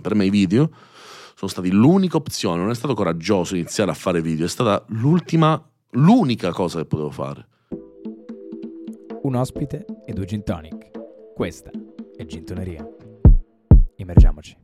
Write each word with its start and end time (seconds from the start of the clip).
per 0.00 0.14
me 0.14 0.24
i 0.24 0.30
video 0.30 0.70
sono 1.34 1.50
stati 1.50 1.70
l'unica 1.70 2.18
opzione, 2.18 2.60
non 2.60 2.70
è 2.70 2.74
stato 2.74 2.94
coraggioso 2.94 3.54
iniziare 3.54 3.90
a 3.90 3.94
fare 3.94 4.20
video, 4.20 4.44
è 4.44 4.48
stata 4.48 4.84
l'ultima, 4.88 5.62
l'unica 5.92 6.52
cosa 6.52 6.78
che 6.78 6.84
potevo 6.84 7.10
fare. 7.10 7.46
Un 9.22 9.34
ospite 9.34 9.86
e 10.06 10.12
due 10.12 10.26
gin 10.26 10.42
tonic. 10.42 10.90
Questa 11.34 11.70
è 12.16 12.26
Gintoneria. 12.26 12.86
Immergiamoci. 13.96 14.56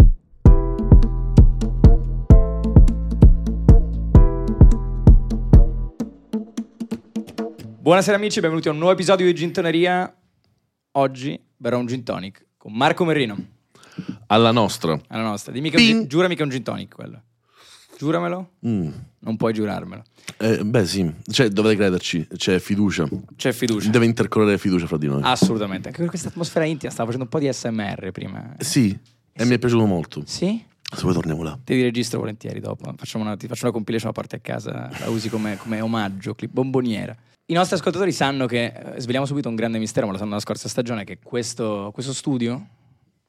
Buonasera 7.86 8.16
amici, 8.16 8.40
benvenuti 8.40 8.68
a 8.68 8.72
un 8.72 8.78
nuovo 8.78 8.92
episodio 8.92 9.24
di 9.24 9.34
Gintoneria. 9.34 10.14
Oggi 10.92 11.40
berrò 11.56 11.78
un 11.78 11.86
gin 11.86 12.02
tonic 12.02 12.46
con 12.58 12.74
Marco 12.74 13.04
Merrino. 13.04 13.55
Alla 14.26 14.50
nostra. 14.50 14.98
Alla 15.08 15.22
nostra. 15.22 15.52
Dimmi 15.52 15.70
che 15.70 15.92
un 15.92 16.06
giurami 16.06 16.34
che 16.34 16.40
è 16.40 16.44
un 16.44 16.50
gin 16.50 16.62
tonic 16.62 16.94
quello. 16.94 17.22
Giuramelo? 17.98 18.50
Mm. 18.66 18.90
Non 19.20 19.36
puoi 19.36 19.52
giurarmelo. 19.52 20.02
Eh, 20.38 20.64
beh 20.64 20.86
sì, 20.86 21.10
cioè, 21.30 21.48
dovete 21.48 21.76
crederci, 21.76 22.26
c'è 22.36 22.58
fiducia. 22.58 23.08
C'è 23.36 23.52
fiducia. 23.52 23.88
Deve 23.88 24.04
intercorrere 24.04 24.58
fiducia 24.58 24.86
fra 24.86 24.98
di 24.98 25.06
noi. 25.06 25.22
Assolutamente. 25.24 25.88
Anche 25.88 26.00
per 26.00 26.10
questa 26.10 26.28
atmosfera 26.28 26.64
intima. 26.66 26.92
Stavo 26.92 27.10
facendo 27.10 27.24
un 27.24 27.30
po' 27.30 27.38
di 27.38 27.50
SMR 27.50 28.10
prima. 28.12 28.54
Sì, 28.58 28.96
e 29.32 29.44
mi 29.44 29.54
è 29.54 29.58
piaciuto 29.58 29.86
molto. 29.86 30.22
Sì? 30.26 30.62
Se 30.94 31.02
vuoi 31.02 31.14
torniamo 31.14 31.42
là. 31.42 31.58
Ti 31.62 31.82
registro 31.82 32.20
volentieri 32.20 32.60
dopo. 32.60 32.92
Facciamo 32.96 33.24
una, 33.24 33.36
ti 33.36 33.46
faccio 33.46 33.64
una 33.64 33.72
compilation, 33.72 34.08
la 34.08 34.14
porti 34.14 34.34
a 34.36 34.40
casa, 34.40 34.90
la 35.00 35.08
usi 35.08 35.28
come, 35.28 35.56
come 35.56 35.80
omaggio, 35.80 36.34
clip 36.34 36.52
bomboniera. 36.52 37.16
I 37.46 37.54
nostri 37.54 37.76
ascoltatori 37.76 38.12
sanno 38.12 38.46
che, 38.46 38.66
eh, 38.66 39.00
sveliamo 39.00 39.26
subito 39.26 39.48
un 39.48 39.54
grande 39.54 39.78
mistero, 39.78 40.06
ma 40.06 40.12
lo 40.12 40.18
sanno 40.18 40.30
dalla 40.30 40.42
scorsa 40.42 40.68
stagione, 40.68 41.04
che 41.04 41.18
questo, 41.22 41.90
questo 41.92 42.12
studio 42.12 42.50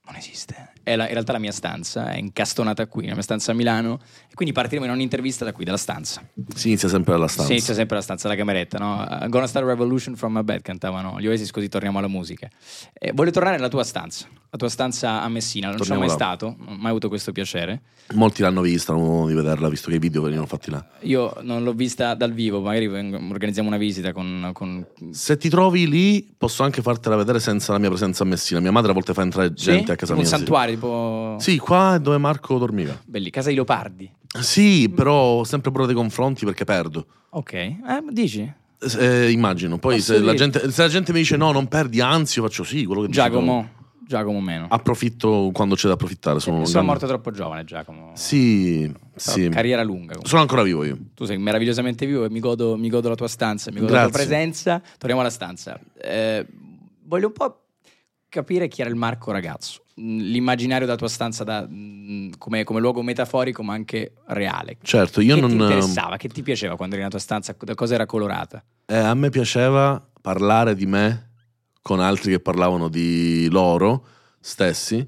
non 0.05 0.16
esiste. 0.16 0.73
È 0.87 0.95
la- 0.95 1.05
in 1.07 1.11
realtà 1.11 1.33
la 1.33 1.39
mia 1.39 1.51
stanza, 1.51 2.11
è 2.11 2.17
incastonata 2.17 2.87
qui, 2.87 3.07
la 3.07 3.13
mia 3.13 3.21
stanza 3.21 3.51
a 3.51 3.55
Milano, 3.55 3.99
e 4.31 4.33
quindi 4.35 4.53
partiremo 4.53 4.85
in 4.85 4.91
ogni 4.91 5.03
intervista 5.03 5.43
da 5.43 5.51
qui, 5.51 5.65
dalla 5.65 5.75
stanza. 5.75 6.25
Si 6.55 6.67
inizia 6.69 6.88
sempre 6.88 7.11
dalla 7.11 7.27
stanza. 7.27 7.47
Si 7.47 7.52
inizia 7.52 7.73
sempre 7.73 7.97
la 7.97 8.02
stanza, 8.02 8.29
la 8.29 8.35
cameretta, 8.35 8.77
no? 8.77 9.05
I'm 9.09 9.27
gonna 9.29 9.47
start 9.47 9.66
a 9.66 9.67
revolution 9.67 10.16
from 10.16 10.31
my 10.33 10.44
bed, 10.44 10.61
cantavano 10.61 11.19
gli 11.19 11.27
Oasis, 11.27 11.52
così 11.52 11.67
torniamo 11.67 11.97
alla 11.97 12.07
musica. 12.07 12.47
Eh, 12.94 13.11
voglio 13.13 13.31
tornare 13.31 13.57
nella 13.57 13.67
tua 13.67 13.83
stanza, 13.83 14.27
la 14.49 14.57
tua 14.57 14.69
stanza 14.69 15.21
a 15.21 15.27
Messina, 15.27 15.67
non 15.67 15.77
ci 15.77 15.83
sono 15.83 15.99
mai 15.99 16.07
Torniamo 16.07 16.35
stato, 16.38 16.55
non 16.66 16.75
ho 16.75 16.77
mai 16.79 16.89
avuto 16.91 17.09
questo 17.09 17.33
piacere. 17.33 17.81
Molti 18.13 18.41
l'hanno 18.41 18.61
vista, 18.61 18.94
non 18.94 19.01
avevano 19.01 19.27
di 19.27 19.33
vederla, 19.33 19.67
visto 19.67 19.89
che 19.89 19.95
i 19.97 19.99
video 19.99 20.22
venivano 20.22 20.47
fatti 20.47 20.72
là. 20.72 20.85
Io 21.01 21.35
non 21.41 21.63
l'ho 21.63 21.73
vista 21.73 22.13
dal 22.13 22.31
vivo, 22.31 22.61
magari 22.61 22.88
organizziamo 22.88 23.67
una 23.67 23.75
visita 23.77 24.13
con... 24.13 24.51
con- 24.53 24.85
Se 25.11 25.35
ti 25.35 25.49
trovi 25.49 25.89
lì, 25.89 26.33
posso 26.38 26.63
anche 26.63 26.81
fartela 26.81 27.17
vedere 27.17 27.41
senza 27.41 27.73
la 27.73 27.79
mia 27.79 27.89
presenza 27.89 28.23
a 28.23 28.25
Messina. 28.25 28.61
Mia 28.61 28.72
madre 28.72 28.91
a 28.91 28.94
volte 28.94 29.13
fa 29.13 29.23
entrare 29.23 29.51
gente 29.51 29.85
Sì? 29.88 29.91
a 29.91 29.95
casa 29.97 30.13
Tipo 30.13 30.22
mia. 30.22 30.22
Un 30.22 30.25
santuario, 30.38 30.77
tipo... 30.80 31.36
Sì, 31.39 31.58
qua 31.58 31.95
è 31.95 32.00
dove 32.00 32.17
Marco 32.17 32.58
dormiva. 32.58 32.97
Belli, 33.06 33.30
casa 33.30 33.50
di 33.50 33.56
leopardi. 33.56 34.11
Sì, 34.39 34.89
però 34.89 35.39
ho 35.39 35.44
sempre 35.44 35.72
paura 35.72 35.86
dei 35.88 35.95
confronti 35.95 36.45
perché 36.45 36.64
perdo. 36.64 37.06
Ok, 37.31 37.53
eh, 37.53 37.78
dici? 38.11 38.52
Eh, 39.00 39.31
immagino. 39.31 39.80
Poi 39.80 39.95
Posso 39.95 40.14
se 40.14 40.19
la, 40.19 40.31
dire- 40.34 40.38
gente, 40.50 40.72
se 40.72 40.81
la 40.84 40.88
gente 40.88 41.11
mi 41.11 41.19
dice 41.19 41.36
no, 41.38 41.52
non 41.52 41.67
perdi, 41.67 42.00
anzi, 42.02 42.39
io 42.39 42.45
faccio 42.45 42.64
sì, 42.64 42.86
quello 42.86 43.02
che 43.02 43.08
dici. 43.08 43.19
Giacomo, 43.19 43.69
Giacomo 44.06 44.39
meno. 44.39 44.67
Approfitto 44.69 45.50
quando 45.52 45.73
c'è 45.75 45.88
da 45.88 45.95
approfittare. 45.95 46.39
Sono, 46.39 46.58
un 46.58 46.66
Sono 46.66 46.84
grande- 46.86 46.91
morto 46.91 47.08
troppo 47.08 47.31
giovane 47.36 47.64
Giacomo. 47.64 48.12
Sì, 48.14 48.88
Però 48.91 49.09
sì. 49.16 49.50
Carriera 49.50 49.81
lunga. 49.84 50.06
comunque. 50.14 50.30
Sono 50.30 50.41
ancora 50.41 50.62
vivo 50.62 50.84
io. 50.84 50.97
Tu 51.16 51.25
sei 51.25 51.38
meravigliosamente 51.39 52.06
vivo 52.06 52.25
e 52.25 52.30
mi 52.30 52.39
godo, 52.39 52.78
mi 52.78 52.89
godo 52.89 53.09
la 53.09 53.16
tua 53.16 53.28
stanza, 53.28 53.72
mi 53.72 53.80
godo 53.80 53.94
la 53.94 54.02
tua 54.02 54.09
Grazie. 54.12 54.28
presenza. 54.28 54.81
Torniamo 54.97 55.22
alla 55.22 55.31
stanza. 55.31 55.80
Eh, 56.00 56.45
voglio 57.06 57.28
un 57.28 57.34
po' 57.34 57.62
capire 58.30 58.67
chi 58.67 58.81
era 58.81 58.89
il 58.91 58.95
Marco 58.95 59.31
ragazzo. 59.31 59.81
Mm, 60.00 60.20
L'immaginario 60.20 60.86
della 60.86 60.98
tua 60.98 61.08
stanza 61.08 61.44
da, 61.44 61.67
mm, 61.67 62.31
come, 62.38 62.64
come 62.64 62.80
luogo 62.80 63.02
metaforico 63.02 63.64
ma 63.64 63.73
anche 63.73 64.14
reale. 64.28 64.78
Certo, 64.81 65.22
io 65.22 65.36
che 65.36 65.42
non. 65.42 65.50
ti 65.50 65.56
interessava? 65.56 66.17
Che 66.17 66.30
ti 66.30 66.44
piaceva 66.44 66.76
quando 66.76 66.95
eri 66.95 67.03
nella 67.03 67.16
tua 67.16 67.23
stanza? 67.23 67.56
Da 67.58 67.76
cosa 67.76 67.95
era 67.95 68.06
colorata? 68.06 68.64
Eh, 68.86 68.95
a 68.95 69.14
me 69.14 69.30
piaceva 69.30 70.06
parlare 70.22 70.75
di 70.75 70.86
me 70.86 71.30
con 71.81 72.00
altri 72.00 72.31
che 72.31 72.40
parlavano 72.40 72.90
di 72.90 73.47
loro 73.50 74.06
stessi. 74.40 75.06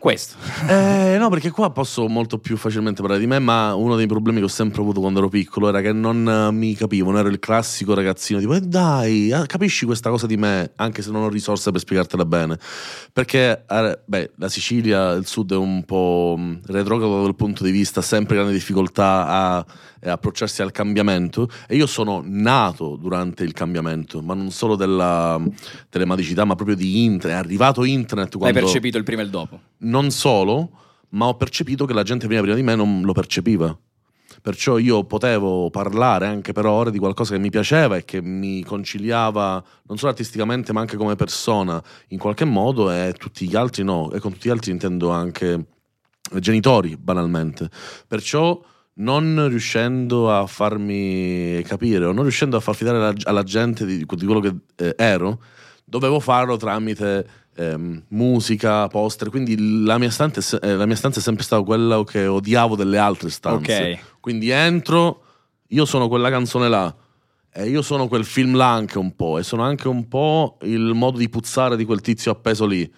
Questo. 0.00 0.36
Eh, 0.66 1.16
no, 1.18 1.28
perché 1.28 1.50
qua 1.50 1.70
posso 1.72 2.08
molto 2.08 2.38
più 2.38 2.56
facilmente 2.56 3.02
parlare 3.02 3.20
di 3.20 3.26
me, 3.26 3.38
ma 3.38 3.74
uno 3.74 3.96
dei 3.96 4.06
problemi 4.06 4.38
che 4.38 4.46
ho 4.46 4.48
sempre 4.48 4.80
avuto 4.80 4.98
quando 4.98 5.18
ero 5.18 5.28
piccolo 5.28 5.68
era 5.68 5.82
che 5.82 5.92
non 5.92 6.26
eh, 6.26 6.50
mi 6.52 6.74
capivo, 6.74 7.10
non 7.10 7.20
ero 7.20 7.28
il 7.28 7.38
classico 7.38 7.92
ragazzino 7.92 8.40
tipo, 8.40 8.54
eh 8.54 8.62
dai, 8.62 9.28
eh, 9.28 9.44
capisci 9.44 9.84
questa 9.84 10.08
cosa 10.08 10.26
di 10.26 10.38
me, 10.38 10.72
anche 10.76 11.02
se 11.02 11.10
non 11.10 11.24
ho 11.24 11.28
risorse 11.28 11.70
per 11.70 11.80
spiegartela 11.80 12.24
bene. 12.24 12.58
Perché, 13.12 13.66
eh, 13.68 14.00
beh, 14.02 14.30
la 14.36 14.48
Sicilia, 14.48 15.10
il 15.12 15.26
sud 15.26 15.52
è 15.52 15.56
un 15.56 15.84
po' 15.84 16.34
mh, 16.34 16.60
retrogrado 16.68 17.22
dal 17.22 17.36
punto 17.36 17.62
di 17.62 17.70
vista, 17.70 18.00
sempre 18.00 18.36
grande 18.36 18.54
difficoltà 18.54 19.26
a 19.26 19.66
eh, 20.00 20.10
approcciarsi 20.10 20.62
al 20.62 20.72
cambiamento 20.72 21.48
e 21.68 21.76
io 21.76 21.86
sono 21.86 22.22
nato 22.24 22.96
durante 22.96 23.44
il 23.44 23.52
cambiamento, 23.52 24.22
ma 24.22 24.34
non 24.34 24.50
solo 24.50 24.76
della 24.76 25.40
telematicità, 25.88 26.44
ma 26.44 26.54
proprio 26.54 26.76
di 26.76 27.04
internet, 27.04 27.36
è 27.36 27.38
arrivato 27.38 27.84
internet 27.84 28.34
Hai 28.34 28.40
quando... 28.40 28.60
percepito 28.60 28.98
il 28.98 29.04
prima 29.04 29.22
e 29.22 29.24
il 29.24 29.30
dopo. 29.30 29.60
Non 29.78 30.10
solo, 30.10 30.70
ma 31.10 31.26
ho 31.26 31.36
percepito 31.36 31.84
che 31.84 31.92
la 31.92 32.02
gente 32.02 32.26
prima, 32.26 32.40
prima 32.40 32.56
di 32.56 32.62
me 32.62 32.74
non 32.74 33.02
lo 33.02 33.12
percepiva. 33.12 33.76
Perciò 34.42 34.78
io 34.78 35.04
potevo 35.04 35.68
parlare 35.68 36.26
anche 36.26 36.52
per 36.52 36.64
ore 36.64 36.90
di 36.90 36.98
qualcosa 36.98 37.34
che 37.34 37.40
mi 37.40 37.50
piaceva 37.50 37.96
e 37.96 38.04
che 38.06 38.22
mi 38.22 38.62
conciliava 38.64 39.62
non 39.82 39.98
solo 39.98 40.12
artisticamente 40.12 40.72
ma 40.72 40.80
anche 40.80 40.96
come 40.96 41.14
persona 41.14 41.82
in 42.08 42.18
qualche 42.18 42.46
modo 42.46 42.90
e 42.90 43.12
tutti 43.18 43.46
gli 43.46 43.56
altri 43.56 43.82
no. 43.82 44.10
E 44.12 44.18
con 44.18 44.32
tutti 44.32 44.48
gli 44.48 44.52
altri 44.52 44.70
intendo 44.70 45.10
anche 45.10 45.66
genitori 46.38 46.96
banalmente. 46.96 47.68
Perciò 48.06 48.58
non 49.00 49.46
riuscendo 49.48 50.30
a 50.30 50.46
farmi 50.46 51.62
capire 51.66 52.04
o 52.04 52.12
non 52.12 52.22
riuscendo 52.22 52.56
a 52.56 52.60
far 52.60 52.74
fidare 52.74 52.98
la- 52.98 53.14
alla 53.24 53.42
gente 53.42 53.84
di, 53.84 53.98
di 53.98 54.04
quello 54.04 54.40
che 54.40 54.54
eh, 54.76 54.94
ero, 54.96 55.40
dovevo 55.84 56.20
farlo 56.20 56.56
tramite 56.56 57.26
ehm, 57.56 58.04
musica, 58.08 58.86
poster. 58.88 59.28
Quindi 59.30 59.84
la 59.84 59.98
mia, 59.98 60.10
stanza 60.10 60.40
è, 60.40 60.42
se- 60.42 60.58
eh, 60.62 60.76
la 60.76 60.86
mia 60.86 60.96
stanza 60.96 61.18
è 61.18 61.22
sempre 61.22 61.44
stata 61.44 61.62
quella 61.62 62.02
che 62.04 62.26
odiavo 62.26 62.76
delle 62.76 62.98
altre 62.98 63.30
stanze. 63.30 63.92
Ok. 63.92 63.98
Quindi 64.20 64.50
entro, 64.50 65.22
io 65.68 65.84
sono 65.84 66.08
quella 66.08 66.30
canzone 66.30 66.68
là. 66.68 66.94
E 67.52 67.68
io 67.68 67.82
sono 67.82 68.06
quel 68.06 68.24
film 68.24 68.54
là 68.54 68.70
anche 68.72 68.98
un 68.98 69.16
po'. 69.16 69.38
E 69.38 69.42
sono 69.42 69.62
anche 69.62 69.88
un 69.88 70.06
po' 70.08 70.58
il 70.62 70.92
modo 70.94 71.18
di 71.18 71.28
puzzare 71.28 71.76
di 71.76 71.84
quel 71.84 72.00
tizio 72.00 72.30
appeso 72.30 72.64
lì. 72.66 72.88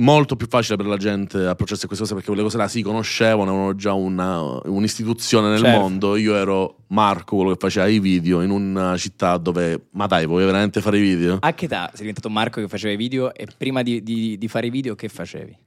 Molto 0.00 0.36
più 0.36 0.46
facile 0.48 0.76
per 0.76 0.86
la 0.86 0.96
gente 0.96 1.44
approcciarsi 1.44 1.84
a 1.84 1.88
queste 1.88 2.04
cose 2.04 2.14
perché 2.14 2.28
quelle 2.28 2.44
cose 2.44 2.56
là 2.56 2.68
si 2.68 2.82
conoscevano, 2.82 3.50
avevano 3.50 3.74
già 3.74 3.94
una- 3.94 4.60
un'istituzione 4.64 5.48
nel 5.50 5.58
Certo. 5.58 5.80
mondo. 5.80 6.14
Io 6.16 6.36
ero 6.36 6.84
Marco, 6.88 7.34
quello 7.34 7.50
che 7.50 7.56
faceva 7.58 7.88
i 7.88 7.98
video 7.98 8.40
in 8.42 8.50
una 8.50 8.96
città 8.96 9.36
dove, 9.38 9.86
ma 9.92 10.06
dai, 10.06 10.24
vuoi 10.26 10.44
veramente 10.44 10.80
fare 10.80 10.98
i 10.98 11.00
video? 11.00 11.38
A 11.40 11.52
che 11.52 11.64
età 11.64 11.86
sei 11.88 11.98
diventato 12.00 12.30
Marco 12.30 12.60
che 12.60 12.68
faceva 12.68 12.92
i 12.92 12.96
video 12.96 13.34
e 13.34 13.48
prima 13.58 13.82
di, 13.82 14.00
di- 14.04 14.38
di 14.38 14.46
fare 14.46 14.68
i 14.68 14.70
video 14.70 14.94
che 14.94 15.08
facevi? 15.08 15.58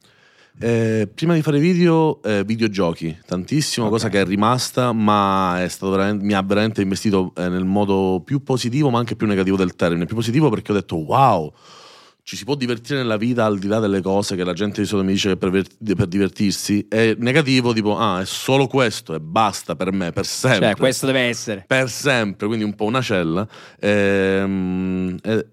Eh, 0.59 1.09
prima 1.13 1.33
di 1.33 1.41
fare 1.41 1.59
video, 1.59 2.21
eh, 2.23 2.45
videogiochi, 2.45 3.17
tantissimo, 3.25 3.87
Ok. 3.87 3.91
cosa 3.91 4.07
che 4.07 4.21
è 4.21 4.25
rimasta, 4.25 4.93
ma 4.93 5.61
è 5.61 5.67
stato 5.67 5.91
veramente- 5.91 6.23
mi 6.23 6.33
ha 6.33 6.41
veramente 6.41 6.81
investito 6.81 7.33
eh, 7.35 7.49
nel 7.49 7.65
modo 7.65 8.21
più 8.23 8.43
positivo, 8.43 8.89
ma 8.89 8.97
anche 8.99 9.17
più 9.17 9.27
negativo 9.27 9.57
del 9.57 9.75
termine. 9.75 10.05
Più 10.05 10.15
positivo 10.15 10.49
perché 10.49 10.71
ho 10.71 10.75
detto 10.75 10.95
wow. 10.95 11.51
Ci 12.31 12.37
si 12.37 12.45
può 12.45 12.55
divertire 12.55 12.99
nella 12.99 13.17
vita 13.17 13.43
al 13.43 13.59
di 13.59 13.67
là 13.67 13.79
delle 13.79 13.99
cose 14.01 14.37
che 14.37 14.45
la 14.45 14.53
gente 14.53 14.79
di 14.79 14.87
solito 14.87 15.05
mi 15.05 15.15
dice 15.15 15.27
che 15.31 15.35
per, 15.35 15.51
per 15.51 16.07
divertirsi. 16.07 16.87
E 16.87 17.17
negativo, 17.19 17.73
tipo, 17.73 17.97
ah, 17.97 18.21
è 18.21 18.25
solo 18.25 18.67
questo 18.67 19.13
e 19.13 19.19
basta 19.19 19.75
per 19.75 19.91
me, 19.91 20.13
per 20.13 20.25
sempre. 20.25 20.67
Cioè, 20.67 20.75
questo 20.77 21.07
deve 21.07 21.23
essere. 21.23 21.65
Per 21.67 21.89
sempre, 21.89 22.47
quindi 22.47 22.63
un 22.63 22.73
po' 22.73 22.85
una 22.85 23.01
cella. 23.01 23.45
Ehm, 23.81 25.17
eh, 25.21 25.45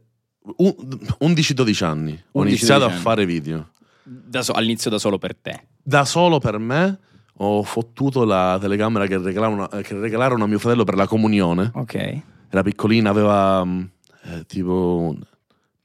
un- 0.58 0.74
11-12 1.18 1.82
anni. 1.82 2.12
Ho 2.30 2.42
11-12 2.42 2.46
iniziato 2.46 2.84
a 2.84 2.90
anni. 2.90 3.00
fare 3.00 3.26
video. 3.26 3.70
Da 4.04 4.42
so- 4.42 4.52
all'inizio 4.52 4.88
da 4.88 4.98
solo 5.00 5.18
per 5.18 5.34
te. 5.34 5.60
Da 5.82 6.04
solo 6.04 6.38
per 6.38 6.58
me 6.58 6.96
ho 7.38 7.64
fottuto 7.64 8.22
la 8.24 8.56
telecamera 8.60 9.08
che 9.08 9.18
regalarono, 9.18 9.68
eh, 9.68 9.82
che 9.82 9.98
regalarono 9.98 10.44
a 10.44 10.46
mio 10.46 10.60
fratello 10.60 10.84
per 10.84 10.94
la 10.94 11.08
comunione. 11.08 11.72
Ok. 11.74 12.20
Era 12.48 12.62
piccolina, 12.62 13.10
aveva 13.10 13.64
mm, 13.64 13.82
eh, 14.26 14.44
tipo 14.46 14.98
un 15.10 15.18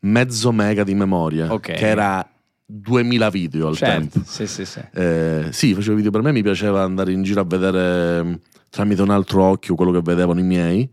mezzo 0.04 0.52
mega 0.52 0.84
di 0.84 0.94
memoria. 0.96 1.52
Ok. 1.52 1.74
Che 1.74 1.88
era 1.88 2.28
2000 2.66 3.30
video 3.30 3.68
al 3.68 3.76
Certo. 3.76 3.94
tempo. 3.94 4.22
Sì, 4.30 4.48
sì, 4.48 4.66
sì. 4.66 4.82
Eh, 4.94 5.48
sì, 5.52 5.74
facevo 5.74 5.96
video 5.96 6.12
per 6.12 6.22
me, 6.22 6.32
mi 6.32 6.42
piaceva 6.42 6.84
andare 6.84 7.12
in 7.12 7.24
giro 7.24 7.42
a 7.42 7.46
vedere 7.46 8.24
mm, 8.24 8.34
tramite 8.70 9.02
un 9.02 9.10
altro 9.10 9.44
occhio 9.44 9.76
quello 9.76 9.92
che 9.92 10.02
vedevano 10.02 10.40
i 10.40 10.44
miei. 10.44 10.90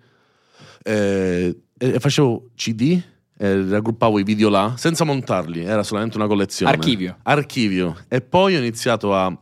Eh, 0.82 1.56
e 1.78 1.88
e 1.92 1.98
facevo 1.98 2.50
CD, 2.54 3.00
eh, 3.38 3.68
raggruppavo 3.68 4.18
i 4.18 4.22
video 4.22 4.48
là, 4.50 4.74
senza 4.76 5.04
montarli, 5.04 5.64
era 5.64 5.82
solamente 5.82 6.16
una 6.16 6.26
collezione. 6.26 6.72
Archivio. 6.72 7.16
Archivio. 7.22 7.96
E 8.08 8.20
poi 8.20 8.54
ho 8.54 8.58
iniziato 8.58 9.14
a 9.14 9.34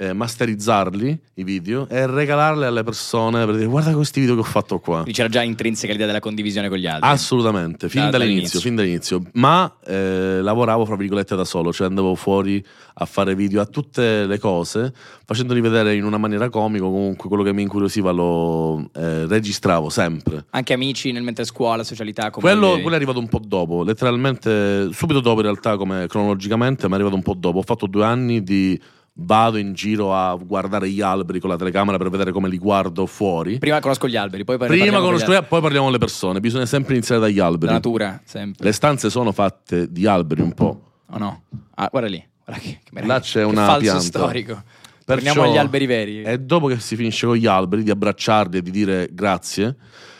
eh, 0.00 0.12
masterizzarli 0.12 1.18
i 1.34 1.42
video 1.42 1.88
e 1.88 2.06
regalarli 2.06 2.64
alle 2.64 2.84
persone 2.84 3.44
per 3.44 3.56
dire 3.56 3.66
guarda 3.66 3.92
questi 3.92 4.20
video 4.20 4.34
che 4.34 4.40
ho 4.40 4.44
fatto 4.44 4.78
qua. 4.78 4.94
Quindi 4.96 5.12
c'era 5.12 5.28
già 5.28 5.42
intrinseca 5.42 5.90
l'idea 5.90 6.06
della 6.06 6.20
condivisione 6.20 6.68
con 6.68 6.78
gli 6.78 6.86
altri. 6.86 7.08
Assolutamente, 7.08 7.88
fin 7.88 8.02
Da- 8.02 8.10
dall'inizio, 8.10 8.60
dall'inizio. 8.60 8.60
fin 8.60 8.74
dall'inizio. 8.76 9.22
Ma 9.34 9.76
eh, 9.84 10.40
lavoravo 10.40 10.84
fra 10.84 10.94
virgolette 10.94 11.34
da 11.34 11.44
solo, 11.44 11.72
cioè 11.72 11.88
andavo 11.88 12.14
fuori 12.14 12.64
a 13.00 13.04
fare 13.06 13.34
video 13.34 13.60
a 13.60 13.66
tutte 13.66 14.26
le 14.26 14.38
cose, 14.38 14.92
facendoli 15.24 15.60
vedere 15.60 15.94
in 15.96 16.04
una 16.04 16.18
maniera 16.18 16.48
comica, 16.48 16.84
comunque 16.84 17.28
quello 17.28 17.42
che 17.42 17.52
mi 17.52 17.62
incuriosiva 17.62 18.12
lo 18.12 18.90
eh, 18.94 19.26
registravo 19.26 19.88
sempre. 19.88 20.46
Anche 20.50 20.74
amici 20.74 21.10
nel 21.10 21.22
mentre 21.24 21.44
scuola, 21.44 21.82
socialità, 21.82 22.30
come 22.30 22.48
Quello, 22.48 22.74
quello 22.74 22.92
è 22.92 22.94
arrivato 22.94 23.18
un 23.18 23.28
po' 23.28 23.40
dopo, 23.44 23.82
letteralmente 23.82 24.92
subito 24.92 25.20
dopo 25.20 25.40
in 25.40 25.46
realtà 25.46 25.76
come 25.76 26.06
cronologicamente, 26.06 26.86
ma 26.86 26.92
è 26.92 26.94
arrivato 26.94 27.16
un 27.16 27.22
po' 27.22 27.34
dopo. 27.34 27.58
Ho 27.58 27.62
fatto 27.62 27.86
due 27.86 28.04
anni 28.04 28.42
di 28.42 28.80
vado 29.20 29.56
in 29.56 29.72
giro 29.72 30.14
a 30.14 30.36
guardare 30.36 30.88
gli 30.88 31.00
alberi 31.00 31.40
con 31.40 31.50
la 31.50 31.56
telecamera 31.56 31.98
per 31.98 32.08
vedere 32.08 32.30
come 32.32 32.48
li 32.48 32.58
guardo 32.58 33.04
fuori. 33.06 33.58
Prima 33.58 33.80
conosco 33.80 34.06
gli 34.08 34.16
alberi, 34.16 34.44
poi 34.44 34.56
ne 34.58 34.66
Prima 34.66 34.84
parliamo 34.84 34.98
con 35.04 35.06
gli 35.08 35.12
conosco, 35.18 35.32
altri. 35.36 35.48
poi 35.48 35.60
parliamo 35.60 35.86
delle 35.86 35.98
persone, 35.98 36.40
bisogna 36.40 36.66
sempre 36.66 36.94
iniziare 36.94 37.20
dagli 37.20 37.38
alberi. 37.38 37.66
La 37.66 37.72
natura, 37.72 38.20
sempre. 38.24 38.64
Le 38.64 38.72
stanze 38.72 39.10
sono 39.10 39.32
fatte 39.32 39.90
di 39.90 40.06
alberi 40.06 40.40
un 40.42 40.52
po'. 40.52 40.82
O 41.10 41.18
no? 41.18 41.42
Ah, 41.74 41.88
guarda 41.90 42.08
lì. 42.08 42.24
Guarda 42.44 42.62
che, 42.62 42.80
che. 42.84 43.06
Là 43.06 43.20
c'è 43.20 43.40
Che 43.40 43.44
una 43.46 43.64
falso 43.66 43.80
pianta. 43.80 44.00
storico. 44.00 44.62
Perciò- 45.04 45.24
Torniamo 45.32 45.42
agli 45.50 45.58
alberi 45.58 45.86
veri. 45.86 46.22
E 46.22 46.38
dopo 46.38 46.66
che 46.68 46.78
si 46.78 46.94
finisce 46.94 47.26
con 47.26 47.36
gli 47.36 47.46
alberi, 47.46 47.82
di 47.82 47.90
abbracciarli 47.90 48.58
e 48.58 48.62
di 48.62 48.70
dire 48.70 49.08
grazie, 49.10 49.74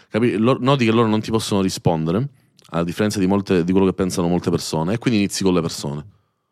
capi- 0.09 0.37
noti 0.39 0.85
che 0.87 0.91
loro 0.91 1.07
non 1.09 1.21
ti 1.21 1.31
possono 1.31 1.61
rispondere, 1.61 2.27
a 2.71 2.83
differenza 2.83 3.19
di, 3.19 3.27
molte- 3.27 3.65
di 3.65 3.71
quello 3.73 3.87
che 3.87 3.93
pensano 3.93 4.29
molte 4.29 4.51
persone, 4.51 4.95
e 4.95 4.99
quindi 4.99 5.21
inizi 5.21 5.43
con 5.45 5.53
le 5.55 5.61
persone. 5.61 6.05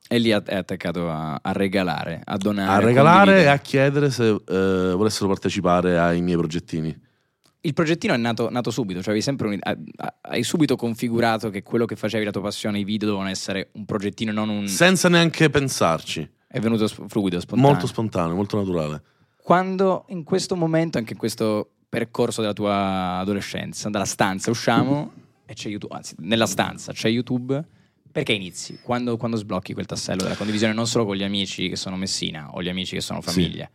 E 0.08 0.19
lì 0.19 0.29
è 0.29 0.35
attaccato 0.35 1.11
a, 1.11 1.38
a 1.43 1.53
regalare, 1.53 2.20
a 2.25 2.37
donare. 2.37 2.82
a 2.82 2.87
regalare 2.87 3.43
e 3.43 3.47
a 3.47 3.58
chiedere 3.58 4.11
se 4.11 4.29
eh, 4.29 4.93
volessero 4.94 5.26
partecipare 5.26 5.99
ai 5.99 6.20
miei 6.23 6.37
progettini. 6.37 6.97
Il 7.62 7.73
progettino 7.73 8.14
è 8.14 8.17
nato, 8.17 8.49
nato 8.49 8.70
subito, 8.70 9.03
cioè 9.03 9.19
un- 9.26 9.58
ha- 9.61 9.76
ha- 9.97 10.14
hai 10.23 10.44
subito 10.44 10.76
configurato 10.76 11.50
che 11.50 11.64
quello 11.64 11.85
che 11.85 11.97
facevi, 11.97 12.25
la 12.25 12.31
tua 12.31 12.43
passione, 12.43 12.79
i 12.79 12.85
video 12.85 13.08
dovevano 13.08 13.31
essere 13.31 13.70
un 13.73 13.85
progettino 13.85 14.31
e 14.31 14.35
non 14.35 14.49
un... 14.49 14.69
Senza 14.69 15.08
neanche 15.08 15.50
pensarci. 15.50 16.31
È 16.47 16.61
venuto 16.61 16.87
fluido, 16.87 17.41
spontaneo. 17.41 17.73
Molto 17.73 17.87
spontaneo, 17.88 18.35
molto 18.37 18.56
naturale. 18.56 19.02
Quando 19.43 20.05
in 20.11 20.23
questo 20.23 20.55
momento, 20.55 20.99
anche 20.99 21.14
in 21.14 21.19
questo 21.19 21.70
percorso 21.88 22.41
della 22.41 22.52
tua 22.52 23.19
adolescenza, 23.19 23.91
dalla 23.91 24.05
stanza 24.05 24.50
usciamo 24.50 25.12
e 25.44 25.55
c'è 25.55 25.69
YouTube, 25.69 25.94
anzi 25.94 26.14
nella 26.19 26.47
stanza 26.47 26.93
c'è 26.93 27.09
YouTube, 27.09 27.64
perché 28.16 28.32
inizi? 28.32 28.78
Quando, 28.80 29.18
quando 29.18 29.36
sblocchi 29.36 29.74
quel 29.74 29.84
tassello 29.84 30.22
della 30.22 30.36
condivisione 30.36 30.72
non 30.72 30.86
solo 30.86 31.04
con 31.04 31.16
gli 31.16 31.22
amici 31.22 31.68
che 31.68 31.76
sono 31.76 31.98
Messina 31.98 32.48
o 32.54 32.62
gli 32.62 32.68
amici 32.70 32.94
che 32.94 33.02
sono 33.02 33.20
famiglia? 33.20 33.68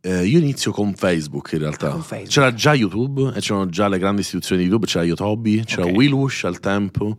Eh, 0.00 0.26
io 0.26 0.38
inizio 0.38 0.72
con 0.72 0.94
Facebook 0.94 1.52
in 1.52 1.60
realtà. 1.60 1.92
Ah, 1.92 2.00
Facebook. 2.00 2.28
C'era 2.28 2.52
già 2.52 2.74
YouTube 2.74 3.32
e 3.36 3.38
c'erano 3.38 3.68
già 3.68 3.86
le 3.86 3.98
grandi 3.98 4.22
istituzioni 4.22 4.62
di 4.62 4.66
YouTube, 4.66 4.86
c'era 4.90 5.04
Yotobi, 5.04 5.62
c'era 5.64 5.84
Ok. 5.86 5.92
Willush 5.92 6.42
al 6.42 6.58
tempo, 6.58 7.18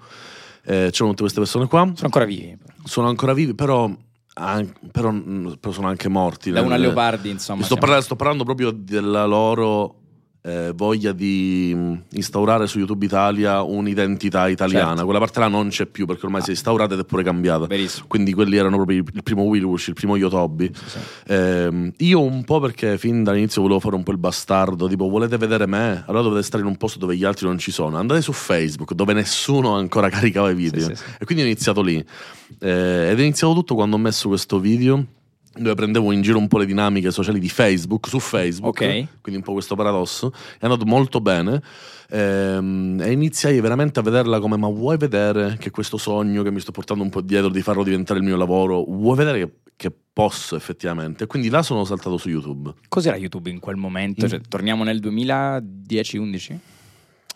eh, 0.66 0.90
c'erano 0.92 1.12
tutte 1.12 1.22
queste 1.22 1.40
persone 1.40 1.68
qua. 1.68 1.84
Sono 1.86 1.96
ancora 2.02 2.26
vivi. 2.26 2.58
Sono 2.84 3.08
ancora 3.08 3.32
vivi, 3.34 3.56
però, 3.56 3.90
an- 4.34 4.74
però, 4.92 5.12
mm, 5.14 5.54
però 5.62 5.74
sono 5.74 5.88
anche 5.88 6.10
morti. 6.10 6.52
Da 6.52 6.60
una 6.60 6.76
Leopardi, 6.76 7.30
insomma. 7.30 7.64
sto, 7.64 7.76
parlando, 7.78 8.04
sto 8.04 8.16
parlando 8.18 8.44
proprio 8.44 8.72
della 8.72 9.26
loro 9.26 9.96
eh, 10.42 10.72
voglia 10.74 11.12
di 11.12 11.74
mm, 11.76 11.94
instaurare 12.12 12.66
su 12.68 12.78
YouTube 12.78 13.06
Italia 13.06 13.62
un'identità 13.62 14.48
italiana. 14.48 14.88
Certo. 14.88 15.04
Quella 15.04 15.20
parte 15.20 15.40
là 15.40 15.48
non 15.48 15.70
c'è 15.70 15.86
più 15.86 16.06
perché 16.06 16.26
ormai 16.26 16.42
si 16.42 16.48
è 16.48 16.52
instaurata 16.52 16.94
ed 16.94 17.02
è 17.02 17.04
pure 17.04 17.24
cambiata. 17.24 17.66
Verissimo. 17.68 18.06
Quindi 18.08 18.34
quelli 18.34 18.56
erano 18.56 18.78
proprio 18.78 18.98
il 19.00 19.24
primo 19.24 19.44
Willush, 19.44 19.88
il 19.88 19.94
primo 19.94 20.16
Yotobi. 20.16 20.72
Sì, 20.74 20.90
sì. 20.90 20.98
Ehm, 21.28 21.92
io 21.98 22.22
un 22.22 22.44
po' 22.44 22.60
perché 22.60 22.98
fin 22.98 23.24
dall'inizio 23.24 23.62
volevo 23.62 23.80
fare 23.80 23.96
un 23.96 24.04
po' 24.04 24.12
il 24.12 24.18
bastardo, 24.18 24.88
tipo 24.88 25.10
volete 25.10 25.38
vedere 25.38 25.66
me? 25.66 26.04
Allora 26.08 26.24
dovete 26.24 26.44
stare 26.44 26.64
in 26.64 26.70
un 26.70 26.78
posto 26.78 27.00
dove 27.00 27.16
gli 27.16 27.26
altri 27.26 27.46
non 27.46 27.58
ci 27.58 27.72
sono. 27.72 27.98
Andate 27.98 28.22
su 28.22 28.32
Facebook 28.32 28.94
dove 28.94 29.14
nessuno 29.14 29.76
ancora 29.76 30.08
caricava 30.10 30.50
i 30.50 30.56
video. 30.56 30.88
Sì, 30.88 30.96
sì. 30.96 31.04
E 31.20 31.26
quindi 31.26 31.44
ho 31.44 31.48
iniziato 31.48 31.82
lì. 31.82 31.98
Eh, 32.60 33.10
ed 33.12 33.20
è 33.20 33.22
iniziato 33.22 33.54
tutto 33.54 33.76
quando 33.76 33.96
ho 33.96 34.00
messo 34.00 34.30
questo 34.30 34.60
video 34.60 35.06
dove 35.60 35.76
prendevo 35.76 36.12
in 36.12 36.22
giro 36.22 36.38
un 36.38 36.48
po' 36.48 36.58
le 36.58 36.66
dinamiche 36.66 37.12
sociali 37.12 37.40
di 37.40 37.50
Facebook 37.50 38.08
su 38.08 38.20
Facebook, 38.20 38.80
Ok. 38.82 39.08
quindi 39.22 39.36
un 39.40 39.42
po' 39.44 39.54
questo 39.54 39.76
paradosso. 39.76 40.32
È 40.60 40.66
andato 40.66 40.86
molto 40.86 41.22
bene. 41.22 41.62
Ehm, 42.12 43.00
e 43.02 43.12
iniziai 43.12 43.60
veramente 43.60 44.00
a 44.00 44.04
vederla 44.04 44.40
come: 44.40 44.58
ma 44.58 44.68
vuoi 44.68 44.98
vedere 44.98 45.58
che 45.60 45.70
questo 45.70 45.98
sogno 45.98 46.42
che 46.44 46.52
mi 46.52 46.60
sto 46.60 46.72
portando 46.72 47.04
un 47.04 47.10
po' 47.10 47.22
dietro 47.22 47.50
di 47.50 47.62
farlo 47.62 47.84
diventare 47.84 48.20
il 48.20 48.26
mio 48.26 48.36
lavoro, 48.38 48.84
vuoi 48.84 49.16
vedere 49.18 49.40
che, 49.46 49.52
che 49.76 49.92
posso 50.12 50.56
effettivamente? 50.56 51.28
Quindi 51.28 51.50
là 51.50 51.62
sono 51.62 51.84
saltato 51.86 52.18
su 52.18 52.30
YouTube. 52.30 52.74
Cos'era 52.88 53.16
YouTube 53.16 53.50
in 53.50 53.60
quel 53.60 53.76
momento? 53.76 54.26
In- 54.26 54.32
Cioè, 54.32 54.42
torniamo 54.48 54.84
nel 54.84 55.00
2010-11? 55.00 56.58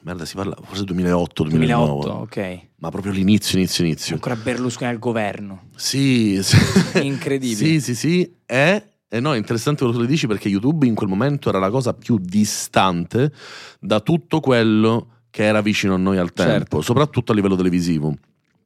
Merda, 0.04 0.26
si 0.26 0.36
parla 0.36 0.56
forse 0.62 0.84
2008, 0.84 1.44
2009. 1.44 1.86
2008, 1.88 2.10
ok. 2.22 2.60
Ma 2.80 2.90
proprio 2.90 3.14
l'inizio, 3.14 3.58
inizio, 3.58 3.86
inizio. 3.86 4.16
Ancora 4.16 4.36
Berlusconi 4.36 4.90
al 4.90 5.00
governo. 5.00 5.64
Sì, 5.76 6.40
sì. 6.44 6.58
Incredibile. 7.06 7.56
Sì, 7.56 7.80
sì, 7.80 7.96
sì. 7.96 8.36
E, 8.46 8.84
e 9.08 9.20
no, 9.22 9.34
è 9.34 9.38
interessante 9.38 9.78
quello 9.80 9.94
che 9.94 10.00
tu 10.00 10.04
le 10.06 10.12
dici 10.12 10.28
perché 10.28 10.50
YouTube 10.50 10.86
in 10.86 10.94
quel 10.96 11.08
momento 11.08 11.48
era 11.48 11.60
la 11.60 11.70
cosa 11.70 11.94
più 11.94 12.18
distante 12.20 13.32
da 13.80 14.02
tutto 14.02 14.42
quello 14.42 15.08
che 15.30 15.44
era 15.46 15.62
vicino 15.62 15.94
a 15.94 15.98
noi 15.98 16.18
al 16.18 16.34
tempo, 16.34 16.52
Certo. 16.52 16.82
soprattutto 16.82 17.32
a 17.32 17.36
livello 17.36 17.56
televisivo. 17.56 18.14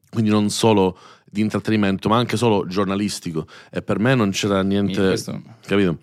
Quindi 0.10 0.32
non 0.32 0.50
solo 0.50 0.98
di 1.30 1.42
intrattenimento, 1.42 2.10
ma 2.10 2.18
anche 2.18 2.36
solo 2.36 2.66
giornalistico. 2.66 3.46
E 3.70 3.84
per 3.84 4.00
me 4.00 4.16
non 4.16 4.32
c'era 4.32 4.64
niente. 4.64 5.16
Capito? 5.66 6.00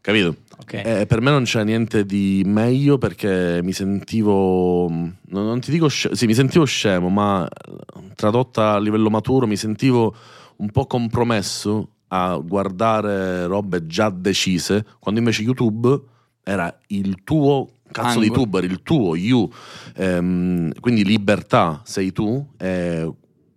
Capito? 0.00 0.36
Ok. 0.60 0.72
Eh, 0.84 1.06
per 1.06 1.20
me 1.20 1.30
non 1.30 1.44
c'era 1.44 1.64
niente 1.64 2.04
di 2.04 2.42
meglio 2.46 2.98
perché 2.98 3.60
mi 3.62 3.72
sentivo, 3.72 4.88
non, 4.88 5.14
non 5.28 5.60
ti 5.60 5.70
dico 5.70 5.88
scemo, 5.88 6.14
sì, 6.14 6.26
mi 6.26 6.34
sentivo 6.34 6.64
scemo, 6.64 7.08
ma 7.08 7.46
eh, 7.48 8.12
tradotta 8.14 8.72
a 8.74 8.78
livello 8.78 9.10
maturo 9.10 9.46
mi 9.46 9.56
sentivo 9.56 10.14
un 10.56 10.70
po' 10.70 10.86
compromesso 10.86 11.88
a 12.08 12.36
guardare 12.36 13.46
robe 13.46 13.86
già 13.86 14.10
decise, 14.10 14.84
quando 14.98 15.20
invece 15.20 15.42
YouTube 15.42 16.00
era 16.42 16.76
il 16.88 17.22
tuo 17.24 17.68
cazzo 17.92 18.18
di 18.20 18.26
Angolo. 18.26 18.42
tuber, 18.44 18.64
il 18.64 18.82
tuo 18.82 19.14
you, 19.16 19.48
Ehm, 19.96 20.72
quindi 20.80 21.04
libertà 21.04 21.80
sei 21.84 22.12
tu. 22.12 22.44
eh, 22.58 23.08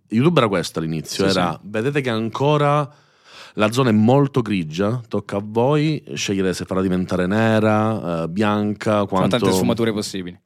YouTube 0.08 0.38
era 0.38 0.48
questo 0.48 0.78
all'inizio, 0.78 1.24
Sì, 1.28 1.30
era 1.36 1.58
sì. 1.60 1.68
vedete 1.68 2.00
che 2.00 2.10
ancora 2.10 2.88
la 3.54 3.70
zona 3.72 3.90
è 3.90 3.92
molto 3.92 4.42
grigia, 4.42 5.00
tocca 5.08 5.36
a 5.36 5.42
voi 5.44 6.02
scegliere 6.14 6.52
se 6.54 6.64
farla 6.64 6.82
diventare 6.82 7.26
nera, 7.26 8.22
eh, 8.24 8.28
bianca, 8.28 8.92
Sono 8.92 9.06
quanto... 9.06 9.38
tante 9.38 9.52
sfumature 9.54 9.92
possibili. 9.92 10.38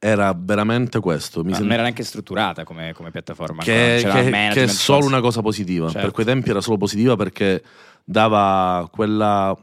Era 0.00 0.32
veramente 0.38 1.00
questo. 1.00 1.42
Mi 1.42 1.50
Ma 1.50 1.56
sen- 1.56 1.64
non 1.64 1.72
era 1.72 1.82
neanche 1.82 2.04
strutturata 2.04 2.62
come, 2.64 2.92
come 2.94 3.10
piattaforma. 3.10 3.62
che, 3.62 4.00
che- 4.02 4.30
che 4.52 4.62
è 4.62 4.66
solo 4.68 5.04
una 5.06 5.20
cosa 5.20 5.42
positiva. 5.42 5.86
Certo. 5.86 6.00
Per 6.00 6.10
quei 6.12 6.24
tempi 6.24 6.50
era 6.50 6.60
solo 6.60 6.76
positiva 6.76 7.16
perché 7.16 7.62
dava 8.04 8.88
quella. 8.92 9.56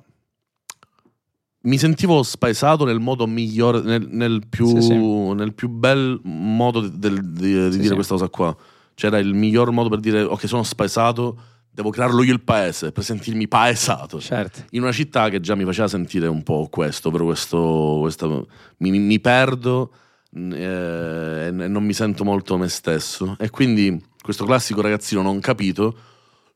Mi 1.61 1.77
sentivo 1.79 2.21
spaesato 2.21 2.85
nel 2.85 2.99
modo 2.99 3.25
migliore, 3.25 3.81
nel, 3.81 4.07
nel 4.11 4.41
più, 4.47 4.67
Sì, 4.67 4.81
sì. 4.81 4.93
nel 4.93 5.53
più 5.55 5.67
bel 5.69 6.19
modo 6.23 6.81
di, 6.81 6.99
del- 6.99 7.23
di- 7.31 7.53
di 7.69 7.71
Sì, 7.71 7.79
dire 7.79 7.95
questa 7.95 8.13
cosa 8.13 8.27
qua. 8.29 8.55
C'era 8.93 9.17
il 9.17 9.33
miglior 9.33 9.71
modo 9.71 9.89
per 9.89 9.99
dire: 9.99 10.21
Ok, 10.21 10.47
sono 10.47 10.61
spaesato, 10.63 11.37
devo 11.75 11.89
crearlo 11.89 12.23
io 12.23 12.31
il 12.31 12.41
paese 12.41 12.93
per 12.93 13.03
sentirmi 13.03 13.49
paesato. 13.49 14.21
Certo. 14.21 14.63
In 14.71 14.81
una 14.81 14.93
città 14.93 15.27
che 15.27 15.41
già 15.41 15.55
mi 15.55 15.65
faceva 15.65 15.89
sentire 15.89 16.27
un 16.27 16.41
po' 16.41 16.67
questo, 16.71 17.11
però 17.11 17.25
questo, 17.25 17.97
questo- 17.99 18.47
mi, 18.77 18.97
mi 18.97 19.19
perdo 19.19 19.91
mh, 20.31 20.53
eh, 20.53 21.47
e 21.47 21.51
non 21.67 21.83
mi 21.83 21.91
sento 21.91 22.23
molto 22.23 22.57
me 22.57 22.69
stesso. 22.69 23.35
E 23.37 23.49
quindi 23.49 24.01
questo 24.21 24.45
classico 24.45 24.79
ragazzino 24.79 25.21
non 25.21 25.41
capito, 25.41 25.97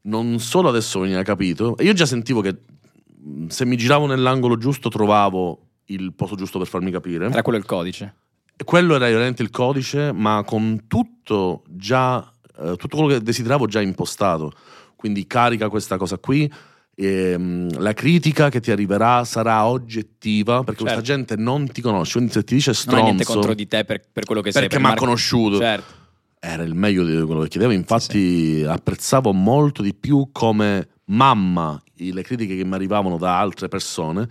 non 0.04 0.40
solo 0.40 0.70
adesso 0.70 1.02
veniva 1.02 1.22
capito, 1.24 1.76
e 1.76 1.84
io 1.84 1.94
già 1.94 2.06
sentivo 2.06 2.40
che 2.40 2.56
mh, 3.18 3.48
se 3.48 3.66
mi 3.66 3.76
giravo 3.76 4.06
nell'angolo 4.06 4.58
giusto 4.58 4.88
trovavo 4.88 5.66
il 5.88 6.14
posto 6.14 6.36
giusto 6.36 6.60
per 6.60 6.68
farmi 6.68 6.92
capire. 6.92 7.26
Era 7.26 7.42
quello 7.42 7.60
il 7.60 7.66
codice. 7.66 8.16
E 8.56 8.64
quello 8.64 8.96
era 8.96 9.08
veramente 9.10 9.44
il 9.44 9.50
codice, 9.50 10.14
ma 10.14 10.44
con 10.46 10.86
tutto 10.88 11.64
già, 11.68 12.20
eh, 12.58 12.76
tutto 12.78 12.96
quello 12.96 13.08
che 13.14 13.22
desideravo 13.22 13.68
già 13.68 13.82
impostato. 13.82 14.54
Quindi 15.00 15.25
carica 15.27 15.70
questa 15.70 15.96
cosa 15.96 16.18
qui. 16.18 16.51
ehm, 16.94 17.79
la 17.79 17.94
critica 17.94 18.50
che 18.50 18.60
ti 18.60 18.72
arriverà 18.72 19.24
sarà 19.24 19.65
oggettiva 19.65 20.58
perché 20.65 20.82
questa 20.82 21.01
Certo. 21.01 21.03
gente 21.06 21.36
non 21.41 21.65
ti 21.72 21.79
conosce. 21.79 22.13
Quindi 22.18 22.34
se 22.34 22.44
ti 22.44 22.56
dice 22.56 22.74
Non 22.88 22.96
hai 22.96 23.03
niente 23.03 23.24
stronzo, 23.24 23.39
contro 23.48 23.56
di 23.56 23.68
te 23.70 23.86
per, 23.86 24.01
per 24.12 24.25
quello 24.25 24.41
che 24.41 24.51
sei. 24.51 24.63
perché 24.63 24.75
per 24.77 24.86
mi 24.86 24.91
ha 24.91 24.98
conosciuto, 24.98 25.58
Certo. 25.60 25.94
era 26.41 26.63
il 26.63 26.75
meglio 26.75 27.06
di 27.06 27.25
quello 27.25 27.44
che 27.44 27.48
chiedevo. 27.48 27.72
Infatti, 27.72 28.65
apprezzavo 28.68 29.32
molto 29.32 29.82
di 29.82 29.94
più 29.94 30.27
come 30.34 30.89
mamma 31.06 31.82
le 31.96 32.22
critiche 32.22 32.58
che 32.58 32.65
mi 32.65 32.74
arrivavano 32.74 33.18
da 33.18 33.39
altre 33.39 33.70
persone 33.70 34.27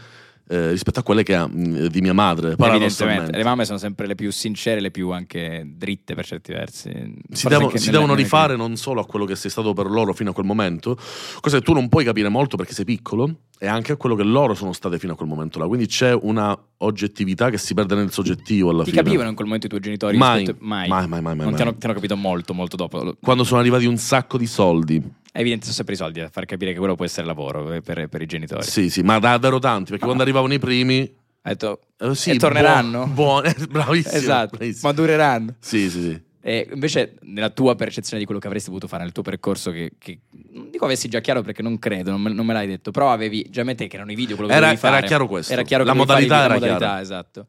eh, 0.48 0.70
rispetto 0.70 1.00
a 1.00 1.02
quelle 1.02 1.22
che, 1.22 1.36
mh, 1.38 1.86
di 1.88 2.00
mia 2.00 2.12
madre. 2.14 2.54
Evidentemente. 2.58 3.36
Le 3.36 3.44
mamme 3.44 3.64
sono 3.64 3.78
sempre 3.78 4.06
le 4.06 4.14
più 4.14 4.30
sincere, 4.32 4.80
le 4.80 4.90
più 4.90 5.10
anche 5.10 5.62
dritte 5.76 6.14
per 6.14 6.24
certi 6.24 6.52
versi. 6.52 6.90
si, 7.32 7.48
devo- 7.48 7.76
si 7.76 7.90
devono 7.90 8.14
rifare 8.14 8.56
non 8.56 8.76
solo 8.76 9.00
a 9.00 9.06
quello 9.06 9.24
che 9.24 9.36
sei 9.36 9.50
stato 9.50 9.72
per 9.74 9.86
loro 9.90 10.12
fino 10.12 10.30
a 10.30 10.32
quel 10.32 10.46
momento, 10.46 10.96
cosa 11.40 11.58
che 11.58 11.62
tu 11.64 11.72
non 11.72 11.88
puoi 11.88 12.04
capire 12.04 12.28
molto 12.28 12.56
perché 12.56 12.72
sei 12.72 12.84
piccolo, 12.84 13.40
e 13.60 13.66
anche 13.66 13.92
a 13.92 13.96
quello 13.96 14.14
che 14.14 14.22
loro 14.22 14.54
sono 14.54 14.72
state 14.72 14.98
fino 14.98 15.14
a 15.14 15.16
quel 15.16 15.28
momento 15.28 15.58
là. 15.58 15.66
Quindi 15.66 15.86
c'è 15.86 16.12
una 16.14 16.56
oggettività 16.78 17.50
che 17.50 17.58
si 17.58 17.74
perde 17.74 17.94
nel 17.96 18.12
soggettivo 18.12 18.70
alla 18.70 18.84
Ti 18.84 18.90
fine. 18.90 19.02
capivano 19.02 19.28
in 19.28 19.34
quel 19.34 19.46
momento 19.46 19.66
i 19.66 19.68
tuoi 19.68 19.80
genitori? 19.82 20.16
Mai, 20.16 20.38
rispetto- 20.38 20.64
mai. 20.64 20.88
mai, 20.88 21.08
mai, 21.08 21.20
mai, 21.22 21.34
mai, 21.34 21.44
Non 21.44 21.46
ti 21.48 21.52
mai. 21.62 21.68
hanno, 21.68 21.76
ti 21.78 21.84
hanno 21.86 21.94
capito 21.94 22.16
molto, 22.16 22.54
molto 22.54 22.76
dopo. 22.76 23.16
Quando 23.20 23.44
sono 23.44 23.60
arrivati 23.60 23.84
un 23.86 23.96
sacco 23.96 24.38
di 24.38 24.46
soldi. 24.46 25.02
È 25.38 25.40
evidente, 25.42 25.66
sono 25.66 25.76
sempre 25.76 25.94
i 25.94 25.96
soldi 25.96 26.18
a 26.20 26.28
far 26.28 26.46
capire 26.46 26.72
che 26.72 26.78
quello 26.78 26.96
può 26.96 27.04
essere 27.04 27.24
lavoro 27.24 27.72
eh, 27.74 27.80
per, 27.80 28.08
per 28.08 28.20
i 28.22 28.26
genitori. 28.26 28.64
Sì, 28.64 28.90
sì, 28.90 29.02
ma 29.02 29.20
davvero 29.20 29.60
tanti, 29.60 29.90
perché 29.90 30.02
Ah. 30.02 30.06
quando 30.06 30.24
arrivavano 30.24 30.52
i 30.52 30.58
primi... 30.58 31.02
Ha 31.42 31.50
detto, 31.50 31.80
eh, 31.96 32.12
sì, 32.16 32.30
E 32.30 32.36
torneranno? 32.38 33.06
buon- 33.14 33.42
buone, 33.42 33.54
bravissimo. 33.70 34.14
esatto, 34.16 34.56
bravissimo. 34.56 34.88
ma 34.88 34.94
dureranno. 34.94 35.54
Sì, 35.60 35.88
sì, 35.88 36.02
sì. 36.02 36.22
E 36.40 36.68
invece, 36.72 37.18
nella 37.22 37.50
tua 37.50 37.76
percezione 37.76 38.18
di 38.18 38.24
quello 38.24 38.40
che 38.40 38.48
avresti 38.48 38.68
voluto 38.68 38.88
fare 38.88 39.04
nel 39.04 39.12
tuo 39.12 39.22
percorso, 39.22 39.70
che, 39.70 39.92
che 39.96 40.18
non 40.54 40.70
dico 40.70 40.84
avessi 40.86 41.06
già 41.08 41.20
chiaro 41.20 41.42
perché 41.42 41.62
non 41.62 41.78
credo, 41.78 42.10
non 42.10 42.20
me, 42.20 42.32
non 42.32 42.44
me 42.44 42.52
l'hai 42.54 42.66
detto, 42.66 42.90
però 42.90 43.12
avevi 43.12 43.46
già 43.48 43.60
in 43.60 43.66
mente 43.66 43.86
che 43.86 43.94
erano 43.94 44.10
i 44.10 44.16
video 44.16 44.34
quello 44.34 44.50
che 44.50 44.56
Era- 44.56 44.66
dovevi 44.66 44.80
fare. 44.84 44.96
era 44.98 45.06
chiaro 45.06 45.28
questo. 45.28 45.52
Era 45.52 45.62
chiaro 45.62 45.84
La 45.84 45.94
modalità 45.94 46.38
era 46.44 46.48
la 46.48 46.54
modalità, 46.54 47.00
esatto. 47.00 47.46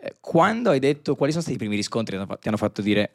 Eh, 0.00 0.14
Quando 0.20 0.70
hai 0.70 0.78
detto 0.78 1.16
quali 1.16 1.32
sono 1.32 1.42
stati 1.42 1.56
i 1.56 1.58
primi 1.60 1.74
riscontri 1.74 2.16
che 2.16 2.24
ti 2.40 2.46
hanno 2.48 2.56
fatto 2.58 2.80
dire 2.80 3.10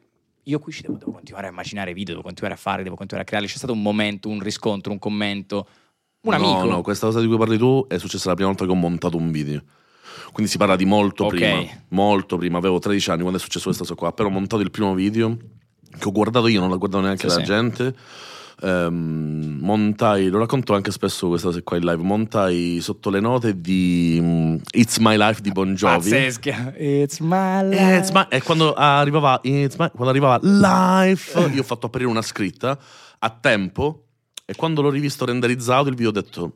io 0.49 0.59
qui 0.59 0.71
ci 0.71 0.81
devo, 0.81 0.97
devo 0.97 1.11
continuare 1.11 1.47
a 1.47 1.49
immaginare 1.51 1.93
video, 1.93 2.13
devo 2.15 2.23
continuare 2.25 2.55
a 2.55 2.57
fare, 2.61 2.83
devo 2.83 2.95
continuare 2.95 3.25
a 3.25 3.29
crearli. 3.29 3.49
C'è 3.49 3.57
stato 3.57 3.73
un 3.73 3.81
momento, 3.81 4.29
un 4.29 4.39
riscontro, 4.39 4.91
un 4.91 4.99
commento, 4.99 5.67
un 6.21 6.33
amico. 6.33 6.65
No, 6.65 6.75
no, 6.75 6.81
questa 6.81 7.05
cosa 7.07 7.21
di 7.21 7.27
cui 7.27 7.37
parli 7.37 7.57
tu 7.57 7.85
è 7.87 7.97
successa 7.99 8.29
la 8.29 8.35
prima 8.35 8.49
volta 8.49 8.65
che 8.65 8.71
ho 8.71 8.75
montato 8.75 9.15
un 9.17 9.31
video. 9.31 9.61
Quindi 10.31 10.51
si 10.51 10.57
parla 10.57 10.75
di 10.75 10.85
molto 10.85 11.25
Ok. 11.25 11.35
prima. 11.35 11.63
Molto 11.89 12.37
prima, 12.37 12.57
avevo 12.57 12.79
13 12.79 13.11
anni 13.11 13.21
quando 13.21 13.37
è 13.37 13.41
successo 13.41 13.65
questa 13.65 13.83
cosa 13.83 13.95
qua. 13.95 14.11
Però 14.11 14.27
ho 14.27 14.31
montato 14.31 14.61
il 14.61 14.71
primo 14.71 14.93
video 14.95 15.37
che 15.97 16.07
ho 16.07 16.11
guardato 16.11 16.47
io, 16.47 16.59
non 16.59 16.69
l'ha 16.69 16.75
guardato 16.77 17.03
neanche 17.03 17.29
Sì, 17.29 17.35
la 17.35 17.41
sì. 17.41 17.43
gente. 17.43 17.95
Ehm, 18.61 19.57
montai, 19.61 20.27
lo 20.27 20.37
racconto 20.39 20.73
anche 20.73 20.91
spesso 20.91 21.27
questa 21.29 21.47
cosa 21.47 21.61
qua 21.61 21.77
in 21.77 21.85
live. 21.85 22.01
Montai 22.03 22.79
sotto 22.81 23.09
le 23.09 23.19
note 23.19 23.59
di 23.61 24.19
mm, 24.21 24.55
It's 24.71 24.97
My 24.97 25.15
Life 25.17 25.41
di 25.41 25.51
Bon 25.51 25.73
Jovi. 25.73 26.09
Pazzesca. 26.09 26.73
It's 26.77 27.19
my 27.19 27.63
life. 27.69 27.97
It's 27.97 28.11
my- 28.11 28.25
E 28.29 28.41
quando 28.41 28.73
arrivava, 28.73 29.39
It's 29.43 29.75
my- 29.77 29.89
quando 29.91 30.09
arrivava 30.09 30.39
life, 30.41 31.39
io 31.53 31.61
ho 31.61 31.63
fatto 31.63 31.85
apparire 31.87 32.09
una 32.09 32.21
scritta 32.21 32.77
a 33.19 33.29
tempo. 33.29 34.05
E 34.45 34.55
quando 34.55 34.81
l'ho 34.81 34.89
rivisto 34.89 35.25
renderizzato, 35.25 35.89
il 35.89 35.95
video 35.95 36.09
ho 36.09 36.13
detto: 36.13 36.53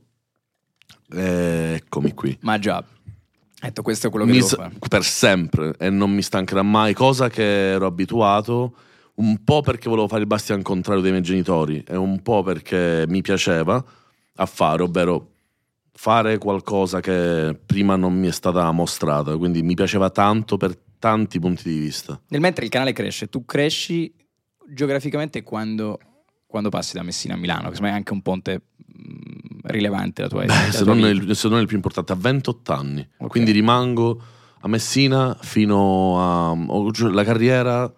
"Eh, 1.13 1.73
Eccomi 1.75 2.13
qui. 2.13 2.37
Job. 2.59 2.83
Ho 2.83 3.65
detto, 3.67 3.81
questo 3.81 4.07
è 4.07 4.09
quello 4.09 4.25
che 4.25 4.31
Mi 4.31 4.37
devo 4.39 4.49
s- 4.49 4.87
per 4.89 5.03
sempre 5.05 5.75
e 5.77 5.89
non 5.89 6.11
mi 6.11 6.21
stancherà 6.21 6.63
mai, 6.63 6.93
cosa 6.93 7.29
che 7.29 7.69
ero 7.71 7.85
abituato 7.85 8.75
un 9.15 9.43
po' 9.43 9.61
perché 9.61 9.89
volevo 9.89 10.07
fare 10.07 10.21
il 10.21 10.27
bastian 10.27 10.61
contrario 10.61 11.01
dei 11.01 11.11
miei 11.11 11.23
genitori 11.23 11.83
e 11.87 11.95
un 11.95 12.21
po' 12.21 12.41
perché 12.41 13.05
mi 13.07 13.21
piaceva 13.21 13.83
a 14.35 14.45
fare, 14.45 14.83
ovvero 14.83 15.29
fare 15.91 16.37
qualcosa 16.39 16.99
che 16.99 17.57
prima 17.65 17.95
non 17.95 18.17
mi 18.17 18.27
è 18.27 18.31
stata 18.31 18.69
mostrata, 18.71 19.37
quindi 19.37 19.61
mi 19.61 19.75
piaceva 19.75 20.09
tanto 20.09 20.57
per 20.57 20.75
tanti 20.97 21.39
punti 21.39 21.69
di 21.69 21.77
vista. 21.77 22.19
Nel 22.29 22.41
mentre 22.41 22.65
il 22.65 22.71
canale 22.71 22.93
cresce, 22.93 23.27
tu 23.27 23.45
cresci 23.45 24.11
geograficamente 24.67 25.43
quando, 25.43 25.99
quando 26.47 26.69
passi 26.69 26.95
da 26.95 27.03
Messina 27.03 27.35
a 27.35 27.37
Milano, 27.37 27.69
che 27.69 27.81
me 27.81 27.89
è 27.89 27.93
anche 27.93 28.13
un 28.13 28.21
ponte 28.21 28.61
mh, 28.75 29.59
rilevante 29.63 30.23
la 30.23 30.27
tua, 30.29 30.45
la 30.45 30.53
Beh, 30.53 30.69
tua 30.69 30.71
se, 30.71 30.83
non 30.85 30.99
il, 30.99 31.35
se 31.35 31.47
non 31.49 31.59
il 31.59 31.67
più 31.67 31.75
importante, 31.75 32.11
a 32.13 32.15
28 32.15 32.73
anni. 32.73 33.07
Ok. 33.17 33.29
Quindi 33.29 33.51
rimango 33.51 34.21
a 34.61 34.67
Messina 34.67 35.37
fino 35.41 36.19
a... 36.19 36.91
cioè, 36.91 37.11
la 37.11 37.23
carriera 37.23 37.93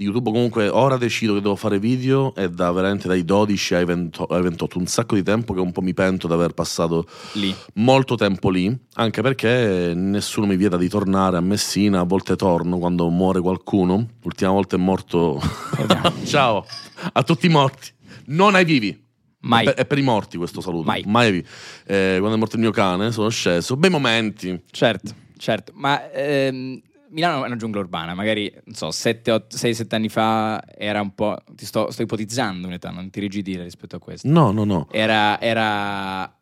YouTube 0.00 0.30
comunque 0.30 0.68
ora 0.68 0.96
decido 0.96 1.34
che 1.34 1.40
devo 1.40 1.56
fare 1.56 1.80
video 1.80 2.32
è 2.34 2.48
da 2.48 2.70
veramente 2.70 3.08
dai 3.08 3.24
12 3.24 3.74
ai 3.74 3.84
20 3.84 4.24
ai 4.28 4.42
28, 4.42 4.78
un 4.78 4.86
sacco 4.86 5.16
di 5.16 5.24
tempo 5.24 5.54
che 5.54 5.60
un 5.60 5.72
po' 5.72 5.80
mi 5.80 5.92
pento 5.92 6.28
di 6.28 6.32
aver 6.32 6.52
passato 6.52 7.04
lì. 7.32 7.54
molto 7.74 8.14
tempo 8.14 8.48
lì, 8.50 8.76
anche 8.94 9.22
perché 9.22 9.92
nessuno 9.94 10.46
mi 10.46 10.56
vieta 10.56 10.76
di 10.76 10.88
tornare 10.88 11.36
a 11.36 11.40
Messina, 11.40 12.00
a 12.00 12.04
volte 12.04 12.36
torno 12.36 12.78
quando 12.78 13.08
muore 13.10 13.40
qualcuno, 13.40 14.06
l'ultima 14.22 14.52
volta 14.52 14.76
è 14.76 14.78
morto... 14.78 15.40
Ciao 16.24 16.64
a 17.12 17.22
tutti 17.22 17.46
i 17.46 17.50
morti, 17.50 17.90
non 18.26 18.54
ai 18.54 18.64
vivi. 18.64 19.06
Mai. 19.40 19.62
È 19.62 19.64
per, 19.66 19.74
è 19.74 19.86
per 19.86 19.98
i 19.98 20.02
morti 20.02 20.36
questo 20.36 20.60
saluto. 20.60 20.84
Mai. 20.84 21.04
ai 21.06 21.32
vivi. 21.32 21.46
Eh, 21.86 22.16
quando 22.18 22.36
è 22.36 22.38
morto 22.38 22.56
il 22.56 22.62
mio 22.62 22.70
cane 22.70 23.12
sono 23.12 23.28
sceso. 23.28 23.76
Bei 23.76 23.90
momenti. 23.90 24.60
Certo, 24.70 25.14
certo. 25.36 25.72
Ma 25.74 26.10
ehm, 26.10 26.80
Milano 27.10 27.42
è 27.42 27.46
una 27.46 27.56
giungla 27.56 27.80
urbana, 27.80 28.14
magari, 28.14 28.52
non 28.64 28.74
so, 28.74 28.88
6-7 28.88 29.94
anni 29.94 30.08
fa 30.08 30.62
era 30.76 31.00
un 31.00 31.14
po'... 31.14 31.38
Ti 31.52 31.64
sto, 31.64 31.90
sto 31.90 32.02
ipotizzando 32.02 32.66
un'età, 32.66 32.90
non 32.90 33.10
ti 33.10 33.20
rigidire 33.20 33.62
rispetto 33.62 33.96
a 33.96 33.98
questo. 33.98 34.28
No, 34.28 34.50
no, 34.50 34.64
no. 34.64 34.88
Era, 34.90 35.40
era... 35.40 36.32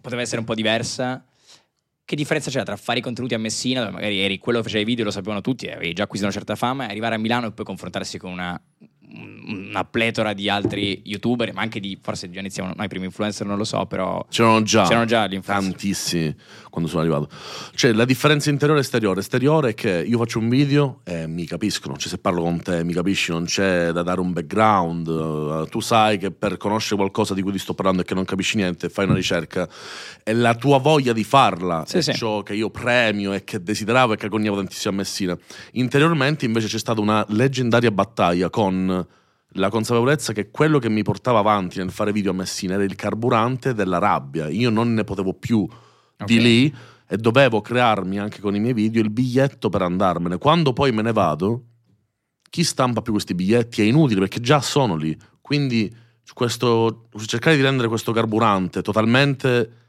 poteva 0.00 0.22
essere 0.22 0.40
un 0.40 0.46
po' 0.46 0.54
diversa. 0.54 1.24
Che 2.04 2.16
differenza 2.16 2.50
c'era 2.50 2.64
tra 2.64 2.76
fare 2.76 2.98
i 2.98 3.02
contenuti 3.02 3.34
a 3.34 3.38
Messina, 3.38 3.80
dove 3.80 3.92
magari 3.92 4.18
eri 4.18 4.38
quello 4.38 4.58
che 4.58 4.64
faceva 4.64 4.82
i 4.82 4.86
video, 4.86 5.04
lo 5.04 5.10
sapevano 5.10 5.40
tutti, 5.40 5.68
avevi 5.68 5.92
già 5.92 6.02
acquisito 6.02 6.28
una 6.28 6.36
certa 6.36 6.56
fama, 6.56 6.86
e 6.86 6.90
arrivare 6.90 7.14
a 7.14 7.18
Milano 7.18 7.46
e 7.46 7.52
poi 7.52 7.64
confrontarsi 7.64 8.18
con 8.18 8.32
una, 8.32 8.60
una 9.14 9.84
pletora 9.84 10.32
di 10.32 10.48
altri 10.48 11.02
youtuber, 11.04 11.52
ma 11.52 11.60
anche 11.62 11.80
di, 11.80 11.98
forse 12.00 12.30
già 12.30 12.40
iniziavano, 12.40 12.74
no, 12.76 12.84
i 12.84 12.88
primi 12.88 13.06
influencer 13.06 13.46
non 13.46 13.58
lo 13.58 13.64
so, 13.64 13.84
però 13.86 14.24
C'erano 14.30 14.62
già. 14.62 14.84
c'erano 14.84 15.04
già 15.04 15.26
gli 15.26 15.34
influencer. 15.34 15.70
Tantissimi 15.70 16.34
quando 16.70 16.88
sono 16.88 17.02
arrivato. 17.02 17.28
Cioè, 17.74 17.92
la 17.92 18.04
differenza 18.06 18.48
interiore 18.50 18.80
e 18.80 18.82
esteriore. 18.82 19.20
Esteriore 19.20 19.70
è 19.70 19.74
che 19.74 20.02
io 20.06 20.16
faccio 20.18 20.38
un 20.38 20.48
video 20.48 21.00
e 21.04 21.26
mi 21.26 21.44
capiscono. 21.44 21.96
Cioè, 21.96 22.08
se 22.08 22.18
parlo 22.18 22.42
con 22.42 22.62
te, 22.62 22.82
mi 22.84 22.94
capisci, 22.94 23.30
non 23.30 23.44
c'è 23.44 23.90
da 23.92 24.02
dare 24.02 24.20
un 24.20 24.32
background. 24.32 25.06
eh, 25.08 25.68
tu 25.68 25.80
sai 25.80 26.16
che 26.18 26.30
per 26.30 26.56
conoscere 26.56 26.96
qualcosa 26.96 27.34
di 27.34 27.42
cui 27.42 27.52
ti 27.52 27.58
sto 27.58 27.74
parlando 27.74 28.00
e 28.02 28.04
che 28.04 28.14
non 28.14 28.24
capisci 28.24 28.56
niente, 28.56 28.88
fai 28.88 29.04
una 29.04 29.14
ricerca. 29.14 29.68
E 30.24 30.32
la 30.32 30.54
tua 30.54 30.78
voglia 30.78 31.12
di 31.12 31.24
farla 31.24 31.84
Sì, 31.86 31.98
è 31.98 32.00
sì. 32.02 32.14
ciò 32.14 32.42
che 32.42 32.54
io 32.54 32.70
premio 32.70 33.32
e 33.34 33.44
che 33.44 33.62
desideravo 33.62 34.14
e 34.14 34.16
che 34.16 34.26
agognavo 34.26 34.56
tantissimo 34.56 34.94
a 34.94 34.96
Messina. 34.96 35.36
Interiormente, 35.72 36.44
invece, 36.46 36.68
c'è 36.68 36.78
stata 36.78 37.00
una 37.00 37.24
leggendaria 37.28 37.90
battaglia 37.90 38.48
con 38.48 39.01
la 39.54 39.68
consapevolezza 39.70 40.32
che 40.32 40.50
quello 40.50 40.78
che 40.78 40.88
mi 40.88 41.02
portava 41.02 41.38
avanti 41.38 41.78
nel 41.78 41.90
fare 41.90 42.12
video 42.12 42.30
a 42.30 42.34
Messina 42.34 42.74
era 42.74 42.84
il 42.84 42.94
carburante 42.94 43.74
della 43.74 43.98
rabbia. 43.98 44.48
Io 44.48 44.70
non 44.70 44.94
ne 44.94 45.04
potevo 45.04 45.34
più 45.34 45.66
di 46.24 46.36
Ok. 46.36 46.42
lì 46.42 46.74
e 47.08 47.16
dovevo 47.16 47.60
crearmi 47.60 48.18
anche 48.18 48.40
con 48.40 48.54
i 48.54 48.60
miei 48.60 48.72
video 48.72 49.02
il 49.02 49.10
biglietto 49.10 49.68
per 49.68 49.82
andarmene. 49.82 50.38
Quando 50.38 50.72
poi 50.72 50.92
me 50.92 51.02
ne 51.02 51.12
vado, 51.12 51.64
chi 52.48 52.64
stampa 52.64 53.02
più 53.02 53.12
questi 53.12 53.34
biglietti 53.34 53.82
è 53.82 53.84
inutile 53.84 54.20
perché 54.20 54.40
già 54.40 54.60
sono 54.60 54.96
lì. 54.96 55.16
Quindi 55.40 55.94
questo, 56.32 57.08
cercare 57.26 57.56
di 57.56 57.62
rendere 57.62 57.88
questo 57.88 58.12
carburante 58.12 58.80
totalmente 58.80 59.81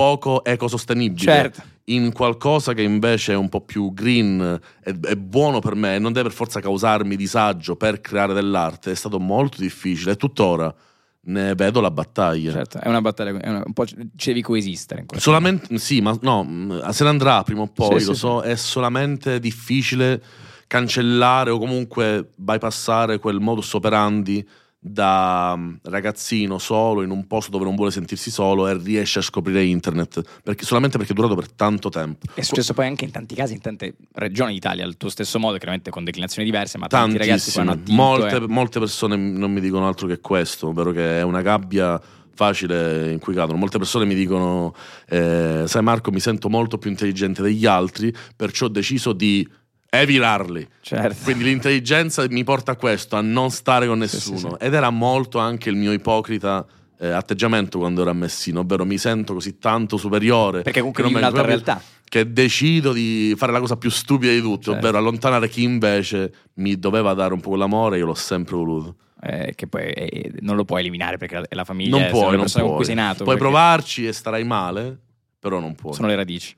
poco 0.00 0.42
ecosostenibile 0.44 1.20
Certo. 1.24 1.62
in 1.84 2.10
qualcosa 2.12 2.72
che 2.72 2.80
invece 2.82 3.32
è 3.32 3.36
un 3.36 3.50
po' 3.50 3.60
più 3.60 3.92
green 3.92 4.58
e 4.82 4.98
è 5.02 5.14
buono 5.16 5.58
per 5.58 5.74
me 5.74 5.96
e 5.96 5.98
non 5.98 6.12
deve 6.12 6.28
per 6.28 6.36
forza 6.36 6.60
causarmi 6.60 7.16
disagio 7.16 7.76
per 7.76 8.00
creare 8.00 8.32
dell'arte 8.32 8.92
è 8.92 8.94
stato 8.94 9.20
molto 9.20 9.60
difficile 9.60 10.12
e 10.12 10.16
tuttora 10.16 10.74
ne 11.22 11.54
vedo 11.54 11.82
la 11.82 11.90
battaglia. 11.90 12.50
Certo, 12.50 12.78
è 12.80 12.88
una 12.88 13.02
battaglia, 13.02 13.38
è 13.38 13.48
una- 13.50 13.62
un 13.66 13.72
po' 13.74 13.84
ci 13.84 13.94
devi 14.16 14.40
coesistere. 14.40 15.04
Solamente, 15.18 15.76
sì, 15.78 16.00
ma 16.00 16.16
no, 16.22 16.44
mh, 16.44 16.88
se 16.88 17.04
ne 17.04 17.10
andrà 17.10 17.42
prima 17.42 17.60
o 17.60 17.66
poi, 17.66 18.00
Sì, 18.00 18.06
lo 18.06 18.14
sì, 18.14 18.18
so, 18.20 18.40
è 18.40 18.56
solamente 18.56 19.38
difficile 19.38 20.22
cancellare 20.66 21.50
o 21.50 21.58
comunque 21.58 22.30
bypassare 22.36 23.18
quel 23.18 23.38
modus 23.40 23.74
operandi 23.74 24.48
da 24.82 25.54
mh, 25.54 25.80
ragazzino 25.82 26.56
solo 26.56 27.02
in 27.02 27.10
un 27.10 27.26
posto 27.26 27.50
dove 27.50 27.64
non 27.64 27.76
vuole 27.76 27.90
sentirsi 27.90 28.30
solo 28.30 28.66
e 28.66 28.78
riesce 28.78 29.18
a 29.18 29.22
scoprire 29.22 29.62
internet, 29.62 30.22
perché, 30.42 30.64
solamente 30.64 30.96
perché 30.96 31.12
è 31.12 31.14
durato 31.14 31.34
per 31.34 31.52
tanto 31.52 31.90
tempo. 31.90 32.26
È 32.34 32.40
successo 32.40 32.72
poi 32.72 32.86
anche 32.86 33.04
in 33.04 33.10
tanti 33.10 33.34
casi, 33.34 33.52
in 33.52 33.60
tante 33.60 33.94
regioni 34.12 34.54
d'Italia, 34.54 34.84
al 34.84 34.96
tuo 34.96 35.10
stesso 35.10 35.38
modo, 35.38 35.58
chiaramente 35.58 35.90
con 35.90 36.02
declinazioni 36.02 36.48
diverse, 36.48 36.78
ma 36.78 36.86
tanti 36.86 37.18
ragazzi 37.18 37.52
poi 37.52 37.62
hanno 37.62 37.72
attinto 37.72 37.92
Molte, 37.92 38.36
e- 38.36 38.48
molte 38.48 38.78
persone 38.78 39.16
non 39.16 39.52
mi 39.52 39.60
dicono 39.60 39.86
altro 39.86 40.06
che 40.06 40.20
questo, 40.20 40.68
ovvero 40.68 40.92
che 40.92 41.18
è 41.18 41.22
una 41.22 41.42
gabbia 41.42 42.00
facile 42.32 43.12
in 43.12 43.18
cui 43.18 43.34
cadono. 43.34 43.58
Molte 43.58 43.76
persone 43.76 44.06
mi 44.06 44.14
dicono, 44.14 44.74
eh, 45.08 45.64
sai 45.66 45.82
Marco, 45.82 46.10
mi 46.10 46.20
sento 46.20 46.48
molto 46.48 46.78
più 46.78 46.88
intelligente 46.88 47.42
degli 47.42 47.66
altri, 47.66 48.14
perciò 48.34 48.64
ho 48.64 48.70
deciso 48.70 49.12
di 49.12 49.46
evilarli. 49.90 50.66
Certo. 50.80 51.24
Quindi 51.24 51.44
l'intelligenza 51.44 52.24
mi 52.30 52.44
porta 52.44 52.72
a 52.72 52.76
questo, 52.76 53.16
a 53.16 53.20
non 53.20 53.50
stare 53.50 53.86
con 53.86 53.96
Sì, 54.06 54.14
nessuno. 54.16 54.38
sì, 54.38 54.46
sì. 54.48 54.54
Ed 54.66 54.74
era 54.74 54.90
molto 54.90 55.38
anche 55.38 55.68
il 55.68 55.76
mio 55.76 55.92
ipocrita 55.92 56.64
eh, 56.98 57.08
atteggiamento 57.10 57.78
quando 57.78 58.02
ero 58.02 58.10
a 58.10 58.14
Messina, 58.14 58.60
ovvero 58.60 58.84
mi 58.84 58.98
sento 58.98 59.34
così 59.34 59.58
tanto 59.58 59.96
superiore. 59.96 60.62
Perché 60.62 60.78
comunque 60.80 61.02
non 61.02 61.12
ne 61.12 61.18
un'altra 61.18 61.42
realtà. 61.42 61.82
che 62.04 62.30
decido 62.32 62.92
di 62.92 63.34
fare 63.36 63.52
la 63.52 63.60
cosa 63.60 63.76
più 63.76 63.90
stupida 63.90 64.30
di 64.32 64.40
tutte, 64.40 64.64
Certo. 64.70 64.78
ovvero 64.78 64.98
allontanare 64.98 65.48
chi 65.48 65.62
invece 65.62 66.32
mi 66.54 66.78
doveva 66.78 67.12
dare 67.14 67.32
un 67.34 67.40
po' 67.40 67.48
quell'amore, 67.50 67.98
io 67.98 68.06
l'ho 68.06 68.14
sempre 68.14 68.56
voluto. 68.56 68.96
eh, 69.22 69.52
che 69.54 69.66
poi 69.66 69.90
eh, 69.90 70.32
non 70.40 70.56
lo 70.56 70.64
puoi 70.64 70.80
eliminare 70.80 71.16
perché 71.18 71.42
è 71.48 71.54
la 71.54 71.64
famiglia, 71.64 71.98
non 71.98 72.08
puoi, 72.10 72.30
non 72.32 72.40
persone 72.40 72.64
con 72.64 72.74
cui 72.76 72.84
puoi. 72.84 72.84
sei 72.84 72.94
nato. 72.94 73.24
Puoi 73.24 73.36
perché 73.36 73.50
provarci 73.50 74.06
e 74.06 74.12
starai 74.12 74.44
male, 74.44 74.98
però 75.38 75.58
non 75.58 75.74
puoi. 75.74 75.94
Sono 75.94 76.06
le 76.08 76.16
radici. 76.16 76.54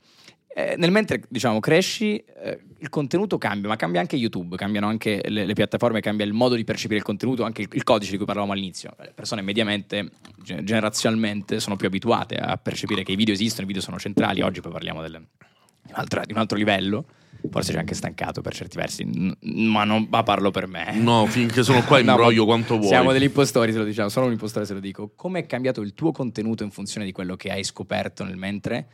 Eh, 0.55 0.75
nel 0.77 0.91
mentre 0.91 1.23
diciamo 1.29 1.61
cresci, 1.61 2.17
eh, 2.17 2.61
il 2.79 2.89
contenuto 2.91 3.39
cambia, 3.39 3.69
ma 3.69 3.77
cambia 3.77 4.01
anche 4.01 4.17
YouTube, 4.17 4.57
cambiano 4.57 4.87
anche 4.87 5.23
le, 5.27 5.47
le, 5.47 5.53
piattaforme, 5.55 6.01
cambia 6.01 6.27
il 6.27 6.35
modo 6.35 6.57
di 6.57 6.65
percepire 6.65 6.99
il 6.99 7.05
contenuto, 7.05 7.43
anche 7.45 7.63
il, 7.63 7.69
il, 7.73 7.83
codice 7.83 8.11
di 8.11 8.17
cui 8.19 8.27
parlavamo 8.27 8.53
all'inizio. 8.53 8.95
Le 8.99 9.13
persone 9.15 9.41
mediamente, 9.41 10.11
generazionalmente, 10.43 11.59
sono 11.59 11.77
più 11.77 11.87
abituate 11.87 12.37
a 12.37 12.59
percepire 12.59 13.03
che 13.03 13.13
i 13.13 13.17
video 13.17 13.33
esistono, 13.33 13.63
i 13.63 13.67
video 13.67 13.83
sono 13.83 13.99
centrali. 13.99 14.43
Oggi 14.43 14.61
poi 14.61 14.73
parliamo 14.73 15.01
del, 15.01 15.13
di, 15.13 15.93
un 15.93 15.95
altro, 15.95 16.23
di 16.27 16.33
un 16.33 16.39
altro 16.39 16.59
livello. 16.59 17.07
Forse 17.51 17.73
c'è 17.73 17.79
anche 17.79 17.95
stancato 17.95 18.41
per 18.41 18.55
certi 18.55 18.77
versi, 18.77 19.05
ma 19.41 19.83
non 19.83 20.07
ma 20.09 20.23
parlo 20.23 20.53
per 20.53 20.69
me. 20.69 20.95
No, 20.97 21.27
finché 21.27 21.65
sono 21.65 21.83
qua 21.83 21.99
imbroglio 21.99 22.43
no, 22.45 22.47
quanto 22.47 22.77
vuoi. 22.77 22.89
Siamo 22.89 23.11
degli 23.11 23.25
impostori, 23.25 23.73
se 23.73 23.79
lo 23.79 23.85
diciamo, 23.85 24.11
sono 24.11 24.27
un 24.27 24.33
impostore 24.33 24.65
se 24.65 24.75
lo 24.75 24.81
dico. 24.81 25.13
Come 25.17 25.41
è 25.41 25.47
cambiato 25.47 25.81
il 25.81 25.95
tuo 25.95 26.13
contenuto 26.13 26.63
in 26.63 26.71
funzione 26.71 27.05
di 27.05 27.11
quello 27.11 27.35
che 27.35 27.51
hai 27.51 27.65
scoperto 27.65 28.23
nel 28.23 28.37
mentre, 28.37 28.87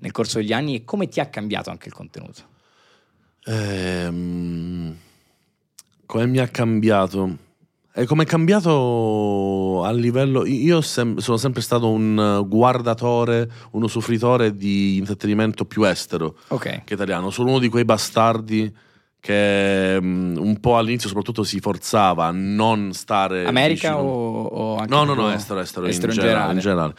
nel 0.00 0.10
corso 0.10 0.38
degli 0.38 0.52
anni 0.52 0.76
e 0.76 0.84
come 0.84 1.08
ti 1.08 1.20
ha 1.20 1.26
cambiato 1.26 1.70
anche 1.70 1.88
il 1.88 1.94
contenuto? 1.94 2.42
Ehm, 3.44 4.96
come 6.06 6.26
mi 6.26 6.38
ha 6.38 6.48
cambiato? 6.48 7.36
E 7.94 8.06
come 8.06 8.22
è 8.22 8.26
cambiato 8.26 9.82
a 9.84 9.92
livello. 9.92 10.46
Io 10.46 10.80
sem- 10.80 11.18
sono 11.18 11.36
sempre 11.36 11.60
stato 11.60 11.90
un 11.90 12.44
guardatore, 12.46 13.50
un 13.72 13.82
usufruitore 13.82 14.56
di 14.56 14.96
intrattenimento 14.96 15.66
più 15.66 15.82
estero 15.84 16.36
okay. 16.48 16.82
che 16.84 16.94
italiano. 16.94 17.30
Sono 17.30 17.50
uno 17.50 17.58
di 17.58 17.68
quei 17.68 17.84
bastardi 17.84 18.74
che 19.22 19.98
um, 20.00 20.34
un 20.36 20.58
po' 20.58 20.76
all'inizio 20.78 21.06
soprattutto 21.06 21.44
si 21.44 21.60
forzava 21.60 22.26
a 22.26 22.30
non 22.32 22.92
stare 22.92 23.44
America 23.44 24.02
o, 24.02 24.42
o, 24.46 24.76
anche 24.78 24.92
no 24.92 25.04
no 25.04 25.14
no 25.14 25.30
estero 25.30 25.60
estero, 25.60 25.86
estero 25.86 26.10
in, 26.10 26.18
in, 26.18 26.24
generale, 26.24 26.52
in 26.54 26.58
generale. 26.58 26.94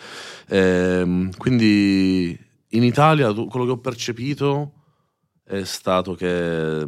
Ehm, 0.48 1.32
quindi 1.36 2.40
in 2.74 2.84
Italia 2.84 3.34
quello 3.34 3.66
che 3.66 3.72
ho 3.72 3.80
percepito 3.80 4.74
è 5.44 5.64
stato 5.64 6.16
che 6.16 6.86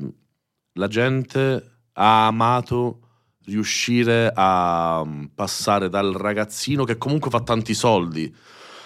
la 0.73 0.87
gente 0.87 1.71
ha 1.93 2.27
amato 2.27 2.99
riuscire 3.45 4.31
a 4.33 5.03
mm, 5.05 5.25
passare 5.35 5.89
dal 5.89 6.13
ragazzino 6.13 6.83
che 6.83 6.97
comunque 6.97 7.29
fa 7.29 7.41
tanti 7.41 7.73
soldi 7.73 8.33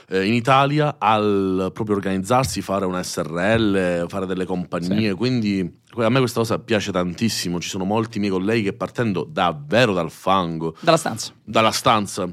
eh, 0.09 0.25
in 0.25 0.33
Italia 0.33 0.95
al 0.97 1.71
proprio 1.73 1.95
organizzarsi, 1.95 2.61
fare 2.61 2.85
una 2.85 3.01
SRL, 3.01 4.07
fare 4.07 4.25
delle 4.25 4.45
compagnie. 4.45 5.09
Sì. 5.09 5.15
Quindi 5.15 5.81
a 5.95 6.09
me 6.09 6.19
questa 6.19 6.39
cosa 6.39 6.59
piace 6.59 6.91
tantissimo. 6.91 7.59
Ci 7.59 7.69
sono 7.69 7.85
molti 7.85 8.19
miei 8.19 8.31
colleghi 8.31 8.63
che 8.63 8.73
partendo 8.73 9.23
davvero 9.23 9.93
dal 9.93 10.11
fango, 10.11 10.75
dalla 10.81 10.97
stanza, 10.97 11.31
dalla 11.43 11.71
stanza 11.71 12.29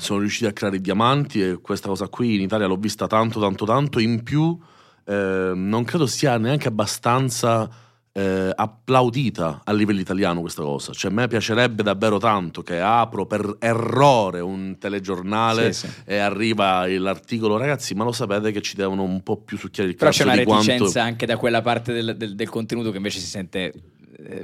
sono 0.00 0.20
riusciti 0.20 0.46
a 0.46 0.52
creare 0.52 0.76
i 0.76 0.80
diamanti 0.80 1.42
e 1.42 1.60
questa 1.60 1.88
cosa 1.88 2.08
qui 2.08 2.34
in 2.34 2.40
Italia 2.40 2.66
l'ho 2.66 2.76
vista 2.76 3.06
tanto 3.06 3.40
tanto 3.40 3.64
tanto. 3.64 3.98
In 3.98 4.22
più 4.22 4.58
eh, 5.04 5.52
non 5.54 5.84
credo 5.84 6.06
sia 6.06 6.38
neanche 6.38 6.68
abbastanza 6.68 7.68
eh, 8.14 8.52
applaudita 8.54 9.62
a 9.64 9.72
livello 9.72 10.00
italiano 10.00 10.40
questa 10.40 10.62
cosa. 10.62 10.92
Cioè, 10.92 11.10
a 11.10 11.14
me 11.14 11.28
piacerebbe 11.28 11.82
davvero 11.82 12.18
tanto 12.18 12.62
che 12.62 12.78
apro 12.80 13.26
per 13.26 13.56
errore 13.58 14.40
un 14.40 14.76
telegiornale 14.78 15.72
sì, 15.72 15.86
sì. 15.86 15.94
e 16.04 16.18
arriva 16.18 16.86
l'articolo, 16.86 17.56
ragazzi, 17.56 17.94
ma 17.94 18.04
lo 18.04 18.12
sapete 18.12 18.52
che 18.52 18.60
ci 18.60 18.76
devono 18.76 19.02
un 19.02 19.22
po' 19.22 19.38
più 19.38 19.56
succhiare 19.56 19.90
il 19.90 19.96
cazzo 19.96 20.24
Però 20.24 20.32
c'è 20.32 20.42
una 20.42 20.52
reticenza 20.52 20.84
quanto... 20.84 21.00
anche 21.00 21.26
da 21.26 21.36
quella 21.36 21.62
parte 21.62 21.92
del, 21.92 22.16
del, 22.16 22.34
del, 22.34 22.48
contenuto 22.48 22.90
che 22.90 22.96
invece 22.98 23.18
si 23.18 23.26
sente 23.26 23.72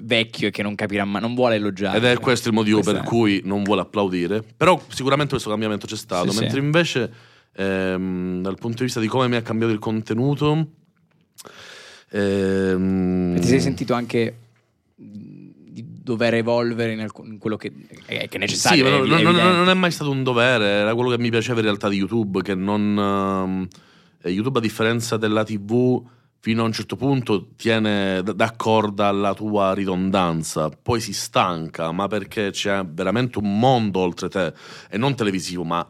vecchio 0.00 0.48
e 0.48 0.50
che 0.50 0.62
non 0.62 0.74
capirà 0.74 1.04
ma 1.04 1.18
non 1.18 1.34
vuole 1.34 1.56
elogiare. 1.56 1.98
Ed 1.98 2.04
è 2.04 2.18
questo 2.18 2.48
il 2.48 2.54
motivo 2.54 2.80
Questa 2.80 3.00
per 3.00 3.02
è... 3.02 3.08
cui 3.08 3.40
non 3.44 3.62
vuole 3.62 3.82
applaudire. 3.82 4.42
Però 4.56 4.80
sicuramente 4.88 5.32
questo 5.32 5.50
cambiamento 5.50 5.86
c'è 5.86 5.96
stato, 5.96 6.30
sì, 6.30 6.40
mentre 6.40 6.60
invece 6.60 7.12
ehm, 7.54 8.42
dal 8.42 8.56
punto 8.56 8.78
di 8.78 8.84
vista 8.84 9.00
di 9.00 9.06
come 9.06 9.28
mi 9.28 9.36
ha 9.36 9.42
cambiato 9.42 9.72
il 9.72 9.78
contenuto 9.78 10.76
Ehm... 12.10 13.38
Ti 13.40 13.46
sei 13.46 13.60
sentito 13.60 13.94
anche 13.94 14.36
di 14.94 15.84
dover 16.02 16.34
evolvere 16.34 16.92
in, 16.92 17.00
alc- 17.00 17.24
in 17.24 17.38
quello 17.38 17.56
che 17.56 17.72
è, 18.06 18.28
che 18.28 18.36
è 18.36 18.38
necessario? 18.38 18.86
Sì, 18.86 18.92
è, 18.92 19.06
non, 19.06 19.22
non, 19.22 19.34
non, 19.34 19.68
è 19.68 19.74
mai 19.74 19.90
stato 19.90 20.10
un 20.10 20.22
dovere, 20.22 20.64
era 20.66 20.94
quello 20.94 21.10
che 21.10 21.18
mi 21.18 21.30
piaceva 21.30 21.58
in 21.58 21.64
realtà 21.64 21.88
di 21.88 21.96
YouTube, 21.96 22.42
che 22.42 22.54
non... 22.54 23.68
Uh, 24.22 24.28
YouTube 24.28 24.58
a 24.58 24.60
differenza 24.60 25.16
della 25.16 25.44
TV 25.44 26.02
fino 26.40 26.62
a 26.62 26.66
un 26.66 26.72
certo 26.72 26.96
punto 26.96 27.48
tiene 27.56 28.22
d'accordo 28.22 29.04
alla 29.04 29.34
tua 29.34 29.74
ridondanza, 29.74 30.68
poi 30.70 31.00
si 31.00 31.12
stanca, 31.12 31.90
ma 31.92 32.06
perché 32.06 32.50
c'è 32.50 32.84
veramente 32.84 33.38
un 33.38 33.58
mondo 33.58 34.00
oltre 34.00 34.28
te, 34.28 34.52
e 34.88 34.96
non 34.96 35.14
televisivo, 35.14 35.64
ma 35.64 35.86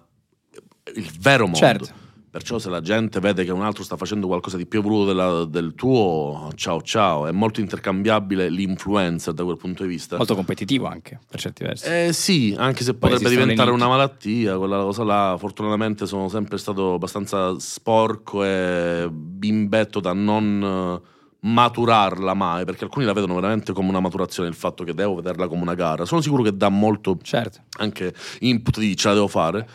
il 0.95 1.13
vero 1.19 1.45
mondo. 1.45 1.59
Certo 1.59 2.07
Perciò 2.31 2.59
se 2.59 2.69
la 2.69 2.83
gente 2.83 3.21
vede 3.21 3.43
che 3.43 3.51
un 3.53 3.63
altro 3.63 3.83
sta 3.83 3.97
facendo 3.97 4.27
qualcosa 4.27 4.59
di 4.59 4.67
più 4.67 4.81
evoluto 4.81 5.07
della, 5.07 5.45
del 5.47 5.75
tuo, 5.75 6.51
ciao 6.57 6.83
ciao, 6.83 7.27
è 7.27 7.33
molto 7.33 7.61
intercambiabile 7.61 8.51
l'influencer 8.51 9.33
da 9.33 9.45
quel 9.45 9.57
punto 9.57 9.85
di 9.85 9.89
vista. 9.89 10.19
Molto 10.19 10.35
competitivo 10.35 10.87
anche, 10.87 11.19
per 11.27 11.41
certi 11.41 11.65
versi. 11.65 11.87
Eh 11.87 12.13
sì, 12.13 12.55
anche 12.59 12.85
se 12.85 12.95
Poi 12.95 13.11
potrebbe 13.11 13.31
diventare 13.31 13.71
una 13.71 13.89
malattia, 13.89 14.59
quella 14.59 14.83
cosa 14.83 15.05
là, 15.05 15.37
fortunatamente 15.39 16.07
sono 16.07 16.29
sempre 16.29 16.59
stato 16.59 16.95
abbastanza 16.95 17.59
sporco 17.59 18.45
e 18.45 19.09
bimbetto 19.11 19.99
da 20.01 20.13
non 20.13 21.01
maturarla 21.41 22.35
mai, 22.35 22.65
perché 22.67 22.85
alcuni 22.85 23.07
la 23.07 23.15
vedono 23.15 23.35
veramente 23.37 23.73
come 23.73 23.89
una 23.89 24.01
maturazione 24.01 24.51
il 24.51 24.55
fatto 24.55 24.85
che 24.85 24.93
devo 24.93 25.15
vederla 25.15 25.49
come 25.49 25.63
una 25.63 25.75
gara. 25.75 26.05
Sono 26.05 26.21
sicuro 26.21 26.43
che 26.43 26.55
dà 26.55 26.69
molto 26.69 27.17
certo. 27.23 27.61
anche 27.79 28.13
input 28.41 28.79
di 28.79 28.95
ce 28.97 29.09
la 29.09 29.15
devo 29.15 29.29
fare 29.29 29.67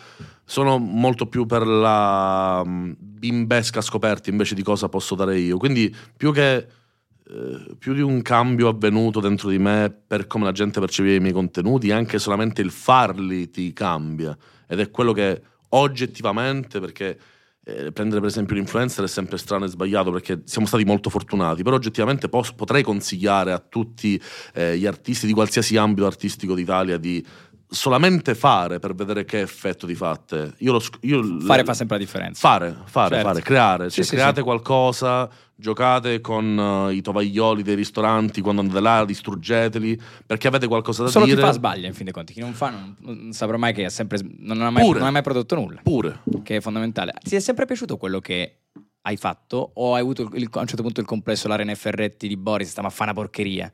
sono 0.45 0.77
molto 0.77 1.27
più 1.27 1.45
per 1.45 1.65
la 1.65 2.63
mm, 2.65 2.91
bimbesca 2.97 3.82
scoperta 3.82 4.29
invece 4.29 4.56
di 4.56 4.63
cosa 4.63 4.89
posso 4.89 5.15
dare 5.15 5.39
io. 5.39 5.58
Quindi 5.58 5.93
più 6.15 6.32
che 6.32 6.67
eh, 7.25 7.75
più 7.79 7.93
di 7.93 8.01
un 8.01 8.21
cambio 8.21 8.67
avvenuto 8.67 9.19
dentro 9.19 9.49
di 9.49 9.58
me 9.58 9.95
per 10.06 10.27
come 10.27 10.45
la 10.45 10.51
gente 10.51 10.79
percepiva 10.79 11.15
i 11.15 11.19
miei 11.19 11.34
contenuti, 11.34 11.91
anche 11.91 12.19
solamente 12.19 12.62
il 12.62 12.71
farli 12.71 13.49
ti 13.49 13.71
cambia. 13.73 14.38
Ed 14.67 14.79
è 14.79 14.91
quello 14.91 15.13
che 15.13 15.41
oggettivamente, 15.69 16.79
perché 16.79 17.17
eh, 17.65 17.93
prendere 17.93 18.19
per 18.19 18.29
esempio 18.29 18.56
l'influencer 18.56 19.06
è 19.06 19.08
sempre 19.08 19.38
strano 19.38 19.63
e 19.63 19.69
sbagliato 19.69 20.12
perché 20.12 20.41
siamo 20.43 20.67
stati 20.67 20.84
molto 20.84 21.10
fortunati, 21.10 21.63
però 21.63 21.77
oggettivamente 21.77 22.27
pos- 22.27 22.51
potrei 22.51 22.84
consigliare 22.84 23.53
a 23.53 23.60
tutti 23.60 24.21
eh, 24.53 24.77
gli 24.77 24.86
artisti 24.86 25.25
di 25.25 25.34
qualsiasi 25.34 25.77
ambito 25.77 26.06
artistico 26.06 26.56
d'Italia 26.56 26.97
di 26.97 27.25
solamente 27.73 28.36
fare 28.36 28.79
per 28.79 28.93
vedere 28.93 29.25
che 29.25 29.41
effetto 29.41 29.86
di 29.86 29.95
fatte. 29.95 30.53
Io 30.59 30.71
lo, 30.71 30.81
io 31.01 31.39
fare 31.39 31.62
le, 31.62 31.65
fa 31.65 31.73
sempre 31.73 31.97
la 31.97 32.03
differenza. 32.03 32.47
Fare, 32.47 32.75
fare, 32.86 33.15
certo. 33.15 33.27
fare, 33.27 33.41
creare. 33.41 33.89
Cioè, 33.89 34.03
sì, 34.03 34.12
create 34.12 34.38
sì, 34.38 34.43
qualcosa, 34.43 35.29
giocate 35.55 36.21
con 36.21 36.57
uh, 36.57 36.89
i 36.89 37.01
tovaglioli 37.01 37.63
dei 37.63 37.75
ristoranti 37.75 38.41
quando 38.41 38.62
andate 38.62 38.79
là, 38.79 39.03
distruggeteli, 39.03 39.99
perché 40.25 40.47
avete 40.47 40.67
qualcosa 40.67 41.03
da 41.03 41.09
Solo 41.09 41.25
dire. 41.25 41.38
Solo 41.38 41.49
chi 41.49 41.53
fa 41.53 41.59
sbaglia, 41.59 41.88
in 41.88 41.93
fin 41.93 42.05
dei 42.05 42.13
conti. 42.13 42.33
Chi 42.33 42.39
non 42.39 42.53
fa 42.53 42.69
non, 42.69 42.95
non 42.99 43.31
saprà 43.33 43.57
mai 43.57 43.73
che 43.73 43.86
ha 43.86 43.89
sempre, 43.89 44.19
non, 44.38 44.62
ha 44.62 44.69
mai, 44.69 44.88
non 44.89 45.03
ha 45.03 45.12
mai 45.12 45.23
prodotto 45.23 45.55
nulla. 45.55 45.81
Pure. 45.81 46.21
Che 46.43 46.57
è 46.57 46.62
fondamentale. 46.62 47.13
Ti 47.21 47.36
è 47.36 47.39
sempre 47.39 47.65
piaciuto 47.65 47.97
quello 47.97 48.19
che 48.19 48.59
hai 49.01 49.17
fatto 49.17 49.71
o 49.73 49.95
hai 49.95 50.01
avuto 50.01 50.29
il, 50.33 50.47
a 50.51 50.59
un 50.59 50.67
certo 50.67 50.83
punto 50.83 51.01
il 51.01 51.05
complesso 51.05 51.47
l'Arena 51.47 51.73
Ferretti 51.75 52.27
di 52.27 52.38
Boris, 52.38 52.69
stiamo 52.69 52.88
a 52.88 52.91
fare 52.91 53.12
una 53.12 53.19
porcheria? 53.19 53.73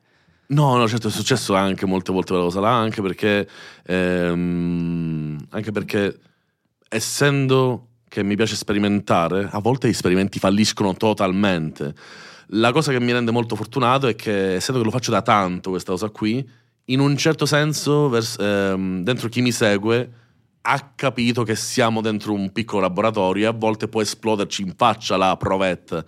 No, 0.52 0.76
no, 0.78 0.88
certo 0.88 1.10
è 1.10 1.12
successo 1.12 1.54
anche 1.54 1.86
molte 1.86 2.12
volte 2.12 2.30
quella 2.30 2.44
cosa 2.46 2.60
là, 2.60 2.72
anche 2.76 3.04
perché, 3.04 3.48
ehm, 3.86 5.38
anche 5.52 5.72
perché 5.72 6.20
essendo 6.90 7.90
che 8.08 8.24
mi 8.24 8.36
piace 8.36 8.56
sperimentare, 8.56 9.48
a 9.52 9.60
volte 9.60 9.88
gli 9.88 9.92
esperimenti 9.92 10.40
falliscono 10.40 10.96
totalmente. 10.96 11.94
La 12.54 12.72
cosa 12.72 12.92
che 12.92 13.00
mi 13.00 13.12
rende 13.12 13.30
molto 13.30 13.56
fortunato 13.56 14.08
è 14.08 14.16
che, 14.16 14.56
essendo 14.56 14.82
che 14.82 14.88
lo 14.88 14.92
faccio 14.92 15.12
da 15.12 15.22
tanto 15.22 15.70
questa 15.70 15.92
cosa 15.92 16.10
qui, 16.10 16.44
in 16.86 17.00
un 17.00 17.16
certo 17.16 17.46
senso, 17.46 18.10
vers- 18.10 18.38
ehm, 18.40 19.04
dentro 19.04 19.30
chi 19.30 19.42
mi 19.42 19.52
segue, 19.52 20.12
ha 20.62 20.92
capito 20.96 21.44
che 21.44 21.56
siamo 21.56 22.02
dentro 22.02 22.34
un 22.34 22.52
piccolo 22.52 22.82
laboratorio 22.82 23.46
e 23.46 23.48
a 23.48 23.52
volte 23.52 23.88
può 23.88 24.02
esploderci 24.02 24.64
in 24.64 24.74
faccia 24.76 25.16
la 25.16 25.38
provetta 25.38 26.04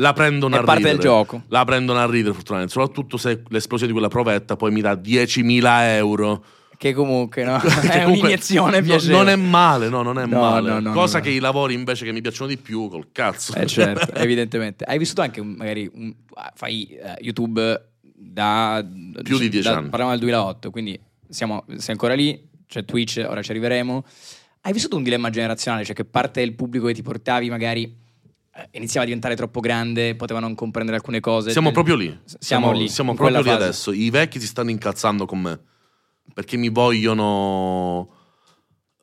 la 0.00 0.12
prendono 0.14 0.56
è 0.56 0.58
a 0.58 0.62
parte 0.62 0.78
ridere. 0.78 0.96
del 0.96 1.04
gioco. 1.04 1.42
La 1.48 1.64
prendono 1.64 1.98
a 1.98 2.06
ridere, 2.06 2.32
fortunatamente. 2.32 2.72
Soprattutto 2.72 3.16
se 3.16 3.42
l'esplosione 3.48 3.92
di 3.92 3.98
quella 3.98 4.12
provetta 4.12 4.56
poi 4.56 4.72
mi 4.72 4.80
dà 4.80 4.94
10.000 4.94 5.62
euro. 5.96 6.44
Che 6.76 6.94
comunque 6.94 7.44
no? 7.44 7.60
è 7.60 8.04
un'iniezione 8.04 8.80
piacevole. 8.80 9.18
Non 9.18 9.28
è 9.28 9.36
male, 9.36 9.90
no, 9.90 10.00
non 10.00 10.18
è 10.18 10.24
no, 10.24 10.40
male. 10.40 10.80
No, 10.80 10.92
Cosa 10.92 11.20
che 11.20 11.28
i 11.28 11.38
lavori 11.38 11.74
invece 11.74 12.06
che 12.06 12.12
mi 12.12 12.22
piacciono 12.22 12.48
di 12.48 12.56
più, 12.56 12.88
col 12.88 13.08
cazzo. 13.12 13.54
Eh 13.54 13.66
certo, 13.66 14.14
evidentemente. 14.18 14.84
Hai 14.84 14.96
vissuto 14.96 15.20
anche 15.20 15.42
magari 15.42 15.90
un, 15.92 16.14
fai 16.54 16.98
uh, 16.98 17.22
YouTube 17.22 17.90
da 18.02 18.82
più 19.22 19.38
di 19.38 19.50
dieci 19.50 19.68
anni. 19.68 19.90
Parliamo 19.90 20.12
del 20.12 20.20
2008, 20.20 20.70
quindi 20.70 20.98
siamo, 21.28 21.64
sei 21.76 21.90
ancora 21.90 22.14
lì, 22.14 22.48
c'è 22.66 22.86
Twitch, 22.86 23.22
ora 23.28 23.42
ci 23.42 23.50
arriveremo. 23.50 24.02
Hai 24.62 24.72
vissuto 24.72 24.96
un 24.96 25.02
dilemma 25.02 25.28
generazionale, 25.28 25.84
cioè 25.84 25.94
che 25.94 26.06
parte 26.06 26.40
del 26.40 26.54
pubblico 26.54 26.86
che 26.86 26.94
ti 26.94 27.02
portavi 27.02 27.50
magari 27.50 27.94
iniziava 28.72 29.02
a 29.02 29.06
diventare 29.06 29.36
troppo 29.36 29.60
grande, 29.60 30.14
poteva 30.16 30.40
non 30.40 30.54
comprendere 30.54 30.96
alcune 30.96 31.20
cose. 31.20 31.50
Siamo 31.50 31.70
proprio 31.70 31.96
lì. 31.96 32.06
Siamo, 32.24 32.38
siamo 32.40 32.72
lì. 32.72 32.88
Siamo 32.88 33.14
proprio 33.14 33.38
lì 33.38 33.44
fase. 33.44 33.62
adesso. 33.62 33.92
I 33.92 34.10
vecchi 34.10 34.40
si 34.40 34.46
stanno 34.46 34.70
incazzando 34.70 35.26
con 35.26 35.40
me 35.40 35.60
perché 36.32 36.56
mi 36.56 36.68
vogliono. 36.68 38.08